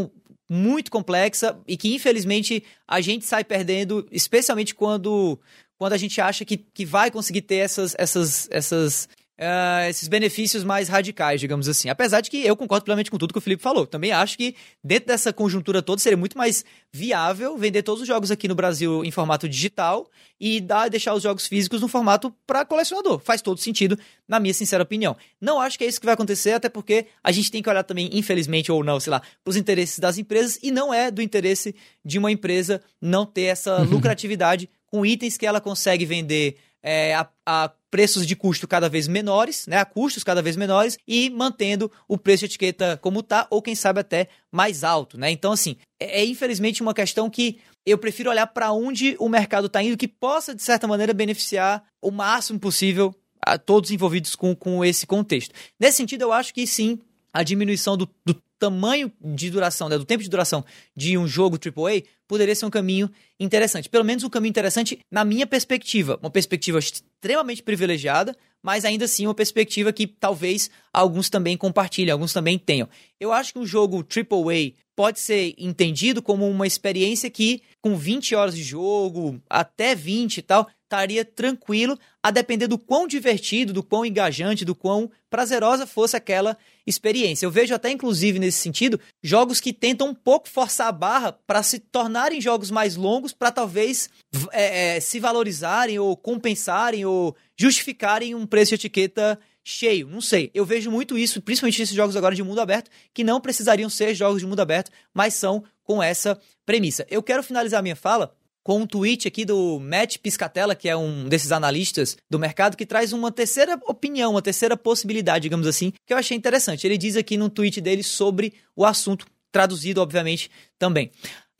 muito 0.54 0.92
complexa 0.92 1.60
e 1.68 1.76
que 1.76 1.94
infelizmente 1.96 2.64
a 2.88 3.02
gente 3.02 3.26
sai 3.26 3.44
perdendo, 3.44 4.08
especialmente 4.12 4.76
quando, 4.76 5.40
quando 5.78 5.94
a 5.94 5.98
gente 5.98 6.22
acha 6.22 6.46
que, 6.46 6.58
que 6.58 6.86
vai 6.86 7.10
conseguir 7.10 7.42
ter 7.42 7.56
essas, 7.56 7.96
essas, 7.98 8.48
essas 8.52 9.10
uh, 9.44 9.90
esses 9.90 10.08
benefícios 10.08 10.64
mais 10.64 10.88
radicais, 10.88 11.40
digamos 11.40 11.68
assim. 11.68 11.90
Apesar 11.90 12.22
de 12.22 12.30
que 12.30 12.46
eu 12.46 12.56
concordo 12.56 12.86
plenamente 12.86 13.12
com 13.12 13.18
tudo 13.18 13.34
que 13.34 13.38
o 13.38 13.42
Felipe 13.42 13.62
falou. 13.62 13.86
Também 13.86 14.12
acho 14.12 14.38
que 14.38 14.56
dentro 14.84 15.08
dessa 15.08 15.34
conjuntura 15.34 15.82
toda 15.82 16.02
seria 16.02 16.18
muito 16.18 16.38
mais 16.38 16.64
viável 16.92 17.58
vender 17.58 17.84
todos 17.84 18.02
os 18.02 18.08
jogos 18.08 18.32
aqui 18.32 18.48
no 18.48 18.56
Brasil 18.56 19.04
em 19.04 19.12
formato 19.12 19.48
digital 19.48 20.10
e 20.40 20.62
dar, 20.62 20.90
deixar 20.90 21.14
os 21.14 21.24
jogos 21.24 21.48
físicos 21.48 21.82
no 21.82 21.88
formato 21.88 22.34
para 22.48 22.66
colecionador. 22.66 23.20
Faz 23.20 23.42
todo 23.42 23.60
sentido, 23.60 23.98
na 24.28 24.40
minha 24.40 24.54
sincera 24.54 24.84
opinião. 24.84 25.16
Não 25.40 25.60
acho 25.60 25.78
que 25.78 25.84
é 25.84 25.88
isso 25.88 26.00
que 26.00 26.06
vai 26.06 26.14
acontecer, 26.14 26.54
até 26.54 26.70
porque 26.70 27.08
a 27.24 27.32
gente 27.32 27.52
tem 27.52 27.62
que 27.62 27.70
olhar 27.70 27.84
também, 27.84 28.10
infelizmente 28.14 28.72
ou 28.72 28.84
não, 28.84 29.00
sei 29.00 29.12
lá, 29.12 29.20
para 29.20 29.52
os 29.52 29.58
interesses 29.58 30.00
das 30.00 30.18
empresas 30.18 30.60
e 30.64 30.72
não 30.72 30.94
é 30.94 31.12
do 31.12 31.22
interesse 31.22 31.76
de 32.04 32.18
uma 32.18 32.32
empresa 32.32 32.82
não 33.02 33.26
ter 33.26 33.44
essa 33.44 33.80
lucratividade 33.84 34.70
com 34.88 35.06
itens 35.06 35.38
que 35.38 35.46
ela 35.46 35.60
consegue 35.60 36.06
vender 36.06 36.56
é, 36.84 37.16
a, 37.16 37.28
a, 37.46 37.72
preços 37.90 38.28
de 38.28 38.36
custo 38.36 38.68
cada 38.68 38.90
vez 38.90 39.08
menores, 39.08 39.66
né, 39.68 39.78
a 39.78 39.86
custos 39.86 40.24
cada 40.24 40.42
vez 40.42 40.56
menores 40.56 40.98
e 41.08 41.30
mantendo 41.30 41.92
o 42.08 42.18
preço 42.18 42.42
de 42.42 42.46
etiqueta 42.46 42.98
como 43.02 43.22
está 43.22 43.48
ou 43.50 43.62
quem 43.62 43.76
sabe 43.76 44.02
até 44.02 44.28
mais 44.52 44.84
alto, 44.84 45.18
né? 45.18 45.32
Então 45.32 45.52
assim, 45.52 45.78
é, 46.00 46.22
é 46.22 46.26
infelizmente 46.26 46.82
uma 46.82 46.94
questão 46.94 47.30
que 47.30 47.60
eu 47.86 47.98
prefiro 47.98 48.30
olhar 48.30 48.48
para 48.48 48.72
onde 48.72 49.16
o 49.20 49.30
mercado 49.30 49.68
está 49.68 49.82
indo 49.82 49.98
que 49.98 50.08
possa 50.08 50.54
de 50.54 50.62
certa 50.62 50.88
maneira 50.88 51.14
beneficiar 51.14 51.84
o 52.02 52.12
máximo 52.12 52.60
possível 52.60 53.16
a 53.46 53.58
todos 53.58 53.92
envolvidos 53.92 54.36
com, 54.36 54.56
com 54.56 54.84
esse 54.84 55.06
contexto. 55.06 55.54
Nesse 55.80 55.98
sentido, 55.98 56.22
eu 56.22 56.32
acho 56.32 56.54
que 56.54 56.66
sim, 56.66 57.00
a 57.34 57.44
diminuição 57.44 57.98
do, 57.98 58.10
do 58.26 58.42
tamanho 58.64 59.12
de 59.22 59.50
duração, 59.50 59.90
né, 59.90 59.98
do 59.98 60.06
tempo 60.06 60.24
de 60.24 60.30
duração 60.30 60.64
de 60.96 61.18
um 61.18 61.28
jogo 61.28 61.58
AAA 61.58 62.04
poderia 62.26 62.56
ser 62.56 62.66
um 62.66 62.70
caminho 62.70 63.12
interessante. 63.38 63.90
Pelo 63.90 64.06
menos 64.06 64.24
um 64.24 64.30
caminho 64.30 64.52
interessante 64.52 65.00
na 65.12 65.26
minha 65.26 65.46
perspectiva. 65.46 66.18
Uma 66.22 66.32
perspectiva 66.32 66.80
extremamente 66.80 67.62
privilegiada, 67.62 68.34
mas 68.62 68.86
ainda 68.86 69.04
assim 69.04 69.28
uma 69.28 69.34
perspectiva 69.34 69.92
que 69.92 70.08
talvez 70.08 70.72
alguns 70.94 71.30
também 71.30 71.58
compartilhem, 71.58 72.12
alguns 72.12 72.32
também 72.32 72.58
tenham. 72.58 72.88
Eu 73.20 73.34
acho 73.34 73.52
que 73.52 73.60
um 73.60 73.66
jogo 73.66 73.98
AAA 73.98 74.72
pode 74.96 75.20
ser 75.20 75.54
entendido 75.58 76.22
como 76.22 76.48
uma 76.48 76.66
experiência 76.66 77.30
que, 77.30 77.62
com 77.82 77.98
20 77.98 78.34
horas 78.36 78.56
de 78.56 78.64
jogo, 78.64 79.42
até 79.50 79.94
20 79.94 80.38
e 80.38 80.42
tal, 80.42 80.70
estaria 80.94 81.26
tranquilo, 81.26 81.98
a 82.22 82.30
depender 82.30 82.68
do 82.68 82.78
quão 82.78 83.08
divertido, 83.08 83.74
do 83.74 83.82
quão 83.82 84.06
engajante, 84.06 84.64
do 84.64 84.76
quão 84.76 85.10
prazerosa 85.28 85.88
fosse 85.88 86.16
aquela 86.16 86.56
experiência. 86.86 87.46
Eu 87.46 87.52
vejo 87.52 87.74
até, 87.74 87.90
inclusive, 87.90 88.38
nesse 88.38 88.60
sentido, 88.60 89.00
jogos 89.22 89.60
que 89.60 89.74
tentam 89.74 90.10
um 90.10 90.14
pouco 90.14 90.48
forçar 90.48 90.88
a 90.88 90.92
barra 90.92 91.32
para 91.48 91.64
se 91.64 91.80
tornarem 91.80 92.40
jogos 92.40 92.70
mais 92.70 92.96
longos, 92.96 93.34
para 93.34 93.52
talvez 93.52 94.10
é, 94.52 94.98
é, 94.98 95.00
se 95.00 95.20
valorizarem 95.20 95.98
ou 95.98 96.16
compensarem 96.16 97.06
ou 97.06 97.36
justificarem 97.58 98.36
um 98.36 98.46
preço 98.46 98.70
de 98.70 98.76
etiqueta 98.76 99.40
cheio. 99.64 100.08
Não 100.08 100.22
sei. 100.22 100.52
Eu 100.54 100.66
vejo 100.66 100.92
muito 100.92 101.18
isso, 101.18 101.42
principalmente 101.42 101.80
nesses 101.80 101.96
jogos 101.96 102.16
agora 102.16 102.36
de 102.36 102.44
mundo 102.44 102.62
aberto, 102.62 102.92
que 103.14 103.24
não 103.24 103.42
precisariam 103.42 103.90
ser 103.90 104.14
jogos 104.14 104.42
de 104.42 104.46
mundo 104.46 104.60
aberto, 104.60 104.92
mas 105.14 105.34
são 105.34 105.64
com 105.84 106.04
essa 106.04 106.40
premissa. 106.66 107.06
Eu 107.10 107.24
quero 107.24 107.42
finalizar 107.42 107.82
minha 107.82 107.96
fala 107.96 108.36
com 108.64 108.80
um 108.80 108.88
tweet 108.88 109.28
aqui 109.28 109.44
do 109.44 109.80
Matt 109.80 110.18
Piscatella, 110.18 110.74
que 110.74 110.88
é 110.88 110.96
um 110.96 111.28
desses 111.28 111.52
analistas 111.52 112.18
do 112.30 112.40
mercado, 112.40 112.78
que 112.78 112.86
traz 112.86 113.12
uma 113.12 113.32
terceira 113.32 113.80
opinião, 113.86 114.32
uma 114.32 114.42
terceira 114.42 114.78
possibilidade, 114.78 115.44
digamos 115.44 115.68
assim, 115.68 115.92
que 116.06 116.14
eu 116.14 116.18
achei 116.18 116.38
interessante. 116.38 116.88
Ele 116.88 116.98
diz 116.98 117.18
aqui 117.18 117.38
no 117.38 117.50
tweet 117.50 117.82
dele 117.82 118.04
sobre 118.04 118.54
o 118.76 118.86
assunto, 118.86 119.28
traduzido, 119.52 120.02
obviamente, 120.02 120.50
também. 120.80 121.12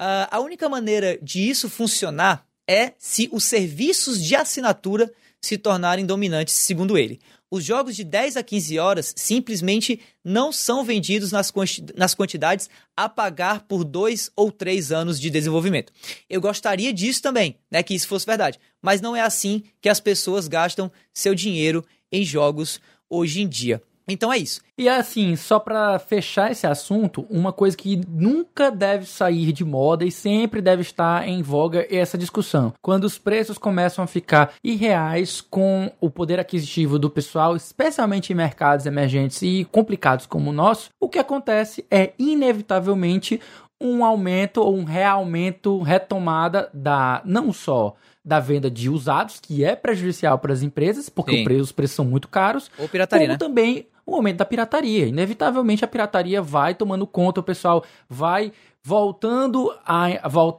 Uh, 0.02 0.28
a 0.32 0.40
única 0.40 0.70
maneira 0.70 1.20
de 1.22 1.48
isso 1.48 1.70
funcionar 1.70 2.46
é 2.68 2.94
se 2.98 3.30
os 3.32 3.44
serviços 3.44 4.24
de 4.24 4.36
assinatura 4.36 5.12
se 5.42 5.58
tornarem 5.58 6.06
dominantes, 6.06 6.54
segundo 6.54 6.98
ele 6.98 7.20
os 7.54 7.64
jogos 7.64 7.96
de 7.96 8.04
10 8.04 8.36
a 8.36 8.42
15 8.42 8.80
horas 8.80 9.14
simplesmente 9.16 10.00
não 10.24 10.52
são 10.52 10.84
vendidos 10.84 11.32
nas, 11.32 11.52
quanti 11.52 11.86
nas 11.96 12.16
quantidades 12.16 12.68
a 12.98 13.08
pagar 13.08 13.68
por 13.68 13.84
dois 13.84 14.32
ou 14.36 14.52
três 14.52 14.92
anos 14.92 15.20
de 15.20 15.30
desenvolvimento. 15.30 15.94
Eu 16.28 16.42
gostaria 16.42 16.92
disso 16.92 17.22
também, 17.22 17.56
né, 17.70 17.84
que 17.84 17.94
isso 17.94 18.08
fosse 18.08 18.26
verdade, 18.26 18.60
mas 18.82 19.02
não 19.02 19.16
é 19.16 19.22
assim 19.22 19.62
que 19.80 19.88
as 19.88 20.00
pessoas 20.00 20.48
gastam 20.48 20.92
seu 21.14 21.36
dinheiro 21.36 21.86
em 22.12 22.26
jogos 22.26 22.82
hoje 23.08 23.44
em 23.44 23.48
dia. 23.48 23.80
Então 24.08 24.32
é 24.32 24.38
isso. 24.38 24.62
E 24.78 24.90
assim, 24.90 25.36
só 25.36 25.60
para 25.60 25.98
fechar 26.00 26.52
esse 26.52 26.66
assunto, 26.66 27.26
uma 27.30 27.54
coisa 27.54 27.78
que 27.78 28.02
nunca 28.08 28.72
deve 28.72 29.06
sair 29.06 29.52
de 29.52 29.64
moda 29.64 30.04
e 30.04 30.12
sempre 30.12 30.62
deve 30.62 30.82
estar 30.82 31.28
em 31.28 31.42
voga 31.42 31.88
é 31.90 31.98
essa 31.98 32.18
discussão. 32.18 32.74
Quando 32.82 33.06
os 33.06 33.18
preços 33.18 33.58
começam 33.58 34.04
a 34.04 34.08
ficar 34.08 34.54
irreais 34.64 35.42
com 35.42 35.92
o 36.02 36.10
poder 36.10 36.40
aquisitivo 36.40 36.98
do 36.98 37.10
pessoal, 37.10 37.56
especialmente 37.56 38.34
em 38.34 38.36
mercados 38.36 38.86
emergentes 38.86 39.42
e 39.42 39.66
complicados 39.72 40.26
como 40.26 40.50
o 40.50 40.54
nosso, 40.54 40.90
o 41.00 41.08
que 41.08 41.20
acontece 41.20 41.86
é 41.90 42.14
inevitavelmente 42.18 43.40
um 43.80 44.04
aumento 44.04 44.62
ou 44.62 44.76
um 44.76 44.84
realmente 44.84 45.70
retomada 45.84 46.70
da 46.74 47.22
não 47.26 47.52
só 47.52 47.96
da 48.26 48.40
venda 48.40 48.72
de 48.72 48.90
usados, 48.90 49.40
que 49.40 49.66
é 49.66 49.76
prejudicial 49.76 50.40
para 50.40 50.54
as 50.54 50.62
empresas, 50.62 51.10
porque 51.10 51.44
preço, 51.44 51.64
os 51.64 51.72
preços 51.74 51.96
são 51.96 52.06
muito 52.06 52.30
caros, 52.30 52.72
ou 52.78 52.88
pirataria, 52.88 53.28
como 53.28 53.34
né? 53.34 53.38
também 53.38 53.88
o 54.06 54.16
aumento 54.16 54.38
da 54.38 54.46
pirataria. 54.46 55.08
Inevitavelmente 55.08 55.84
a 55.84 55.88
pirataria 55.88 56.42
vai 56.42 56.76
tomando 56.76 57.08
conta, 57.08 57.40
o 57.40 57.44
pessoal 57.44 57.84
vai 58.10 58.52
voltando 58.84 59.74
a, 59.86 60.08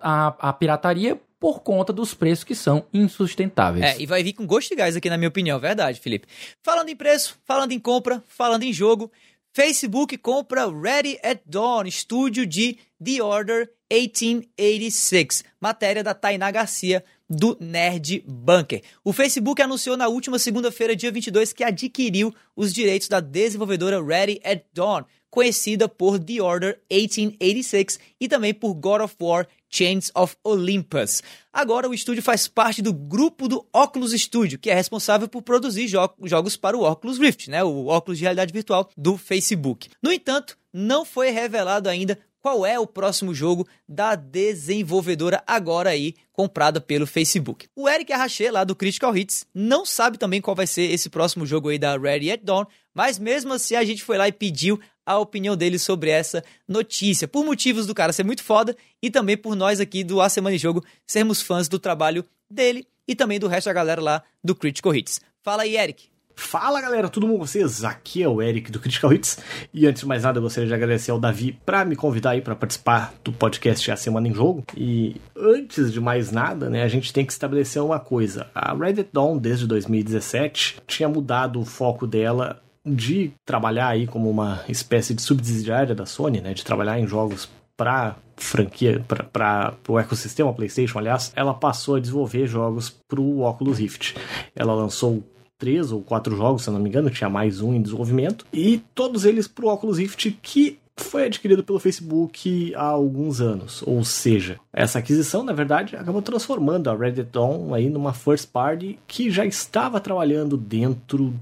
a, 0.00 0.48
a 0.48 0.52
pirataria 0.52 1.20
por 1.38 1.60
conta 1.60 1.92
dos 1.92 2.14
preços 2.14 2.42
que 2.42 2.54
são 2.54 2.86
insustentáveis. 2.92 3.84
É, 3.84 4.00
e 4.00 4.06
vai 4.06 4.22
vir 4.22 4.32
com 4.32 4.46
gosto 4.46 4.70
de 4.70 4.76
gás 4.76 4.96
aqui, 4.96 5.10
na 5.10 5.18
minha 5.18 5.28
opinião, 5.28 5.58
verdade, 5.58 6.00
Felipe. 6.00 6.26
Falando 6.62 6.88
em 6.88 6.96
preço, 6.96 7.38
falando 7.44 7.72
em 7.72 7.78
compra, 7.78 8.24
falando 8.26 8.62
em 8.62 8.72
jogo, 8.72 9.12
Facebook 9.52 10.16
compra 10.16 10.66
Ready 10.66 11.18
at 11.22 11.40
Dawn, 11.44 11.84
estúdio 11.84 12.46
de 12.46 12.78
The 13.04 13.22
Order 13.22 13.70
1886. 13.92 15.44
Matéria 15.60 16.02
da 16.02 16.14
Tainá 16.14 16.50
Garcia, 16.50 17.04
do 17.28 17.56
Nerd 17.60 18.24
Bunker. 18.26 18.82
O 19.02 19.12
Facebook 19.12 19.60
anunciou 19.62 19.96
na 19.96 20.08
última 20.08 20.38
segunda-feira, 20.38 20.96
dia 20.96 21.10
22, 21.10 21.52
que 21.52 21.64
adquiriu 21.64 22.34
os 22.54 22.72
direitos 22.72 23.08
da 23.08 23.20
desenvolvedora 23.20 24.02
Ready 24.02 24.40
at 24.44 24.62
Dawn, 24.72 25.04
conhecida 25.30 25.88
por 25.88 26.18
The 26.18 26.40
Order 26.40 26.80
1886 26.90 27.98
e 28.20 28.28
também 28.28 28.54
por 28.54 28.72
God 28.74 29.00
of 29.00 29.16
War 29.20 29.48
Chains 29.68 30.12
of 30.14 30.36
Olympus. 30.44 31.22
Agora 31.52 31.88
o 31.88 31.94
estúdio 31.94 32.22
faz 32.22 32.46
parte 32.46 32.80
do 32.80 32.92
grupo 32.92 33.48
do 33.48 33.66
Oculus 33.72 34.12
Studio, 34.12 34.58
que 34.58 34.70
é 34.70 34.74
responsável 34.74 35.26
por 35.26 35.42
produzir 35.42 35.88
jo 35.88 35.98
jogos 36.22 36.56
para 36.56 36.76
o 36.76 36.88
Oculus 36.88 37.18
Rift, 37.18 37.48
né, 37.50 37.64
o 37.64 37.86
óculos 37.86 38.18
de 38.18 38.24
realidade 38.24 38.52
virtual 38.52 38.88
do 38.96 39.16
Facebook. 39.16 39.90
No 40.00 40.12
entanto, 40.12 40.56
não 40.72 41.04
foi 41.04 41.30
revelado 41.30 41.88
ainda 41.88 42.16
qual 42.44 42.66
é 42.66 42.78
o 42.78 42.86
próximo 42.86 43.34
jogo 43.34 43.66
da 43.88 44.14
desenvolvedora 44.14 45.42
agora 45.46 45.88
aí 45.88 46.14
comprada 46.30 46.78
pelo 46.78 47.06
Facebook. 47.06 47.66
O 47.74 47.88
Eric 47.88 48.12
Arraché, 48.12 48.50
lá 48.50 48.64
do 48.64 48.76
Critical 48.76 49.16
Hits, 49.16 49.46
não 49.54 49.86
sabe 49.86 50.18
também 50.18 50.42
qual 50.42 50.54
vai 50.54 50.66
ser 50.66 50.82
esse 50.82 51.08
próximo 51.08 51.46
jogo 51.46 51.70
aí 51.70 51.78
da 51.78 51.96
Ready 51.96 52.32
at 52.32 52.42
Dawn, 52.42 52.66
mas 52.92 53.18
mesmo 53.18 53.54
assim 53.54 53.76
a 53.76 53.82
gente 53.82 54.04
foi 54.04 54.18
lá 54.18 54.28
e 54.28 54.32
pediu 54.32 54.78
a 55.06 55.18
opinião 55.18 55.56
dele 55.56 55.78
sobre 55.78 56.10
essa 56.10 56.44
notícia, 56.68 57.26
por 57.26 57.46
motivos 57.46 57.86
do 57.86 57.94
cara 57.94 58.12
ser 58.12 58.24
muito 58.24 58.42
foda 58.42 58.76
e 59.02 59.10
também 59.10 59.38
por 59.38 59.56
nós 59.56 59.80
aqui 59.80 60.04
do 60.04 60.20
A 60.20 60.28
Semana 60.28 60.54
de 60.54 60.62
Jogo 60.62 60.84
sermos 61.06 61.40
fãs 61.40 61.66
do 61.66 61.78
trabalho 61.78 62.26
dele 62.50 62.86
e 63.08 63.14
também 63.14 63.40
do 63.40 63.48
resto 63.48 63.68
da 63.68 63.72
galera 63.72 64.02
lá 64.02 64.22
do 64.44 64.54
Critical 64.54 64.94
Hits. 64.94 65.18
Fala 65.42 65.62
aí, 65.62 65.78
Eric. 65.78 66.13
Fala 66.36 66.80
galera, 66.80 67.08
tudo 67.08 67.26
bom 67.26 67.34
com 67.34 67.46
vocês? 67.46 67.84
Aqui 67.84 68.22
é 68.22 68.28
o 68.28 68.42
Eric 68.42 68.70
do 68.70 68.80
Critical 68.80 69.12
Hits 69.12 69.38
e 69.72 69.86
antes 69.86 70.00
de 70.00 70.08
mais 70.08 70.24
nada 70.24 70.38
eu 70.38 70.42
gostaria 70.42 70.66
de 70.66 70.74
agradecer 70.74 71.10
ao 71.10 71.18
Davi 71.18 71.58
para 71.64 71.84
me 71.84 71.94
convidar 71.94 72.30
aí 72.30 72.40
para 72.40 72.56
participar 72.56 73.14
do 73.22 73.32
podcast 73.32 73.90
A 73.90 73.96
Semana 73.96 74.26
em 74.26 74.34
Jogo. 74.34 74.64
E 74.76 75.20
antes 75.36 75.92
de 75.92 76.00
mais 76.00 76.32
nada, 76.32 76.68
né, 76.68 76.82
a 76.82 76.88
gente 76.88 77.12
tem 77.12 77.24
que 77.24 77.32
estabelecer 77.32 77.80
uma 77.80 78.00
coisa. 78.00 78.48
A 78.54 78.74
Reddit 78.74 79.10
Dawn 79.12 79.38
desde 79.38 79.66
2017 79.66 80.82
tinha 80.86 81.08
mudado 81.08 81.60
o 81.60 81.64
foco 81.64 82.06
dela 82.06 82.60
de 82.84 83.32
trabalhar 83.46 83.88
aí 83.88 84.06
como 84.06 84.28
uma 84.28 84.62
espécie 84.68 85.14
de 85.14 85.22
subsidiária 85.22 85.94
da 85.94 86.04
Sony, 86.04 86.40
né, 86.40 86.52
de 86.52 86.64
trabalhar 86.64 86.98
em 86.98 87.06
jogos 87.06 87.48
para 87.76 88.16
franquia, 88.36 89.04
para 89.32 89.74
o 89.88 89.98
ecossistema 89.98 90.52
PlayStation, 90.52 90.98
aliás, 90.98 91.32
ela 91.34 91.54
passou 91.54 91.96
a 91.96 92.00
desenvolver 92.00 92.46
jogos 92.46 92.90
para 93.08 93.20
o 93.20 93.42
Oculus 93.42 93.78
Rift. 93.78 94.16
Ela 94.54 94.74
lançou 94.74 95.22
três 95.58 95.92
ou 95.92 96.02
quatro 96.02 96.36
jogos, 96.36 96.62
se 96.62 96.68
eu 96.68 96.74
não 96.74 96.80
me 96.80 96.88
engano, 96.88 97.10
tinha 97.10 97.30
mais 97.30 97.60
um 97.60 97.74
em 97.74 97.82
desenvolvimento, 97.82 98.46
e 98.52 98.82
todos 98.94 99.24
eles 99.24 99.48
para 99.48 99.64
o 99.64 99.68
Oculus 99.68 99.98
Rift 99.98 100.30
que 100.42 100.78
foi 100.96 101.24
adquirido 101.24 101.64
pelo 101.64 101.80
Facebook 101.80 102.72
há 102.74 102.84
alguns 102.84 103.40
anos. 103.40 103.82
Ou 103.86 104.04
seja, 104.04 104.58
essa 104.72 104.98
aquisição, 104.98 105.42
na 105.42 105.52
verdade, 105.52 105.96
acabou 105.96 106.22
transformando 106.22 106.88
a 106.88 106.96
Reddit 106.96 107.30
Dawn 107.32 107.74
aí 107.74 107.90
numa 107.90 108.12
first 108.12 108.48
party 108.50 108.98
que 109.06 109.30
já 109.30 109.44
estava 109.44 110.00
trabalhando 110.00 110.56
dentro 110.56 111.34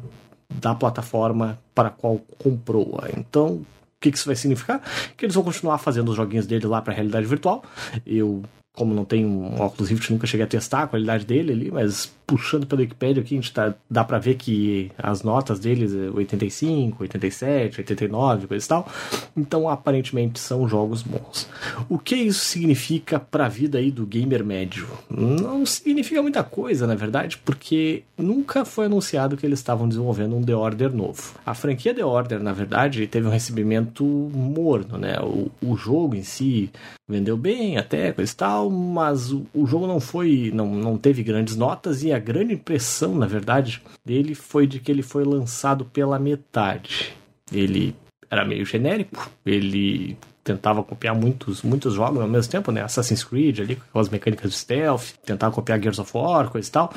da 0.60 0.74
plataforma 0.74 1.58
para 1.74 1.88
a 1.88 1.90
qual 1.90 2.20
comprou-a. 2.38 3.08
Então, 3.16 3.48
o 3.48 3.66
que 4.00 4.08
isso 4.08 4.26
vai 4.26 4.36
significar? 4.36 4.82
Que 5.16 5.26
eles 5.26 5.34
vão 5.34 5.44
continuar 5.44 5.78
fazendo 5.78 6.10
os 6.10 6.16
joguinhos 6.16 6.46
dele 6.46 6.66
lá 6.66 6.80
para 6.80 6.92
a 6.92 6.96
realidade 6.96 7.26
virtual. 7.26 7.62
Eu, 8.06 8.42
como 8.74 8.94
não 8.94 9.04
tenho 9.04 9.28
um 9.28 9.60
óculos 9.60 9.90
Rift, 9.90 10.10
nunca 10.10 10.26
cheguei 10.26 10.44
a 10.44 10.48
testar 10.48 10.82
a 10.82 10.86
qualidade 10.86 11.24
dele 11.24 11.52
ali, 11.52 11.70
mas 11.70 12.12
puxando 12.32 12.66
pelo 12.66 12.80
Wikipedia 12.80 13.22
aqui, 13.22 13.34
a 13.34 13.36
gente 13.36 13.52
tá, 13.52 13.74
dá 13.90 14.02
para 14.02 14.18
ver 14.18 14.36
que 14.36 14.90
as 14.96 15.22
notas 15.22 15.60
deles 15.60 15.94
é 15.94 16.08
85, 16.08 17.02
87, 17.02 17.80
89, 17.80 18.46
coisa 18.46 18.64
e 18.64 18.68
tal. 18.68 18.88
Então, 19.36 19.68
aparentemente, 19.68 20.40
são 20.40 20.66
jogos 20.66 21.02
bons. 21.02 21.46
O 21.90 21.98
que 21.98 22.16
isso 22.16 22.42
significa 22.46 23.20
para 23.20 23.44
a 23.44 23.48
vida 23.50 23.76
aí 23.76 23.90
do 23.90 24.06
gamer 24.06 24.42
médio? 24.42 24.88
Não 25.10 25.66
significa 25.66 26.22
muita 26.22 26.42
coisa, 26.42 26.86
na 26.86 26.94
verdade, 26.94 27.36
porque 27.36 28.02
nunca 28.16 28.64
foi 28.64 28.86
anunciado 28.86 29.36
que 29.36 29.44
eles 29.44 29.58
estavam 29.58 29.86
desenvolvendo 29.86 30.34
um 30.34 30.42
The 30.42 30.56
Order 30.56 30.94
novo. 30.94 31.34
A 31.44 31.52
franquia 31.52 31.94
The 31.94 32.04
Order, 32.04 32.42
na 32.42 32.54
verdade, 32.54 33.06
teve 33.06 33.26
um 33.26 33.30
recebimento 33.30 34.04
morno, 34.04 34.96
né? 34.96 35.18
O, 35.20 35.50
o 35.60 35.76
jogo 35.76 36.16
em 36.16 36.22
si 36.22 36.70
vendeu 37.12 37.36
bem 37.36 37.76
até, 37.76 38.10
coisa 38.10 38.32
e 38.32 38.36
tal, 38.36 38.70
mas 38.70 39.30
o, 39.30 39.44
o 39.52 39.66
jogo 39.66 39.86
não 39.86 40.00
foi, 40.00 40.50
não, 40.54 40.74
não 40.74 40.96
teve 40.96 41.22
grandes 41.22 41.56
notas 41.56 42.02
e 42.02 42.10
a 42.10 42.21
grande 42.22 42.54
impressão, 42.54 43.14
na 43.14 43.26
verdade, 43.26 43.82
dele 44.04 44.34
foi 44.34 44.66
de 44.66 44.80
que 44.80 44.90
ele 44.90 45.02
foi 45.02 45.24
lançado 45.24 45.84
pela 45.84 46.18
metade. 46.18 47.12
Ele 47.52 47.94
era 48.30 48.44
meio 48.44 48.64
genérico, 48.64 49.30
ele 49.44 50.16
tentava 50.42 50.82
copiar 50.82 51.14
muitos, 51.14 51.62
muitos 51.62 51.94
jogos 51.94 52.20
ao 52.20 52.28
mesmo 52.28 52.50
tempo, 52.50 52.72
né? 52.72 52.82
Assassin's 52.82 53.22
Creed 53.22 53.60
ali, 53.60 53.76
com 53.92 53.98
as 53.98 54.08
mecânicas 54.08 54.50
de 54.50 54.56
stealth, 54.56 55.12
tentava 55.24 55.54
copiar 55.54 55.80
Gears 55.80 55.98
of 55.98 56.10
War, 56.14 56.48
coisa 56.48 56.68
e 56.68 56.72
tal. 56.72 56.94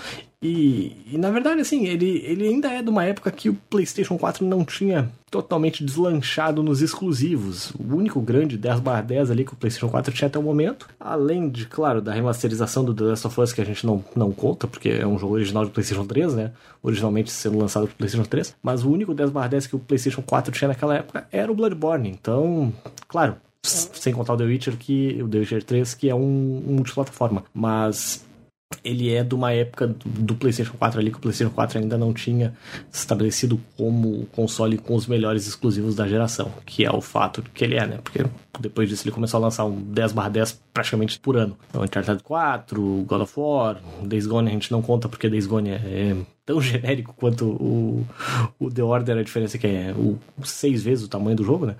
E, 0.47 0.95
e, 1.11 1.17
na 1.17 1.31
verdade, 1.31 1.59
assim, 1.59 1.87
ele, 1.87 2.21
ele 2.23 2.47
ainda 2.47 2.67
é 2.67 2.83
de 2.83 2.87
uma 2.87 3.03
época 3.03 3.31
que 3.31 3.49
o 3.49 3.55
PlayStation 3.67 4.15
4 4.15 4.45
não 4.45 4.63
tinha 4.63 5.09
totalmente 5.31 5.83
deslanchado 5.83 6.61
nos 6.61 6.83
exclusivos. 6.83 7.71
O 7.71 7.95
único 7.95 8.21
grande 8.21 8.55
10/10 8.55 9.31
ali 9.31 9.43
que 9.43 9.53
o 9.53 9.55
PlayStation 9.55 9.89
4 9.89 10.13
tinha 10.13 10.27
até 10.27 10.37
o 10.37 10.43
momento, 10.43 10.87
além 10.99 11.49
de, 11.49 11.65
claro, 11.65 11.99
da 11.99 12.13
remasterização 12.13 12.85
do 12.85 12.93
The 12.93 13.05
Last 13.05 13.25
of 13.25 13.41
Us, 13.41 13.53
que 13.53 13.61
a 13.61 13.65
gente 13.65 13.87
não, 13.87 14.05
não 14.15 14.31
conta, 14.31 14.67
porque 14.67 14.89
é 14.89 15.07
um 15.07 15.17
jogo 15.17 15.33
original 15.33 15.65
do 15.65 15.71
PlayStation 15.71 16.05
3, 16.05 16.35
né? 16.35 16.51
Originalmente 16.83 17.31
sendo 17.31 17.57
lançado 17.57 17.87
pro 17.87 17.95
PlayStation 17.95 18.29
3. 18.29 18.55
Mas 18.61 18.83
o 18.83 18.91
único 18.91 19.15
10/10 19.15 19.67
que 19.67 19.75
o 19.75 19.79
PlayStation 19.79 20.21
4 20.21 20.51
tinha 20.51 20.67
naquela 20.67 20.95
época 20.95 21.27
era 21.31 21.51
o 21.51 21.55
Bloodborne. 21.55 22.07
Então, 22.07 22.71
claro, 23.07 23.37
sem 23.63 24.13
contar 24.13 24.33
o 24.33 24.37
The 24.37 24.43
Witcher, 24.43 24.77
que, 24.77 25.23
o 25.23 25.27
The 25.27 25.39
Witcher 25.39 25.63
3, 25.63 25.95
que 25.95 26.07
é 26.07 26.13
um, 26.13 26.63
um 26.67 26.75
multiplataforma. 26.75 27.43
Mas 27.51 28.23
ele 28.83 29.13
é 29.13 29.23
de 29.23 29.33
uma 29.33 29.51
época 29.51 29.95
do 30.05 30.35
PlayStation 30.35 30.73
4 30.77 30.99
ali, 30.99 31.11
que 31.11 31.17
o 31.17 31.19
PlayStation 31.19 31.53
4 31.53 31.79
ainda 31.79 31.97
não 31.97 32.13
tinha 32.13 32.53
se 32.91 32.99
estabelecido 32.99 33.59
como 33.77 34.25
console 34.27 34.77
com 34.77 34.95
os 34.95 35.07
melhores 35.07 35.47
exclusivos 35.47 35.95
da 35.95 36.07
geração, 36.07 36.51
que 36.65 36.85
é 36.85 36.91
o 36.91 37.01
fato 37.01 37.43
que 37.53 37.63
ele 37.63 37.75
é, 37.75 37.85
né? 37.85 37.99
Porque 38.03 38.25
depois 38.59 38.87
disso 38.89 39.03
ele 39.03 39.13
começou 39.13 39.39
a 39.39 39.41
lançar 39.41 39.65
um 39.65 39.81
10/10 39.81 40.59
praticamente 40.73 41.19
por 41.19 41.35
ano. 41.35 41.57
Então, 41.69 41.83
Uncharted 41.83 42.23
4, 42.23 43.05
God 43.07 43.21
of 43.21 43.33
War, 43.39 43.81
Days 44.03 44.27
Gone 44.27 44.49
a 44.49 44.53
gente 44.53 44.71
não 44.71 44.81
conta 44.81 45.09
porque 45.09 45.29
Days 45.29 45.47
Gone 45.47 45.69
é, 45.69 45.75
é 45.75 46.15
tão 46.45 46.61
genérico 46.61 47.13
quanto 47.15 47.45
o, 47.45 48.05
o 48.59 48.71
The 48.71 48.83
Order, 48.83 49.17
a 49.17 49.23
diferença 49.23 49.57
é 49.57 49.59
que 49.59 49.67
é 49.67 49.93
o 49.97 50.17
seis 50.43 50.83
vezes 50.83 51.05
o 51.05 51.09
tamanho 51.09 51.35
do 51.35 51.43
jogo, 51.43 51.65
né? 51.65 51.75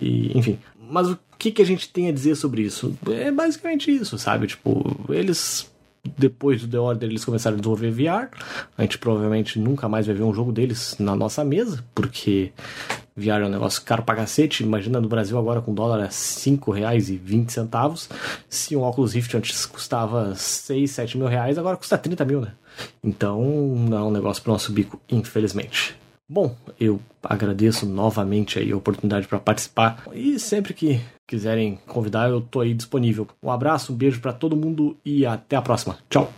E, 0.00 0.36
enfim. 0.36 0.58
Mas 0.90 1.08
o 1.08 1.18
que, 1.38 1.52
que 1.52 1.62
a 1.62 1.66
gente 1.66 1.88
tem 1.88 2.08
a 2.08 2.12
dizer 2.12 2.34
sobre 2.34 2.62
isso? 2.62 2.96
É 3.08 3.30
basicamente 3.30 3.90
isso, 3.90 4.18
sabe? 4.18 4.48
Tipo, 4.48 4.84
eles 5.08 5.70
depois 6.16 6.62
do 6.62 6.68
The 6.68 6.78
Order 6.78 7.08
eles 7.08 7.24
começaram 7.24 7.56
a 7.56 7.60
desenvolver 7.60 7.90
VR. 7.90 8.28
A 8.76 8.82
gente 8.82 8.98
provavelmente 8.98 9.58
nunca 9.58 9.88
mais 9.88 10.06
vai 10.06 10.14
ver 10.14 10.22
um 10.22 10.34
jogo 10.34 10.52
deles 10.52 10.96
na 10.98 11.14
nossa 11.14 11.44
mesa, 11.44 11.84
porque 11.94 12.52
VR 13.16 13.42
é 13.42 13.46
um 13.46 13.50
negócio 13.50 13.82
caro 13.82 14.02
pra 14.02 14.16
cacete. 14.16 14.62
Imagina 14.62 15.00
no 15.00 15.08
Brasil 15.08 15.38
agora 15.38 15.60
com 15.60 15.74
dólar 15.74 15.98
a 15.98 16.04
R$ 16.04 16.08
5,20. 16.08 18.08
Se 18.48 18.76
um 18.76 18.80
óculos 18.80 19.14
Rift 19.14 19.36
antes 19.36 19.66
custava 19.66 20.34
6, 20.34 20.90
7 20.90 21.18
mil 21.18 21.26
reais, 21.26 21.58
agora 21.58 21.76
custa 21.76 21.98
30 21.98 22.24
mil, 22.24 22.40
né? 22.40 22.52
Então 23.02 23.42
não 23.42 23.98
é 23.98 24.02
um 24.02 24.10
negócio 24.10 24.42
pro 24.42 24.52
nosso 24.52 24.72
bico, 24.72 25.00
infelizmente. 25.10 25.99
Bom, 26.32 26.54
eu 26.78 27.00
agradeço 27.24 27.84
novamente 27.84 28.56
aí 28.56 28.70
a 28.70 28.76
oportunidade 28.76 29.26
para 29.26 29.40
participar 29.40 30.06
e 30.12 30.38
sempre 30.38 30.72
que 30.72 31.00
quiserem 31.26 31.74
convidar, 31.88 32.30
eu 32.30 32.40
tô 32.40 32.60
aí 32.60 32.72
disponível. 32.72 33.26
Um 33.42 33.50
abraço, 33.50 33.92
um 33.92 33.96
beijo 33.96 34.20
para 34.20 34.32
todo 34.32 34.56
mundo 34.56 34.96
e 35.04 35.26
até 35.26 35.56
a 35.56 35.62
próxima. 35.62 35.98
Tchau. 36.08 36.32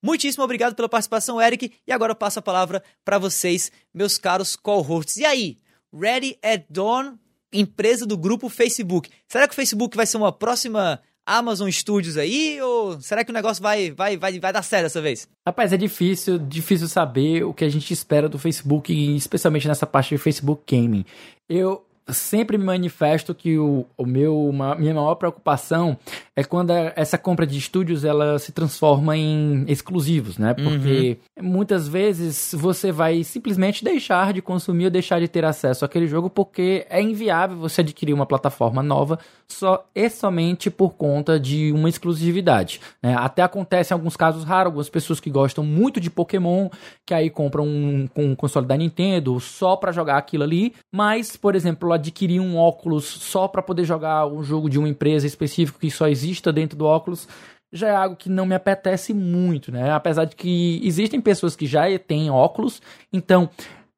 Muitíssimo 0.00 0.44
obrigado 0.44 0.76
pela 0.76 0.88
participação, 0.88 1.42
Eric. 1.42 1.72
E 1.84 1.90
agora 1.90 2.12
eu 2.12 2.16
passo 2.16 2.38
a 2.38 2.42
palavra 2.42 2.84
para 3.04 3.18
vocês, 3.18 3.72
meus 3.92 4.16
caros 4.16 4.54
co-hosts. 4.54 5.16
E 5.16 5.24
aí, 5.24 5.56
Ready 5.92 6.38
at 6.40 6.62
Dawn, 6.70 7.16
empresa 7.52 8.06
do 8.06 8.16
grupo 8.16 8.48
Facebook. 8.48 9.10
Será 9.26 9.48
que 9.48 9.54
o 9.54 9.56
Facebook 9.56 9.96
vai 9.96 10.06
ser 10.06 10.18
uma 10.18 10.30
próxima 10.30 11.00
Amazon 11.26 11.70
Studios 11.70 12.16
aí 12.16 12.60
ou 12.60 13.00
será 13.00 13.24
que 13.24 13.30
o 13.30 13.34
negócio 13.34 13.62
vai, 13.62 13.90
vai, 13.90 14.16
vai, 14.16 14.38
vai 14.38 14.52
dar 14.52 14.62
certo 14.62 14.84
dessa 14.84 15.00
vez? 15.00 15.28
Rapaz, 15.46 15.72
é 15.72 15.76
difícil, 15.76 16.38
difícil 16.38 16.88
saber 16.88 17.44
o 17.44 17.54
que 17.54 17.64
a 17.64 17.68
gente 17.68 17.92
espera 17.92 18.28
do 18.28 18.38
Facebook, 18.38 18.92
especialmente 19.16 19.68
nessa 19.68 19.86
parte 19.86 20.10
de 20.10 20.18
Facebook 20.18 20.62
Gaming. 20.68 21.04
Eu 21.48 21.84
sempre 22.08 22.58
me 22.58 22.64
manifesto 22.64 23.34
que 23.34 23.58
o, 23.58 23.86
o 23.96 24.04
meu, 24.04 24.48
uma, 24.48 24.74
minha 24.74 24.94
maior 24.94 25.14
preocupação 25.14 25.96
é 26.34 26.42
quando 26.42 26.70
essa 26.96 27.18
compra 27.18 27.46
de 27.46 27.58
estúdios 27.58 28.04
ela 28.04 28.38
se 28.38 28.52
transforma 28.52 29.16
em 29.16 29.64
exclusivos, 29.68 30.38
né? 30.38 30.54
Porque 30.54 31.18
uhum. 31.38 31.44
muitas 31.44 31.86
vezes 31.86 32.54
você 32.58 32.90
vai 32.90 33.22
simplesmente 33.22 33.84
deixar 33.84 34.32
de 34.32 34.40
consumir 34.40 34.86
ou 34.86 34.90
deixar 34.90 35.20
de 35.20 35.28
ter 35.28 35.44
acesso 35.44 35.84
àquele 35.84 36.06
jogo 36.06 36.30
porque 36.30 36.86
é 36.88 37.00
inviável 37.00 37.56
você 37.58 37.82
adquirir 37.82 38.14
uma 38.14 38.26
plataforma 38.26 38.82
nova 38.82 39.18
só 39.46 39.84
e 39.94 40.08
somente 40.08 40.70
por 40.70 40.94
conta 40.94 41.38
de 41.38 41.70
uma 41.72 41.88
exclusividade. 41.88 42.80
Né? 43.02 43.14
Até 43.14 43.42
acontece 43.42 43.92
em 43.92 43.94
alguns 43.94 44.16
casos 44.16 44.44
raros, 44.44 44.66
algumas 44.66 44.88
pessoas 44.88 45.20
que 45.20 45.30
gostam 45.30 45.64
muito 45.64 46.00
de 46.00 46.10
Pokémon, 46.10 46.68
que 47.06 47.12
aí 47.12 47.28
compram 47.28 47.66
um, 47.66 48.08
um 48.16 48.34
console 48.34 48.66
da 48.66 48.76
Nintendo 48.76 49.38
só 49.38 49.76
para 49.76 49.92
jogar 49.92 50.16
aquilo 50.16 50.44
ali, 50.44 50.74
mas, 50.90 51.36
por 51.36 51.54
exemplo, 51.54 51.91
adquirir 51.92 52.40
um 52.40 52.56
óculos 52.56 53.04
só 53.04 53.46
para 53.46 53.62
poder 53.62 53.84
jogar 53.84 54.26
um 54.26 54.42
jogo 54.42 54.68
de 54.68 54.78
uma 54.78 54.88
empresa 54.88 55.26
específica 55.26 55.78
que 55.78 55.90
só 55.90 56.08
exista 56.08 56.52
dentro 56.52 56.76
do 56.76 56.84
óculos, 56.84 57.28
já 57.72 57.88
é 57.88 57.94
algo 57.94 58.16
que 58.16 58.28
não 58.28 58.44
me 58.44 58.54
apetece 58.54 59.14
muito, 59.14 59.72
né? 59.72 59.90
Apesar 59.92 60.26
de 60.26 60.36
que 60.36 60.80
existem 60.84 61.20
pessoas 61.20 61.56
que 61.56 61.66
já 61.66 61.84
têm 61.98 62.30
óculos, 62.30 62.82
então 63.12 63.48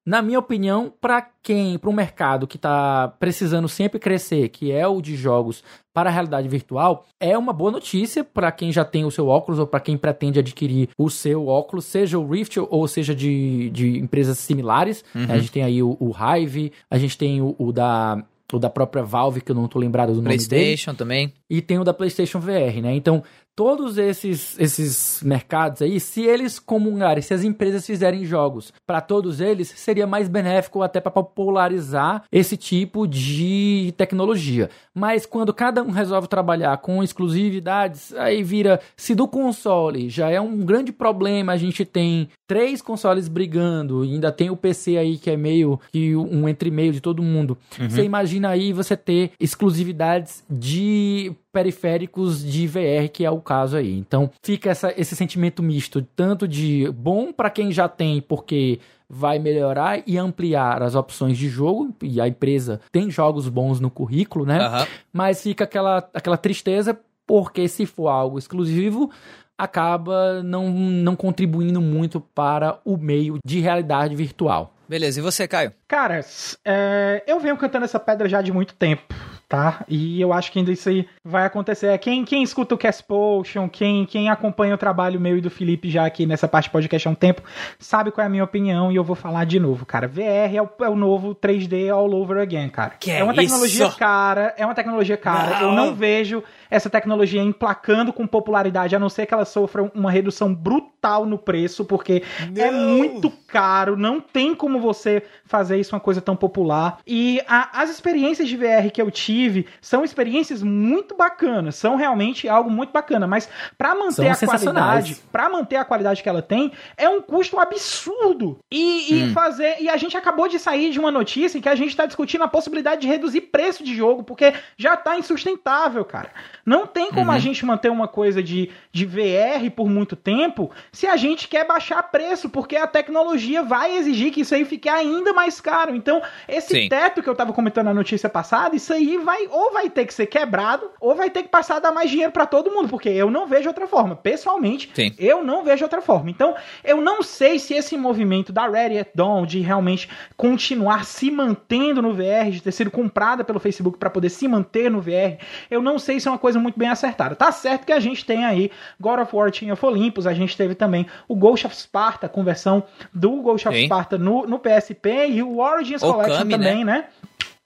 na 0.07 0.21
minha 0.21 0.39
opinião, 0.39 0.93
para 1.01 1.27
quem, 1.43 1.79
para 1.79 1.89
um 1.89 1.93
mercado 1.93 2.47
que 2.47 2.57
está 2.57 3.09
precisando 3.19 3.69
sempre 3.69 3.99
crescer, 3.99 4.49
que 4.51 4.71
é 4.71 4.87
o 4.87 5.01
de 5.01 5.17
jogos 5.17 5.65
para 5.95 6.11
a 6.11 6.13
realidade 6.13 6.49
virtual, 6.49 7.07
é 7.19 7.39
uma 7.39 7.53
boa 7.53 7.71
notícia 7.71 8.23
para 8.23 8.53
quem 8.53 8.71
já 8.71 8.85
tem 8.85 9.05
o 9.05 9.11
seu 9.11 9.29
óculos 9.29 9.59
ou 9.59 9.67
para 9.67 9.81
quem 9.81 9.97
pretende 9.97 10.39
adquirir 10.39 10.89
o 10.99 11.09
seu 11.09 11.47
óculos, 11.47 11.87
seja 11.87 12.19
o 12.19 12.29
Rift 12.29 12.59
ou 12.59 12.87
seja 12.87 13.15
de, 13.15 13.71
de 13.71 13.99
empresas 13.99 14.39
similares. 14.39 15.05
Uhum. 15.15 15.27
A 15.29 15.39
gente 15.39 15.53
tem 15.53 15.63
aí 15.63 15.83
o, 15.83 15.97
o 15.99 16.13
Hive, 16.13 16.73
a 16.91 16.99
gente 16.99 17.17
tem 17.17 17.41
o, 17.41 17.55
o 17.59 17.73
da 17.73 18.23
o 18.53 18.59
da 18.59 18.71
própria 18.71 19.03
Valve, 19.03 19.41
que 19.41 19.51
eu 19.51 19.55
não 19.55 19.67
tô 19.67 19.79
lembrado 19.79 20.11
do 20.11 20.23
nome 20.23 20.37
dele. 20.37 20.49
PlayStation 20.49 20.95
também. 20.95 21.33
E 21.49 21.61
tem 21.61 21.79
o 21.79 21.85
da 21.85 21.93
PlayStation 21.93 22.39
VR, 22.39 22.81
né? 22.81 22.95
Então, 22.95 23.23
todos 23.57 23.99
esses, 23.99 24.59
esses 24.59 25.21
mercados 25.23 25.83
aí, 25.83 26.01
se 26.01 26.23
eles 26.23 26.59
comungarem, 26.59 27.23
se 27.23 27.33
as 27.33 27.45
empresas 27.45 27.87
fizerem 27.87 28.25
jogos 28.25 28.73
para 28.87 29.01
todos 29.01 29.41
eles, 29.41 29.73
seria 29.77 30.07
mais 30.07 30.29
benéfico 30.29 30.83
até 30.83 31.01
para 31.01 31.13
popularizar 31.13 32.25
esse 32.33 32.57
tipo 32.57 33.07
de 33.07 33.95
tecnologia. 33.97 34.71
Mas 34.95 35.25
quando 35.27 35.55
cada 35.55 35.83
um 35.83 35.91
resolve 35.91 36.29
trabalhar 36.29 36.77
com 36.79 37.03
exclusividades, 37.03 38.13
aí 38.15 38.43
vira 38.43 38.81
se 38.97 39.15
do 39.15 39.29
console 39.29 40.09
já 40.09 40.31
é 40.31 40.41
um 40.41 40.59
grande 40.59 40.93
problema, 40.93 41.53
a 41.53 41.57
gente 41.57 41.85
tem 41.85 42.29
três 42.47 42.83
consoles 42.83 43.29
brigando, 43.29 44.05
e 44.05 44.13
ainda 44.13 44.31
tem 44.31 44.51
o 44.51 44.57
PC 44.57 44.97
aí 44.97 45.17
que 45.17 45.31
é 45.31 45.37
meio 45.37 45.81
que 45.93 46.15
um 46.17 46.49
entre 46.49 46.71
meio 46.71 46.93
de 46.93 47.01
todo 47.01 47.23
mundo. 47.23 47.57
Uhum. 47.79 47.89
Você 47.89 48.03
imagina 48.03 48.49
aí 48.49 48.73
você 48.73 48.97
ter 48.97 49.33
exclusividades 49.39 50.45
de 50.51 51.33
periféricos 51.53 52.45
de 52.45 52.67
VR, 52.67 53.09
que 53.13 53.25
é 53.25 53.31
o 53.31 53.41
caso 53.45 53.76
aí. 53.76 53.97
Então, 53.97 54.30
fica 54.42 54.70
essa, 54.70 54.92
esse 54.97 55.14
sentimento 55.14 55.62
misto, 55.62 56.03
tanto 56.16 56.49
de 56.49 56.90
bom 56.90 57.32
para 57.32 57.51
quem 57.51 57.70
já 57.70 57.88
tem, 57.88 58.20
porque 58.20 58.80
vai 59.09 59.38
melhorar 59.38 60.03
e 60.07 60.18
ampliar 60.18 60.82
as 60.82 60.95
opções 60.95 61.38
de 61.38 61.49
jogo, 61.49 61.95
e 62.03 62.20
a 62.20 62.26
empresa 62.26 62.80
tem 62.90 63.11
jogos 63.11 63.49
bons 63.49 63.78
no 63.78 63.90
currículo, 63.90 64.45
né? 64.45 64.66
Uhum. 64.66 64.86
Mas 65.12 65.42
fica 65.42 65.64
aquela, 65.64 65.99
aquela 66.12 66.36
tristeza, 66.36 66.99
porque 67.26 67.68
se 67.68 67.86
for 67.86 68.09
algo 68.09 68.38
exclusivo, 68.38 69.11
acaba 69.57 70.42
não, 70.42 70.70
não 70.70 71.14
contribuindo 71.14 71.80
muito 71.80 72.20
para 72.20 72.80
o 72.84 72.97
meio 72.97 73.38
de 73.45 73.61
realidade 73.61 74.16
virtual. 74.16 74.74
Beleza, 74.88 75.20
e 75.20 75.22
você, 75.22 75.49
Caio? 75.49 75.72
Cara, 75.88 76.20
é, 76.64 77.22
eu 77.26 77.40
venho 77.40 77.57
cantando 77.57 77.84
essa 77.84 77.99
pedra 77.99 78.28
já 78.28 78.42
de 78.42 78.53
muito 78.53 78.74
tempo 78.74 79.14
tá? 79.49 79.84
E 79.88 80.20
eu 80.20 80.32
acho 80.32 80.51
que 80.51 80.59
ainda 80.59 80.72
isso 80.72 80.88
aí 80.88 81.07
vai 81.24 81.45
acontecer. 81.45 81.97
Quem, 81.99 82.24
quem 82.24 82.42
escuta 82.42 82.74
o 82.74 82.78
Cast 82.78 83.05
Potion, 83.05 83.68
quem, 83.68 84.05
quem 84.07 84.28
acompanha 84.28 84.74
o 84.74 84.78
trabalho 84.78 85.20
meu 85.20 85.36
e 85.38 85.40
do 85.40 85.51
Felipe 85.51 85.90
já 85.90 86.07
aqui 86.07 86.26
nessa 86.26 86.49
parte 86.49 86.70
podcast 86.70 87.07
há 87.07 87.11
um 87.11 87.14
tempo, 87.14 87.42
sabe 87.78 88.11
qual 88.11 88.22
é 88.22 88.26
a 88.26 88.30
minha 88.30 88.45
opinião 88.45 88.90
e 88.90 88.97
eu 88.97 89.05
vou 89.05 89.16
falar 89.16 89.45
de 89.45 89.59
novo, 89.61 89.86
cara. 89.86 90.09
VR 90.09 90.55
é 90.55 90.62
o, 90.62 90.68
é 90.84 90.88
o 90.88 90.97
novo 90.97 91.34
3D 91.34 91.92
all 91.92 92.12
over 92.14 92.38
again, 92.38 92.68
cara. 92.68 92.95
Que 92.99 93.11
é 93.11 93.22
uma 93.22 93.34
tecnologia 93.34 93.86
isso? 93.86 93.97
cara, 93.97 94.55
é 94.57 94.64
uma 94.64 94.74
tecnologia 94.74 95.16
cara. 95.16 95.61
Não. 95.61 95.68
Eu 95.68 95.72
não 95.72 95.95
vejo 95.95 96.42
essa 96.75 96.91
tecnologia 96.91 97.41
emplacando 97.41 98.12
com 98.12 98.27
popularidade, 98.27 98.97
a 98.97 98.99
não 98.99 99.09
ser 99.09 99.27
que 99.27 99.33
ela 99.33 99.45
sofra 99.45 99.89
uma 99.95 100.11
redução 100.11 100.53
brutal 100.53 101.25
no 101.25 101.39
preço, 101.39 101.85
porque 101.85 102.25
é 102.41 102.47
não. 102.51 102.64
é 102.64 102.70
muito 102.72 103.31
caro, 103.47 103.97
não 103.97 104.20
tem 104.20 104.57
como 104.57 104.81
você 104.81 105.22
fazer 105.45 105.79
isso 105.79 105.95
uma 105.95 106.01
coisa 106.01 106.20
tão 106.20 106.35
popular. 106.35 106.99
E 107.07 107.41
a, 107.47 107.81
as 107.81 107.91
experiências 107.91 108.49
de 108.49 108.57
VR 108.57 108.91
que 108.93 109.01
eu 109.01 109.09
tive 109.09 109.68
são 109.81 110.03
experiências 110.03 110.64
muito 110.64 111.16
bacanas, 111.16 111.77
são 111.77 111.95
realmente 111.95 112.49
algo 112.49 112.68
muito 112.68 112.93
bacana, 112.93 113.25
mas 113.25 113.49
para 113.79 113.95
manter 113.95 114.29
a 114.29 114.37
qualidade, 114.37 115.16
para 115.31 115.49
manter 115.49 115.77
a 115.77 115.85
qualidade 115.85 116.25
que 116.25 116.29
ela 116.29 116.43
tem, 116.43 116.72
é 116.97 117.09
um 117.09 117.22
custo 117.22 117.57
absurdo. 117.57 118.59
E, 118.68 119.14
e 119.14 119.22
hum. 119.22 119.33
fazer, 119.33 119.77
e 119.81 119.89
a 119.89 119.97
gente 119.97 120.16
acabou 120.16 120.49
de 120.49 120.59
sair 120.59 120.91
de 120.91 120.99
uma 120.99 121.12
notícia 121.12 121.57
em 121.57 121.61
que 121.61 121.68
a 121.68 121.77
gente 121.77 121.91
está 121.91 122.05
discutindo 122.05 122.43
a 122.43 122.49
possibilidade 122.49 123.03
de 123.03 123.07
reduzir 123.07 123.43
preço 123.43 123.85
de 123.85 123.95
jogo, 123.95 124.25
porque 124.25 124.53
já 124.77 124.97
tá 124.97 125.16
insustentável, 125.16 126.05
cara. 126.05 126.31
Não 126.65 126.87
tem 126.87 127.11
como 127.11 127.31
uhum. 127.31 127.37
a 127.37 127.39
gente 127.39 127.65
manter 127.65 127.91
uma 127.91 128.09
coisa 128.09 128.43
de, 128.43 128.71
de 128.91 129.05
VR 129.05 129.71
por 129.75 129.89
muito 129.89 130.17
tempo 130.17 130.71
se 130.91 131.07
a 131.07 131.17
gente 131.17 131.49
quer 131.49 131.67
baixar 131.67 132.03
preço, 132.05 132.49
porque 132.49 132.77
a 132.77 132.87
tecnologia 132.87 133.62
vai 133.62 133.97
exigir 133.97 134.33
que 134.33 134.41
isso 134.41 134.55
aí 134.55 134.65
fique 134.65 134.89
ainda 134.89 135.33
mais 135.33 135.61
caro. 135.61 135.95
Então, 135.95 136.23
esse 136.49 136.75
Sim. 136.75 136.89
teto 136.89 137.23
que 137.23 137.29
eu 137.29 137.35
tava 137.35 137.53
comentando 137.53 137.87
na 137.87 137.95
notícia 137.95 138.29
passada, 138.29 138.77
isso 138.77 138.93
aí 138.93 139.19
vai 139.19 139.47
ou 139.51 139.73
vai 139.73 139.91
ter 139.91 140.07
que 140.07 140.15
ser 140.15 140.27
quebrado, 140.27 140.91
ou 141.01 141.15
vai 141.15 141.31
ter 141.31 141.43
que 141.43 141.49
passar 141.49 141.77
a 141.77 141.81
dar 141.81 141.93
mais 141.93 142.11
dinheiro 142.11 142.33
para 142.33 142.47
todo 142.47 142.71
mundo, 142.71 142.89
porque 142.89 143.09
eu 143.09 143.31
não 143.31 143.47
vejo 143.47 143.69
outra 143.69 143.87
forma. 143.87 144.17
Pessoalmente, 144.17 144.91
Sim. 144.95 145.12
eu 145.19 145.45
não 145.45 145.65
vejo 145.65 145.85
outra 145.85 146.01
forma. 146.01 146.31
Então, 146.31 146.55
eu 146.83 147.01
não 147.01 147.23
sei 147.23 147.59
se 147.59 147.75
esse 147.75 147.97
movimento 147.97 148.53
da 148.53 148.67
Ready 148.67 148.99
at 148.99 149.09
Dawn 149.15 149.45
de 149.45 149.61
realmente 149.61 150.09
continuar 150.37 151.05
se 151.05 151.31
mantendo 151.31 152.01
no 152.01 152.12
VR, 152.12 152.51
de 152.51 152.62
ter 152.62 152.73
sido 152.73 152.91
comprada 152.91 153.45
pelo 153.45 153.61
Facebook 153.61 153.99
para 153.99 154.11
poder 154.11 154.31
se 154.31 154.49
manter 154.49 154.91
no 154.91 155.01
VR, 155.01 155.39
eu 155.71 155.83
não 155.83 155.99
sei 155.99 156.21
se 156.21 156.29
é 156.29 156.31
uma 156.31 156.39
coisa 156.39 156.54
coisa 156.55 156.61
muito 156.61 156.79
bem 156.79 156.89
acertada. 156.89 157.35
Tá 157.35 157.51
certo 157.51 157.85
que 157.85 157.93
a 157.93 158.01
gente 158.01 158.25
tem 158.25 158.45
aí 158.45 158.71
God 159.01 159.21
of 159.21 159.35
War 159.35 159.51
Team 159.51 159.73
of 159.73 159.85
Olympus, 159.85 160.27
a 160.27 160.33
gente 160.33 160.57
teve 160.57 160.75
também 160.75 161.07
o 161.29 161.35
Ghost 161.35 161.67
of 161.67 161.77
Sparta, 161.77 162.29
conversão 162.29 162.85
do 163.13 163.43
Ghost 163.43 163.69
of 163.69 163.77
Sim. 163.77 163.87
Sparta 163.87 164.17
no, 164.17 164.47
no 164.47 164.59
PSP 164.59 165.29
e 165.29 165.43
o 165.43 165.59
Origins 165.59 166.03
Okami, 166.03 166.23
Collection 166.23 166.49
também, 166.49 166.85
né? 166.85 166.93
né? 166.93 167.05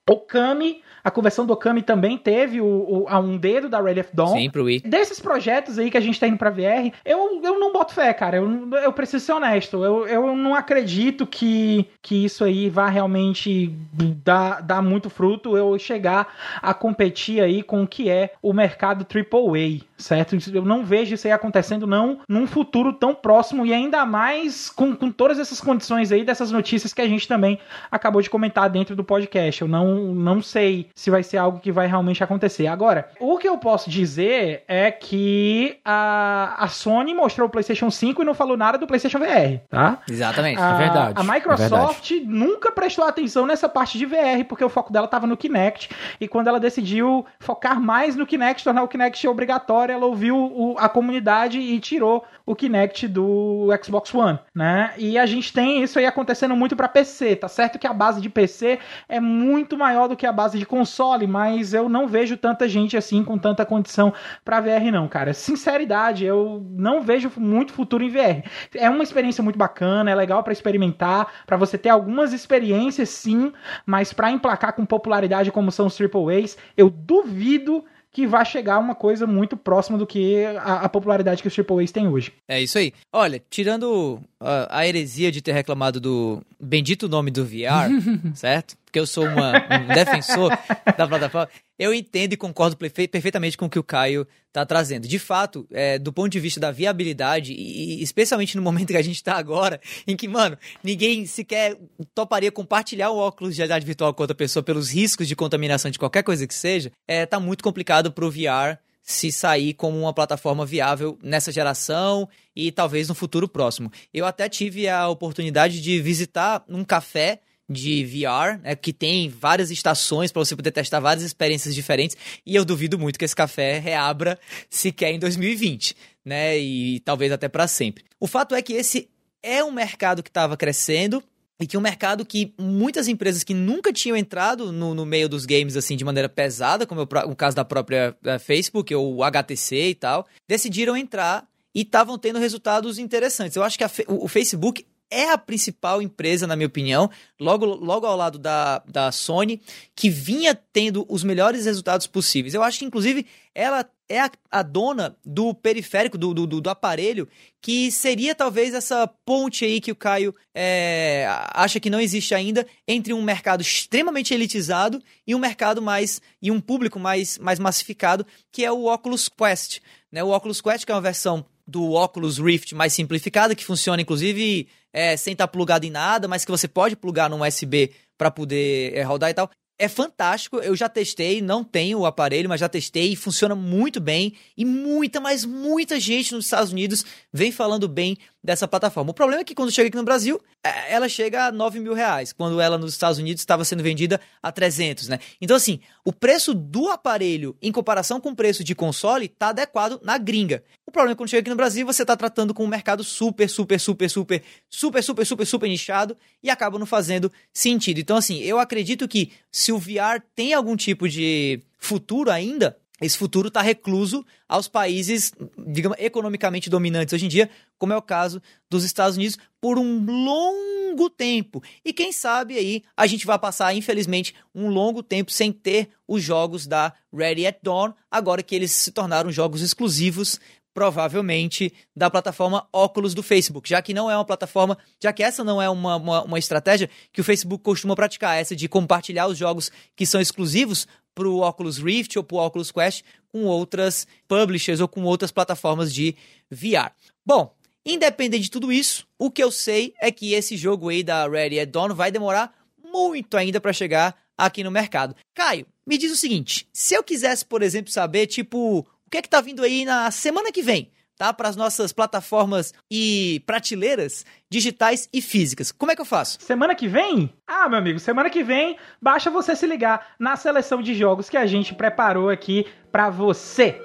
Okami 0.09 0.83
a 1.09 1.11
conversão 1.11 1.47
do 1.47 1.55
Okami 1.55 1.81
também 1.81 2.19
teve 2.19 2.61
o, 2.61 2.67
o, 2.67 3.07
a 3.09 3.19
um 3.19 3.39
dedo 3.39 3.69
da 3.69 3.81
Ready 3.81 4.01
of 4.01 4.11
Dawn. 4.13 4.35
Sim, 4.35 4.51
pro 4.51 4.65
Wii. 4.65 4.81
Desses 4.81 5.19
projetos 5.19 5.79
aí 5.79 5.91
que 5.91 5.97
a 5.97 6.01
gente 6.01 6.21
tá 6.21 6.29
indo 6.29 6.37
pra 6.37 6.51
VR, 6.51 6.93
eu, 7.03 7.41
eu 7.43 7.59
não 7.59 7.73
boto 7.73 7.95
fé, 7.95 8.13
cara. 8.13 8.37
Eu, 8.37 8.71
eu 8.83 8.93
preciso 8.93 9.25
ser 9.25 9.33
honesto. 9.33 9.83
Eu, 9.83 10.07
eu 10.07 10.37
não 10.37 10.55
acredito 10.55 11.27
que, 11.27 11.87
que 12.03 12.27
isso 12.27 12.45
aí 12.45 12.69
vá 12.69 12.89
realmente 12.89 13.75
dar, 14.23 14.61
dar 14.61 14.83
muito 14.83 15.09
fruto. 15.09 15.57
Eu 15.57 15.79
chegar 15.79 16.29
a 16.61 16.75
competir 16.75 17.41
aí 17.41 17.63
com 17.63 17.83
o 17.83 17.89
que 17.89 18.11
é 18.11 18.35
o 18.43 18.53
mercado 18.53 19.07
AAA, 19.07 19.81
certo? 19.99 20.37
Eu 20.55 20.65
não 20.65 20.85
vejo 20.85 21.15
isso 21.15 21.27
aí 21.27 21.33
acontecendo, 21.33 21.87
não, 21.87 22.21
num 22.29 22.47
futuro 22.47 22.93
tão 22.93 23.15
próximo 23.15 23.67
e 23.67 23.75
ainda 23.75 24.07
mais 24.07 24.71
com, 24.71 24.95
com 24.95 25.11
todas 25.11 25.39
essas 25.39 25.61
condições 25.61 26.13
aí, 26.13 26.25
dessas 26.25 26.51
notícias 26.51 26.95
que 26.95 27.03
a 27.03 27.09
gente 27.09 27.27
também 27.27 27.59
acabou 27.91 28.23
de 28.23 28.31
comentar 28.31 28.71
dentro 28.71 28.95
do 28.95 29.05
podcast. 29.05 29.61
Eu 29.61 29.69
não, 29.69 30.15
não 30.15 30.41
sei 30.41 30.89
se 30.95 31.11
vai 31.11 31.23
ser 31.23 31.39
algo 31.39 31.59
que 31.59 31.73
vai 31.73 31.87
realmente 31.87 32.23
acontecer. 32.23 32.67
Agora, 32.67 33.11
o 33.21 33.37
que 33.37 33.49
eu 33.49 33.59
posso 33.59 33.91
dizer 33.91 34.63
é 34.69 34.91
que 34.91 35.79
a, 35.85 36.55
a 36.59 36.69
Sony 36.69 37.13
mostrou 37.15 37.49
o 37.49 37.51
PlayStation 37.51 37.91
5 37.91 38.23
e 38.23 38.25
não 38.25 38.35
falou 38.35 38.57
nada 38.57 38.79
do 38.79 38.87
PlayStation 38.87 39.19
VR, 39.19 39.61
tá? 39.69 39.99
Exatamente, 40.09 40.61
a, 40.61 40.75
é 40.75 40.79
verdade. 40.79 41.15
A 41.17 41.25
Microsoft 41.25 42.11
é 42.11 42.15
verdade. 42.15 42.39
nunca 42.39 42.71
prestou 42.71 43.05
atenção 43.05 43.47
nessa 43.47 43.69
parte 43.69 43.99
de 43.99 44.07
VR, 44.07 44.45
porque 44.49 44.65
o 44.65 44.69
foco 44.69 44.93
dela 44.93 45.07
estava 45.07 45.27
no 45.27 45.37
Kinect, 45.37 45.91
e 46.21 46.29
quando 46.29 46.49
ela 46.49 46.61
decidiu 46.61 47.27
focar 47.41 47.81
mais 47.81 48.15
no 48.15 48.27
Kinect, 48.27 48.63
tornar 48.63 48.83
o 48.83 48.89
Kinect 48.89 49.27
obrigatório, 49.27 49.88
ela 49.93 50.07
ouviu 50.07 50.37
o, 50.37 50.77
a 50.79 50.89
comunidade 50.89 51.59
e 51.59 51.79
tirou 51.81 52.25
o 52.45 52.55
Kinect 52.55 53.07
do 53.09 53.69
Xbox 53.83 54.15
One, 54.15 54.39
né? 54.55 54.93
E 54.97 55.19
a 55.19 55.27
gente 55.27 55.53
tem 55.53 55.83
isso 55.83 55.99
aí 55.99 56.07
acontecendo 56.07 56.57
muito 56.57 56.75
para 56.75 56.89
PC, 56.89 57.37
tá 57.37 57.49
certo 57.49 57.79
que 57.79 57.87
a 57.87 57.93
base 57.93 58.21
de 58.21 58.31
PC 58.31 58.79
é 59.09 59.21
muito 59.21 59.77
maior 59.77 60.09
do 60.09 60.17
que 60.17 60.27
a 60.27 60.33
base 60.33 60.59
de 60.59 60.65
console, 60.65 61.27
mas 61.27 61.75
eu 61.75 61.89
não 61.89 62.09
vejo 62.09 62.37
tanta 62.37 62.69
gente 62.69 62.97
assim 62.97 63.23
com 63.23 63.37
tanta 63.37 63.67
condição 63.67 64.13
para 64.45 64.61
VR 64.61 64.91
não, 64.91 65.09
cara. 65.09 65.35
Sinceridade, 65.35 66.25
eu 66.25 66.67
não 66.71 67.03
vejo 67.03 67.31
muito 67.37 67.73
futuro 67.73 68.03
em 68.03 68.09
VR. 68.09 68.49
É 68.75 68.89
uma 68.89 69.03
experiência 69.03 69.43
muito 69.43 69.59
bacana, 69.59 70.11
é 70.11 70.15
legal 70.15 70.43
para 70.43 70.53
experimentar, 70.53 71.45
para 71.47 71.57
você 71.57 71.77
ter 71.77 71.91
algumas 71.91 72.33
experiências 72.33 73.11
sim, 73.11 73.53
mas 73.85 74.13
para 74.13 74.31
emplacar 74.31 74.73
com 74.73 74.87
popularidade 74.87 75.53
como 75.53 75.71
são 75.71 75.87
os 75.87 75.99
AAAs, 76.01 76.57
eu 76.77 76.89
duvido 76.89 77.85
que 78.19 78.27
vai 78.27 78.45
chegar 78.45 78.81
uma 78.81 78.97
coisa 78.97 79.29
muito 79.29 79.57
próxima 79.57 79.97
do 79.97 80.05
que 80.05 80.45
a, 80.45 80.81
a 80.81 80.89
popularidade 80.89 81.41
que 81.41 81.47
os 81.47 81.57
AAAs 81.57 81.93
têm 81.93 82.09
hoje. 82.09 82.33
É 82.49 82.61
isso 82.61 82.77
aí. 82.77 82.93
Olha, 83.13 83.41
tirando 83.49 84.19
a, 84.41 84.81
a 84.81 84.87
heresia 84.87 85.33
de 85.33 85.43
ter 85.43 85.53
reclamado 85.53 86.01
do, 86.01 86.43
bendito 86.61 87.09
nome 87.09 87.31
do 87.31 87.45
VR, 87.45 87.91
certo? 88.35 88.77
Porque 88.85 88.99
eu 88.99 89.07
sou 89.07 89.27
uma, 89.27 89.53
um 89.53 89.95
defensor 89.95 90.51
da 90.97 91.07
plataforma, 91.07 91.49
eu 91.79 91.93
entendo 91.93 92.33
e 92.33 92.37
concordo 92.37 92.77
perfeitamente 92.77 93.57
com 93.57 93.67
o 93.67 93.71
que 93.71 93.79
o 93.79 93.83
Caio 93.83 94.27
está 94.47 94.65
trazendo. 94.65 95.07
De 95.07 95.19
fato, 95.19 95.67
é, 95.71 95.99
do 95.99 96.13
ponto 96.13 96.31
de 96.31 96.41
vista 96.41 96.59
da 96.59 96.71
viabilidade, 96.71 97.53
e 97.53 98.03
especialmente 98.03 98.57
no 98.57 98.63
momento 98.63 98.89
que 98.89 98.97
a 98.97 99.03
gente 99.03 99.17
está 99.17 99.35
agora, 99.37 99.81
em 100.07 100.17
que, 100.17 100.27
mano, 100.27 100.57
ninguém 100.83 101.27
sequer 101.27 101.77
toparia 102.15 102.51
compartilhar 102.51 103.11
o 103.11 103.19
óculos 103.19 103.55
de 103.55 103.59
realidade 103.59 103.85
virtual 103.85 104.15
com 104.15 104.23
outra 104.23 104.35
pessoa 104.35 104.63
pelos 104.63 104.91
riscos 104.91 105.29
de 105.29 105.37
contaminação 105.37 105.91
de 105.91 105.99
qualquer 105.99 106.23
coisa 106.23 106.47
que 106.47 106.55
seja, 106.55 106.91
é, 107.07 107.27
tá 107.27 107.39
muito 107.39 107.63
complicado 107.63 108.11
pro 108.11 108.31
VR 108.31 108.79
se 109.09 109.33
sair 109.33 109.73
como 109.73 109.99
uma 109.99 110.13
plataforma 110.13 110.67
viável 110.67 111.19
nessa 111.23 111.51
geração 111.51 112.29
e 112.55 112.71
talvez 112.71 113.09
no 113.09 113.15
futuro 113.15 113.49
próximo. 113.49 113.91
Eu 114.13 114.27
até 114.27 114.51
tive 114.51 114.87
a 114.87 115.09
oportunidade 115.09 115.81
de 115.81 115.99
visitar 115.99 116.63
um 116.69 116.85
café 116.85 117.41
de 117.67 118.05
VR, 118.05 118.61
né, 118.63 118.77
que 118.77 118.93
tem 118.93 119.31
várias 119.31 119.71
estações 119.71 120.31
para 120.31 120.45
você 120.45 120.55
poder 120.55 120.73
testar 120.73 121.01
várias 121.01 121.25
experiências 121.25 121.75
diferentes, 121.75 122.19
e 122.45 122.55
eu 122.55 122.67
duvido 122.67 122.99
muito 122.99 123.19
que 123.19 123.25
esse 123.25 123.35
café 123.35 123.79
reabra 123.79 124.39
sequer 124.69 125.11
em 125.13 125.19
2020, 125.19 125.97
né, 126.23 126.59
e 126.59 127.01
talvez 127.01 127.33
até 127.33 127.49
para 127.49 127.67
sempre. 127.67 128.05
O 128.21 128.27
fato 128.27 128.55
é 128.55 128.61
que 128.61 128.75
esse 128.75 129.09
é 129.43 129.65
um 129.65 129.73
mercado 129.73 130.23
que 130.23 130.29
estava 130.29 130.55
crescendo, 130.55 131.25
e 131.61 131.67
que 131.67 131.77
um 131.77 131.81
mercado 131.81 132.25
que 132.25 132.55
muitas 132.59 133.09
empresas 133.09 133.43
que 133.43 133.53
nunca 133.53 133.93
tinham 133.93 134.17
entrado 134.17 134.71
no, 134.71 134.95
no 134.95 135.05
meio 135.05 135.29
dos 135.29 135.45
games 135.45 135.77
assim 135.77 135.97
de 135.97 136.05
maneira 136.05 136.29
pesada, 136.29 136.87
como 136.87 137.03
o, 137.03 137.37
caso 137.37 137.57
da 137.57 137.65
própria 137.65 138.17
uh, 138.25 138.39
Facebook 138.39 138.95
ou 138.95 139.23
HTC 139.25 139.89
e 139.89 139.95
tal, 139.95 140.27
decidiram 140.47 140.97
entrar 140.97 141.49
e 141.75 141.83
estavam 141.83 142.17
tendo 142.17 142.39
resultados 142.39 142.99
interessantes. 142.99 143.57
Eu 143.57 143.65
acho 143.65 143.77
que 143.77 143.85
a, 143.85 143.91
o, 144.07 144.25
o 144.25 144.29
Facebook 144.29 144.87
é 145.11 145.31
a 145.31 145.39
principal 145.39 146.03
empresa, 146.03 146.47
na 146.47 146.57
minha 146.57 146.67
opinião, 146.67 147.11
logo, 147.41 147.67
logo 147.67 148.07
ao 148.07 148.17
lado 148.17 148.39
da, 148.39 148.83
da 148.87 149.11
Sony, 149.11 149.61
que 149.95 150.11
vinha 150.11 150.55
tendo 150.55 151.07
os 151.09 151.25
melhores 151.25 151.65
resultados 151.65 152.07
possíveis. 152.07 152.55
Eu 152.55 152.63
acho 152.63 152.79
que, 152.79 152.85
inclusive, 152.85 153.27
ela 153.55 153.89
é 154.09 154.21
a, 154.21 154.31
a 154.51 154.63
dona 154.63 155.17
do 155.25 155.53
periférico, 155.53 156.17
do, 156.17 156.33
do, 156.33 156.61
do, 156.61 156.71
aparelho, 156.71 157.29
que 157.61 157.91
seria 157.91 158.35
talvez 158.35 158.73
essa 158.73 159.07
ponte 159.25 159.65
aí 159.65 159.81
que 159.81 159.93
o 159.93 159.97
Caio 159.97 160.35
é, 160.55 161.27
acha 161.53 161.79
que 161.79 161.91
não 161.91 162.01
existe 162.01 162.35
ainda 162.35 162.67
entre 162.87 163.13
um 163.13 163.23
mercado 163.23 163.61
extremamente 163.61 164.33
elitizado 164.33 165.03
e 165.27 165.35
um 165.35 165.39
mercado 165.39 165.83
mais. 165.83 166.23
e 166.41 166.51
um 166.51 166.61
público 166.61 166.99
mais, 166.99 167.37
mais 167.39 167.59
massificado, 167.59 168.27
que 168.51 168.65
é 168.65 168.73
o 168.73 168.93
Oculus 168.93 169.29
Quest. 169.29 169.81
Né? 170.11 170.25
O 170.25 170.35
Oculus 170.35 170.61
Quest, 170.61 170.87
que 170.87 170.93
é 170.93 170.95
uma 170.95 171.01
versão 171.01 171.45
do 171.67 171.93
Oculus 171.93 172.39
Rift 172.39 172.75
mais 172.75 172.95
simplificada, 172.95 173.55
que 173.55 173.65
funciona 173.65 174.01
inclusive 174.01 174.67
é, 174.93 175.17
sem 175.17 175.33
estar 175.33 175.47
tá 175.47 175.53
plugado 175.53 175.87
em 175.87 175.91
nada, 175.91 176.29
mas 176.29 176.45
que 176.45 176.51
você 176.51 176.69
pode 176.69 176.97
plugar 176.97 177.29
num 177.31 177.47
USB 177.47 177.93
para 178.17 178.31
poder 178.31 178.95
é, 178.95 179.03
rodar 179.03 179.31
e 179.31 179.35
tal. 179.35 179.51
É 179.81 179.87
fantástico, 179.87 180.57
eu 180.57 180.75
já 180.75 180.89
testei, 180.89 181.41
não 181.41 181.63
tenho 181.63 182.01
o 182.01 182.07
aparelho, 182.07 182.49
mas 182.49 182.59
já 182.59 182.69
testei 182.69 183.13
e 183.13 183.17
funciona 183.17 183.55
muito 183.55 184.01
bem. 184.01 184.35
E 184.57 184.65
muita, 184.65 185.21
mas 185.21 185.45
muita 185.45 186.01
gente 186.01 186.35
nos 186.35 186.47
Estados 186.47 186.73
Unidos 186.73 187.05
vem 187.33 187.53
falando 187.53 187.87
bem 187.87 188.19
dessa 188.49 188.67
plataforma. 188.67 189.11
O 189.11 189.15
problema 189.15 189.43
é 189.43 189.45
que 189.45 189.55
quando 189.55 189.71
chega 189.71 189.89
aqui 189.89 189.97
no 189.99 190.03
Brasil, 190.03 190.41
é, 190.65 190.95
ela 190.95 191.07
chega 191.07 191.49
a 191.49 191.53
9 191.53 191.81
mil 191.81 191.93
reais, 191.93 192.33
quando 192.33 192.59
ela 192.63 192.79
nos 192.79 192.93
Estados 192.93 193.19
Unidos 193.19 193.43
estava 193.43 193.63
sendo 193.63 193.83
vendida 193.83 194.19
a 194.43 194.51
300, 194.51 195.07
né? 195.07 195.21
Então, 195.39 195.55
assim, 195.55 195.81
o 196.03 196.15
preço 196.15 196.55
do 196.55 196.89
aparelho 196.89 197.55
em 197.61 197.71
comparação 197.71 198.19
com 198.19 198.31
o 198.31 198.35
preço 198.35 198.65
de 198.65 198.75
console 198.75 199.27
está 199.27 199.49
adequado 199.49 200.01
na 200.03 200.17
gringa. 200.17 200.65
O 200.87 200.91
problema 200.91 201.13
é 201.13 201.15
que 201.15 201.19
quando 201.19 201.29
chega 201.29 201.41
aqui 201.41 201.51
no 201.51 201.57
Brasil, 201.57 201.85
você 201.85 202.01
está 202.01 202.17
tratando 202.17 202.55
com 202.55 202.65
um 202.65 202.69
mercado 202.69 203.05
super, 203.05 203.51
super, 203.51 203.79
super, 203.79 204.09
super, 204.09 204.43
super, 204.71 205.03
super, 205.03 205.27
super, 205.27 205.47
super 205.47 205.69
nichado 205.69 206.17
e 206.43 206.49
acaba 206.49 206.79
não 206.79 206.87
fazendo 206.87 207.31
sentido. 207.53 208.01
Então, 208.01 208.17
assim, 208.17 208.39
eu 208.39 208.59
acredito 208.59 209.07
que 209.07 209.31
se 209.53 209.73
o 209.73 209.79
VR 209.79 210.23
tem 210.35 210.55
algum 210.55 210.75
tipo 210.75 211.07
de 211.07 211.61
futuro 211.79 212.31
ainda, 212.31 212.79
esse 213.01 213.17
futuro 213.17 213.49
está 213.49 213.63
recluso 213.63 214.25
aos 214.49 214.67
países, 214.67 215.33
digamos, 215.67 215.99
economicamente 216.01 216.69
dominantes 216.69 217.13
hoje 217.13 217.27
em 217.27 217.29
dia, 217.29 217.49
como 217.79 217.93
é 217.93 217.97
o 217.97 218.03
caso 218.03 218.43
dos 218.69 218.85
Estados 218.85 219.17
Unidos, 219.17 219.39
por 219.61 219.79
um 219.79 220.05
longo 220.05 221.09
tempo. 221.09 221.63
E 221.85 221.93
quem 221.93 222.11
sabe 222.11 222.57
aí 222.57 222.83
a 222.97 223.07
gente 223.07 223.25
vai 223.25 223.39
passar, 223.39 223.75
infelizmente, 223.75 224.35
um 224.55 224.69
longo 224.69 225.03
tempo 225.03 225.31
sem 225.31 225.53
ter 225.53 225.91
os 226.07 226.23
jogos 226.23 226.67
da 226.67 226.93
Ready 227.13 227.47
at 227.47 227.59
Dawn, 227.63 227.93
agora 228.11 228.43
que 228.43 228.55
eles 228.55 228.73
se 228.73 228.91
tornaram 228.91 229.31
jogos 229.31 229.63
exclusivos 229.63 230.41
provavelmente 230.79 231.73
da 231.97 232.09
plataforma 232.09 232.69
Oculus 232.73 233.13
do 233.13 233.21
Facebook, 233.21 233.69
já 233.69 233.83
que 233.83 233.93
não 233.93 234.09
é 234.09 234.17
uma 234.17 234.25
plataforma, 234.25 234.79
já 235.03 235.13
que 235.13 235.25
essa 235.25 235.43
não 235.43 235.61
é 235.61 235.69
uma, 235.69 235.97
uma, 235.97 236.23
uma 236.23 236.39
estratégia 236.39 236.89
que 237.13 237.21
o 237.21 237.25
Facebook 237.25 237.65
costuma 237.65 237.97
praticar, 237.97 238.39
essa 238.39 238.55
de 238.55 238.69
compartilhar 238.69 239.27
os 239.27 239.37
jogos 239.37 239.73
que 239.97 240.07
são 240.07 240.21
exclusivos 240.21 240.87
para 241.19 241.29
o 241.29 241.41
Oculus 241.41 241.79
Rift 241.79 242.17
ou 242.17 242.23
para 242.23 242.37
o 242.37 242.47
Oculus 242.47 242.71
Quest 242.71 243.03
com 243.33 243.45
outras 243.45 244.07
publishers 244.29 244.79
ou 244.79 244.87
com 244.87 245.03
outras 245.03 245.33
plataformas 245.33 245.93
de 245.93 246.15
VR. 246.49 246.93
Bom, 247.27 247.53
independente 247.85 248.45
de 248.45 248.51
tudo 248.53 248.71
isso, 248.71 249.05
o 249.19 249.29
que 249.29 249.43
eu 249.43 249.51
sei 249.51 249.95
é 250.01 250.13
que 250.13 250.33
esse 250.33 250.57
jogo 250.57 250.89
aí 250.89 251.03
da 251.03 251.27
Ready 251.27 251.59
at 251.59 251.71
Dawn 251.71 251.93
vai 251.93 252.13
demorar 252.13 252.55
muito 252.93 253.37
ainda 253.37 253.61
para 253.61 253.73
chegar 253.73 254.17
aqui 254.37 254.63
no 254.63 254.71
mercado. 254.71 255.17
Caio, 255.35 255.67
me 255.85 255.99
diz 255.99 256.13
o 256.13 256.17
seguinte: 256.17 256.69
se 256.73 256.95
eu 256.95 257.03
quisesse, 257.03 257.45
por 257.45 257.63
exemplo, 257.63 257.91
saber, 257.91 258.29
tipo, 258.29 258.79
o 258.79 259.11
que 259.11 259.19
é 259.19 259.23
que 259.23 259.29
tá 259.29 259.41
vindo 259.41 259.65
aí 259.65 259.85
na 259.85 260.11
semana 260.13 260.53
que 260.53 260.63
vem? 260.63 260.89
Tá? 261.19 261.33
Para 261.33 261.49
as 261.49 261.57
nossas 261.57 261.93
plataformas 261.93 262.73
e 262.89 263.43
prateleiras 263.45 264.25
digitais 264.49 265.09
e 265.13 265.21
físicas. 265.21 265.73
Como 265.73 265.91
é 265.91 265.97
que 265.97 266.01
eu 266.01 266.07
faço? 266.07 266.39
Semana 266.41 266.75
que 266.77 266.87
vem? 266.87 267.35
Ah, 267.47 267.69
meu 267.69 267.79
amigo, 267.79 267.99
semana 267.99 268.31
que 268.31 268.45
vem 268.45 268.79
basta 269.03 269.29
você 269.29 269.57
se 269.57 269.67
ligar 269.67 270.15
na 270.19 270.37
seleção 270.37 270.81
de 270.81 270.95
jogos 270.95 271.29
que 271.29 271.37
a 271.37 271.45
gente 271.45 271.75
preparou 271.75 272.31
aqui 272.31 272.65
para 272.93 273.11
você. 273.11 273.77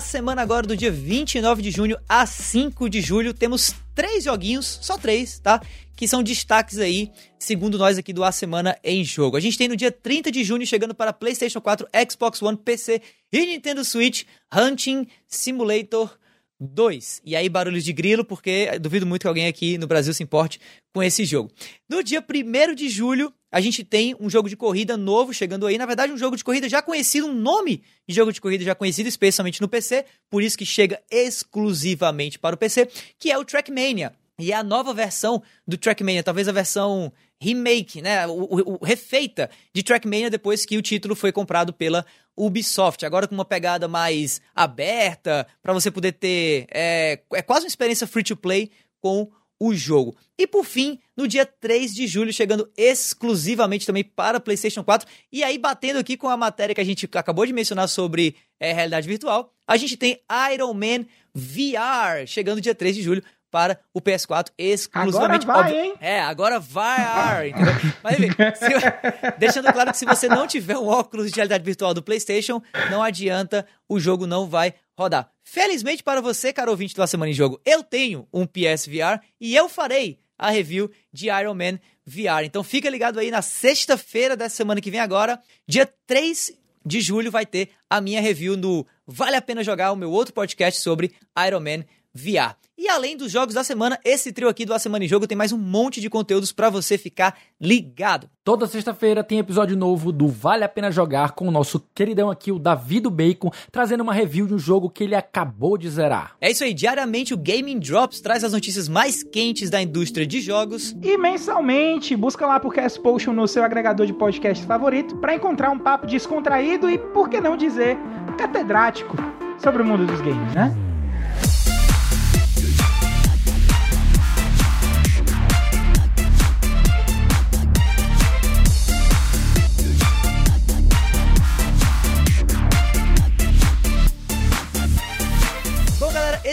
Semana 0.00 0.42
agora 0.42 0.66
do 0.66 0.76
dia 0.76 0.90
29 0.90 1.62
de 1.62 1.70
junho 1.70 1.96
a 2.08 2.26
5 2.26 2.88
de 2.88 3.00
julho 3.00 3.34
temos 3.34 3.74
três 3.94 4.24
joguinhos, 4.24 4.78
só 4.82 4.96
três, 4.96 5.38
tá? 5.38 5.60
Que 5.96 6.06
são 6.06 6.22
destaques 6.22 6.78
aí, 6.78 7.10
segundo 7.38 7.76
nós 7.76 7.98
aqui 7.98 8.12
do 8.12 8.22
A 8.22 8.30
Semana 8.30 8.78
em 8.84 9.04
Jogo. 9.04 9.36
A 9.36 9.40
gente 9.40 9.58
tem 9.58 9.68
no 9.68 9.76
dia 9.76 9.90
30 9.90 10.30
de 10.30 10.44
junho 10.44 10.66
chegando 10.66 10.94
para 10.94 11.12
PlayStation 11.12 11.60
4, 11.60 11.88
Xbox 12.10 12.40
One, 12.40 12.56
PC 12.56 13.02
e 13.32 13.46
Nintendo 13.46 13.84
Switch 13.84 14.24
Hunting 14.54 15.06
Simulator 15.26 16.16
2. 16.60 17.22
E 17.24 17.36
aí, 17.36 17.48
barulhos 17.48 17.84
de 17.84 17.92
grilo, 17.92 18.24
porque 18.24 18.78
duvido 18.78 19.06
muito 19.06 19.22
que 19.22 19.28
alguém 19.28 19.46
aqui 19.46 19.78
no 19.78 19.86
Brasil 19.86 20.12
se 20.12 20.22
importe 20.22 20.60
com 20.92 21.02
esse 21.02 21.24
jogo. 21.24 21.50
No 21.88 22.02
dia 22.02 22.24
1 22.24 22.74
de 22.74 22.88
julho, 22.88 23.32
a 23.50 23.60
gente 23.60 23.82
tem 23.82 24.14
um 24.20 24.28
jogo 24.28 24.48
de 24.48 24.56
corrida 24.56 24.96
novo 24.96 25.32
chegando 25.32 25.66
aí. 25.66 25.78
Na 25.78 25.86
verdade, 25.86 26.12
um 26.12 26.18
jogo 26.18 26.36
de 26.36 26.44
corrida 26.44 26.68
já 26.68 26.82
conhecido, 26.82 27.26
um 27.26 27.34
nome 27.34 27.82
de 28.06 28.14
jogo 28.14 28.32
de 28.32 28.40
corrida 28.40 28.64
já 28.64 28.74
conhecido, 28.74 29.08
especialmente 29.08 29.60
no 29.60 29.68
PC, 29.68 30.04
por 30.28 30.42
isso 30.42 30.58
que 30.58 30.66
chega 30.66 31.00
exclusivamente 31.10 32.38
para 32.38 32.54
o 32.54 32.58
PC, 32.58 32.88
que 33.18 33.30
é 33.30 33.38
o 33.38 33.44
Trackmania. 33.44 34.12
E 34.38 34.52
é 34.52 34.54
a 34.54 34.62
nova 34.62 34.94
versão 34.94 35.42
do 35.66 35.76
Trackmania, 35.76 36.22
talvez 36.22 36.46
a 36.46 36.52
versão 36.52 37.12
remake, 37.40 38.00
né? 38.00 38.26
O, 38.26 38.32
o, 38.32 38.74
o, 38.74 38.84
refeita 38.84 39.50
de 39.72 39.82
Trackmania 39.82 40.30
depois 40.30 40.64
que 40.64 40.76
o 40.76 40.82
título 40.82 41.16
foi 41.16 41.32
comprado 41.32 41.72
pela 41.72 42.06
Ubisoft. 42.36 43.04
Agora 43.04 43.26
com 43.26 43.34
uma 43.34 43.44
pegada 43.44 43.88
mais 43.88 44.40
aberta, 44.54 45.46
para 45.60 45.72
você 45.72 45.90
poder 45.90 46.12
ter. 46.12 46.66
É, 46.70 47.20
é 47.32 47.42
quase 47.42 47.64
uma 47.64 47.68
experiência 47.68 48.06
free 48.06 48.22
to 48.22 48.36
play 48.36 48.70
com 49.00 49.28
o 49.60 49.74
jogo. 49.74 50.16
E 50.38 50.46
por 50.46 50.64
fim, 50.64 50.98
no 51.16 51.26
dia 51.26 51.44
3 51.44 51.94
de 51.94 52.06
julho, 52.06 52.32
chegando 52.32 52.70
exclusivamente 52.76 53.86
também 53.86 54.04
para 54.04 54.38
PlayStation 54.38 54.84
4. 54.84 55.08
E 55.32 55.42
aí, 55.42 55.58
batendo 55.58 55.98
aqui 55.98 56.16
com 56.16 56.28
a 56.28 56.36
matéria 56.36 56.74
que 56.74 56.80
a 56.80 56.84
gente 56.84 57.08
acabou 57.14 57.44
de 57.44 57.52
mencionar 57.52 57.88
sobre 57.88 58.36
é, 58.60 58.72
realidade 58.72 59.08
virtual, 59.08 59.52
a 59.66 59.76
gente 59.76 59.96
tem 59.96 60.20
Iron 60.52 60.74
Man 60.74 61.04
VR, 61.34 62.26
chegando 62.26 62.60
dia 62.60 62.74
3 62.74 62.96
de 62.96 63.02
julho 63.02 63.22
para 63.50 63.78
o 63.92 64.00
PS4 64.00 64.48
exclusivamente. 64.56 65.44
Agora 65.44 65.62
vai, 65.62 65.78
hein? 65.78 65.94
É, 66.00 66.20
agora 66.20 66.60
vai, 66.60 67.48
entendeu? 67.50 67.74
Mas 68.02 68.18
enfim, 68.18 68.36
se, 68.54 68.68
deixando 69.38 69.72
claro 69.72 69.90
que 69.90 69.98
se 69.98 70.04
você 70.04 70.28
não 70.28 70.46
tiver 70.46 70.76
um 70.76 70.86
óculos 70.86 71.30
de 71.30 71.36
realidade 71.36 71.64
virtual 71.64 71.94
do 71.94 72.02
PlayStation, 72.02 72.62
não 72.90 73.02
adianta, 73.02 73.66
o 73.88 73.98
jogo 73.98 74.26
não 74.26 74.48
vai 74.48 74.74
rodar. 74.96 75.30
Felizmente 75.42 76.02
para 76.02 76.20
você, 76.20 76.52
caro 76.52 76.70
ouvinte 76.70 76.94
do 76.94 77.02
A 77.02 77.06
Semana 77.06 77.30
em 77.30 77.34
Jogo, 77.34 77.60
eu 77.64 77.82
tenho 77.82 78.28
um 78.32 78.46
PSVR 78.46 79.20
e 79.40 79.56
eu 79.56 79.68
farei 79.68 80.18
a 80.38 80.50
review 80.50 80.90
de 81.12 81.28
Iron 81.28 81.54
Man 81.54 81.78
VR. 82.06 82.44
Então 82.44 82.62
fica 82.62 82.88
ligado 82.88 83.18
aí 83.18 83.30
na 83.30 83.42
sexta-feira 83.42 84.36
dessa 84.36 84.56
semana 84.56 84.80
que 84.80 84.90
vem 84.90 85.00
agora, 85.00 85.40
dia 85.66 85.90
3 86.06 86.52
de 86.84 87.00
julho 87.00 87.30
vai 87.30 87.44
ter 87.44 87.70
a 87.90 88.00
minha 88.00 88.20
review 88.20 88.56
no 88.56 88.86
Vale 89.06 89.36
a 89.36 89.42
Pena 89.42 89.62
Jogar, 89.62 89.92
o 89.92 89.96
meu 89.96 90.10
outro 90.10 90.32
podcast 90.32 90.80
sobre 90.80 91.12
Iron 91.46 91.60
Man 91.60 91.84
VR. 92.14 92.56
E 92.80 92.88
além 92.88 93.16
dos 93.16 93.32
jogos 93.32 93.56
da 93.56 93.64
semana, 93.64 93.98
esse 94.04 94.32
trio 94.32 94.48
aqui 94.48 94.64
do 94.64 94.72
A 94.72 94.78
Semana 94.78 95.04
em 95.04 95.08
Jogo 95.08 95.26
tem 95.26 95.36
mais 95.36 95.50
um 95.50 95.58
monte 95.58 96.00
de 96.00 96.08
conteúdos 96.08 96.52
para 96.52 96.70
você 96.70 96.96
ficar 96.96 97.36
ligado. 97.60 98.30
Toda 98.44 98.68
sexta-feira 98.68 99.24
tem 99.24 99.40
episódio 99.40 99.76
novo 99.76 100.12
do 100.12 100.28
Vale 100.28 100.62
a 100.62 100.68
Pena 100.68 100.88
Jogar 100.88 101.32
com 101.32 101.48
o 101.48 101.50
nosso 101.50 101.80
queridão 101.92 102.30
aqui, 102.30 102.52
o 102.52 102.58
Davi 102.58 103.00
do 103.00 103.10
Bacon, 103.10 103.50
trazendo 103.72 104.04
uma 104.04 104.12
review 104.12 104.46
de 104.46 104.54
um 104.54 104.58
jogo 104.60 104.88
que 104.88 105.02
ele 105.02 105.16
acabou 105.16 105.76
de 105.76 105.90
zerar. 105.90 106.36
É 106.40 106.52
isso 106.52 106.62
aí, 106.62 106.72
diariamente 106.72 107.34
o 107.34 107.36
Gaming 107.36 107.80
Drops 107.80 108.20
traz 108.20 108.44
as 108.44 108.52
notícias 108.52 108.88
mais 108.88 109.24
quentes 109.24 109.70
da 109.70 109.82
indústria 109.82 110.24
de 110.24 110.40
jogos. 110.40 110.96
E 111.02 111.18
mensalmente, 111.18 112.14
busca 112.14 112.46
lá 112.46 112.60
por 112.60 112.72
Cast 112.72 113.00
Potion 113.00 113.32
no 113.32 113.48
seu 113.48 113.64
agregador 113.64 114.06
de 114.06 114.12
podcast 114.12 114.64
favorito 114.64 115.16
para 115.16 115.34
encontrar 115.34 115.70
um 115.70 115.78
papo 115.80 116.06
descontraído 116.06 116.88
e, 116.88 116.96
por 116.96 117.28
que 117.28 117.40
não 117.40 117.56
dizer, 117.56 117.98
catedrático 118.38 119.16
sobre 119.60 119.82
o 119.82 119.84
mundo 119.84 120.06
dos 120.06 120.20
games, 120.20 120.54
né? 120.54 120.87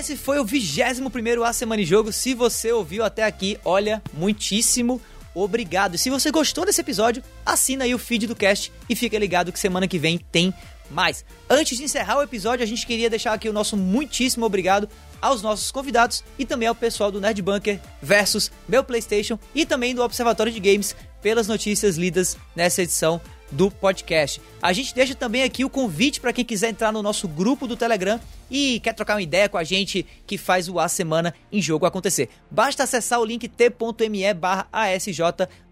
Esse 0.05 0.15
foi 0.15 0.37
o 0.37 0.45
21 0.45 1.43
A 1.43 1.51
Semana 1.51 1.81
em 1.81 1.85
Jogo. 1.85 2.11
Se 2.11 2.35
você 2.35 2.71
ouviu 2.71 3.03
até 3.03 3.23
aqui, 3.23 3.57
olha, 3.65 4.03
muitíssimo 4.13 5.01
obrigado. 5.33 5.95
E 5.95 5.97
se 5.97 6.11
você 6.11 6.29
gostou 6.29 6.63
desse 6.63 6.79
episódio, 6.79 7.23
assina 7.43 7.85
aí 7.85 7.95
o 7.95 7.97
feed 7.97 8.27
do 8.27 8.35
cast 8.35 8.71
e 8.87 8.95
fica 8.95 9.17
ligado 9.17 9.51
que 9.51 9.59
semana 9.59 9.87
que 9.87 9.97
vem 9.97 10.19
tem 10.19 10.53
mais. 10.91 11.25
Antes 11.49 11.79
de 11.79 11.85
encerrar 11.85 12.19
o 12.19 12.21
episódio, 12.21 12.61
a 12.61 12.67
gente 12.67 12.85
queria 12.85 13.09
deixar 13.09 13.33
aqui 13.33 13.49
o 13.49 13.53
nosso 13.53 13.75
muitíssimo 13.75 14.45
obrigado 14.45 14.87
aos 15.19 15.41
nossos 15.41 15.71
convidados 15.71 16.23
e 16.37 16.45
também 16.45 16.67
ao 16.67 16.75
pessoal 16.75 17.11
do 17.11 17.19
Nerd 17.19 17.41
Bunker 17.41 17.79
versus 17.99 18.51
meu 18.69 18.83
PlayStation 18.83 19.39
e 19.55 19.65
também 19.65 19.95
do 19.95 20.03
Observatório 20.03 20.53
de 20.53 20.59
Games 20.59 20.95
pelas 21.19 21.47
notícias 21.47 21.97
lidas 21.97 22.37
nessa 22.55 22.83
edição 22.83 23.19
do 23.55 23.71
podcast. 23.71 24.41
A 24.61 24.73
gente 24.73 24.93
deixa 24.93 25.15
também 25.15 25.43
aqui 25.43 25.63
o 25.63 25.69
convite 25.69 26.19
para 26.19 26.33
quem 26.33 26.45
quiser 26.45 26.69
entrar 26.69 26.91
no 26.91 27.01
nosso 27.01 27.27
grupo 27.27 27.65
do 27.67 27.75
Telegram 27.75 28.19
e 28.51 28.79
quer 28.81 28.93
trocar 28.93 29.15
uma 29.15 29.21
ideia 29.21 29.49
com 29.49 29.57
a 29.57 29.63
gente 29.63 30.05
que 30.27 30.37
faz 30.37 30.69
o 30.69 30.79
A 30.79 30.87
Semana 30.87 31.33
em 31.51 31.61
Jogo 31.61 31.85
acontecer. 31.85 32.29
Basta 32.51 32.83
acessar 32.83 33.19
o 33.19 33.25
link 33.25 33.47
t.me 33.47 34.33
barra 34.33 34.67
ASJ 34.71 35.21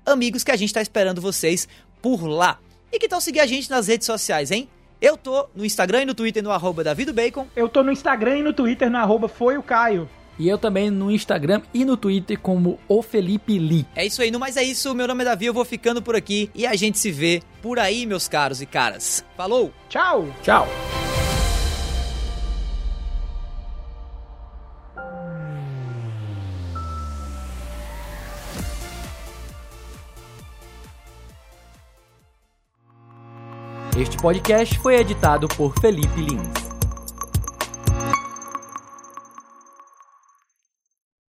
Amigos 0.05 0.43
que 0.43 0.51
a 0.51 0.55
gente 0.55 0.69
está 0.69 0.81
esperando 0.81 1.21
vocês 1.21 1.67
por 2.01 2.25
lá. 2.25 2.59
E 2.91 2.99
que 2.99 3.07
tal 3.07 3.21
seguir 3.21 3.39
a 3.39 3.45
gente 3.45 3.69
nas 3.69 3.87
redes 3.87 4.05
sociais, 4.05 4.51
hein? 4.51 4.67
Eu 5.01 5.17
tô 5.17 5.47
no 5.55 5.65
Instagram 5.65 6.03
e 6.03 6.05
no 6.05 6.13
Twitter 6.13 6.43
no 6.43 6.51
arroba 6.51 6.83
Bacon. 7.13 7.47
Eu 7.55 7.67
tô 7.67 7.83
no 7.83 7.91
Instagram 7.91 8.37
e 8.37 8.43
no 8.43 8.53
Twitter 8.53 8.89
no 8.89 8.97
arroba 8.97 9.27
Foi 9.27 9.57
o 9.57 9.63
Caio. 9.63 10.09
E 10.37 10.47
eu 10.47 10.57
também 10.57 10.89
no 10.89 11.11
Instagram 11.11 11.61
e 11.73 11.85
no 11.85 11.95
Twitter 11.95 12.39
como 12.39 12.79
o 12.87 13.01
Felipe 13.01 13.59
Lee. 13.59 13.85
É 13.95 14.05
isso 14.05 14.21
aí, 14.21 14.31
no 14.31 14.39
mais 14.39 14.57
é 14.57 14.63
isso. 14.63 14.93
Meu 14.95 15.07
nome 15.07 15.23
é 15.23 15.25
Davi, 15.25 15.45
eu 15.45 15.53
vou 15.53 15.65
ficando 15.65 16.01
por 16.01 16.15
aqui 16.15 16.49
e 16.55 16.65
a 16.65 16.75
gente 16.75 16.97
se 16.97 17.11
vê 17.11 17.41
por 17.61 17.79
aí, 17.79 18.05
meus 18.05 18.27
caros 18.27 18.61
e 18.61 18.65
caras. 18.65 19.23
Falou! 19.37 19.71
Tchau! 19.89 20.27
Tchau! 20.41 20.67
Este 33.95 34.17
podcast 34.17 34.79
foi 34.79 34.95
editado 34.95 35.47
por 35.47 35.79
Felipe 35.79 36.19
Lins. 36.19 36.62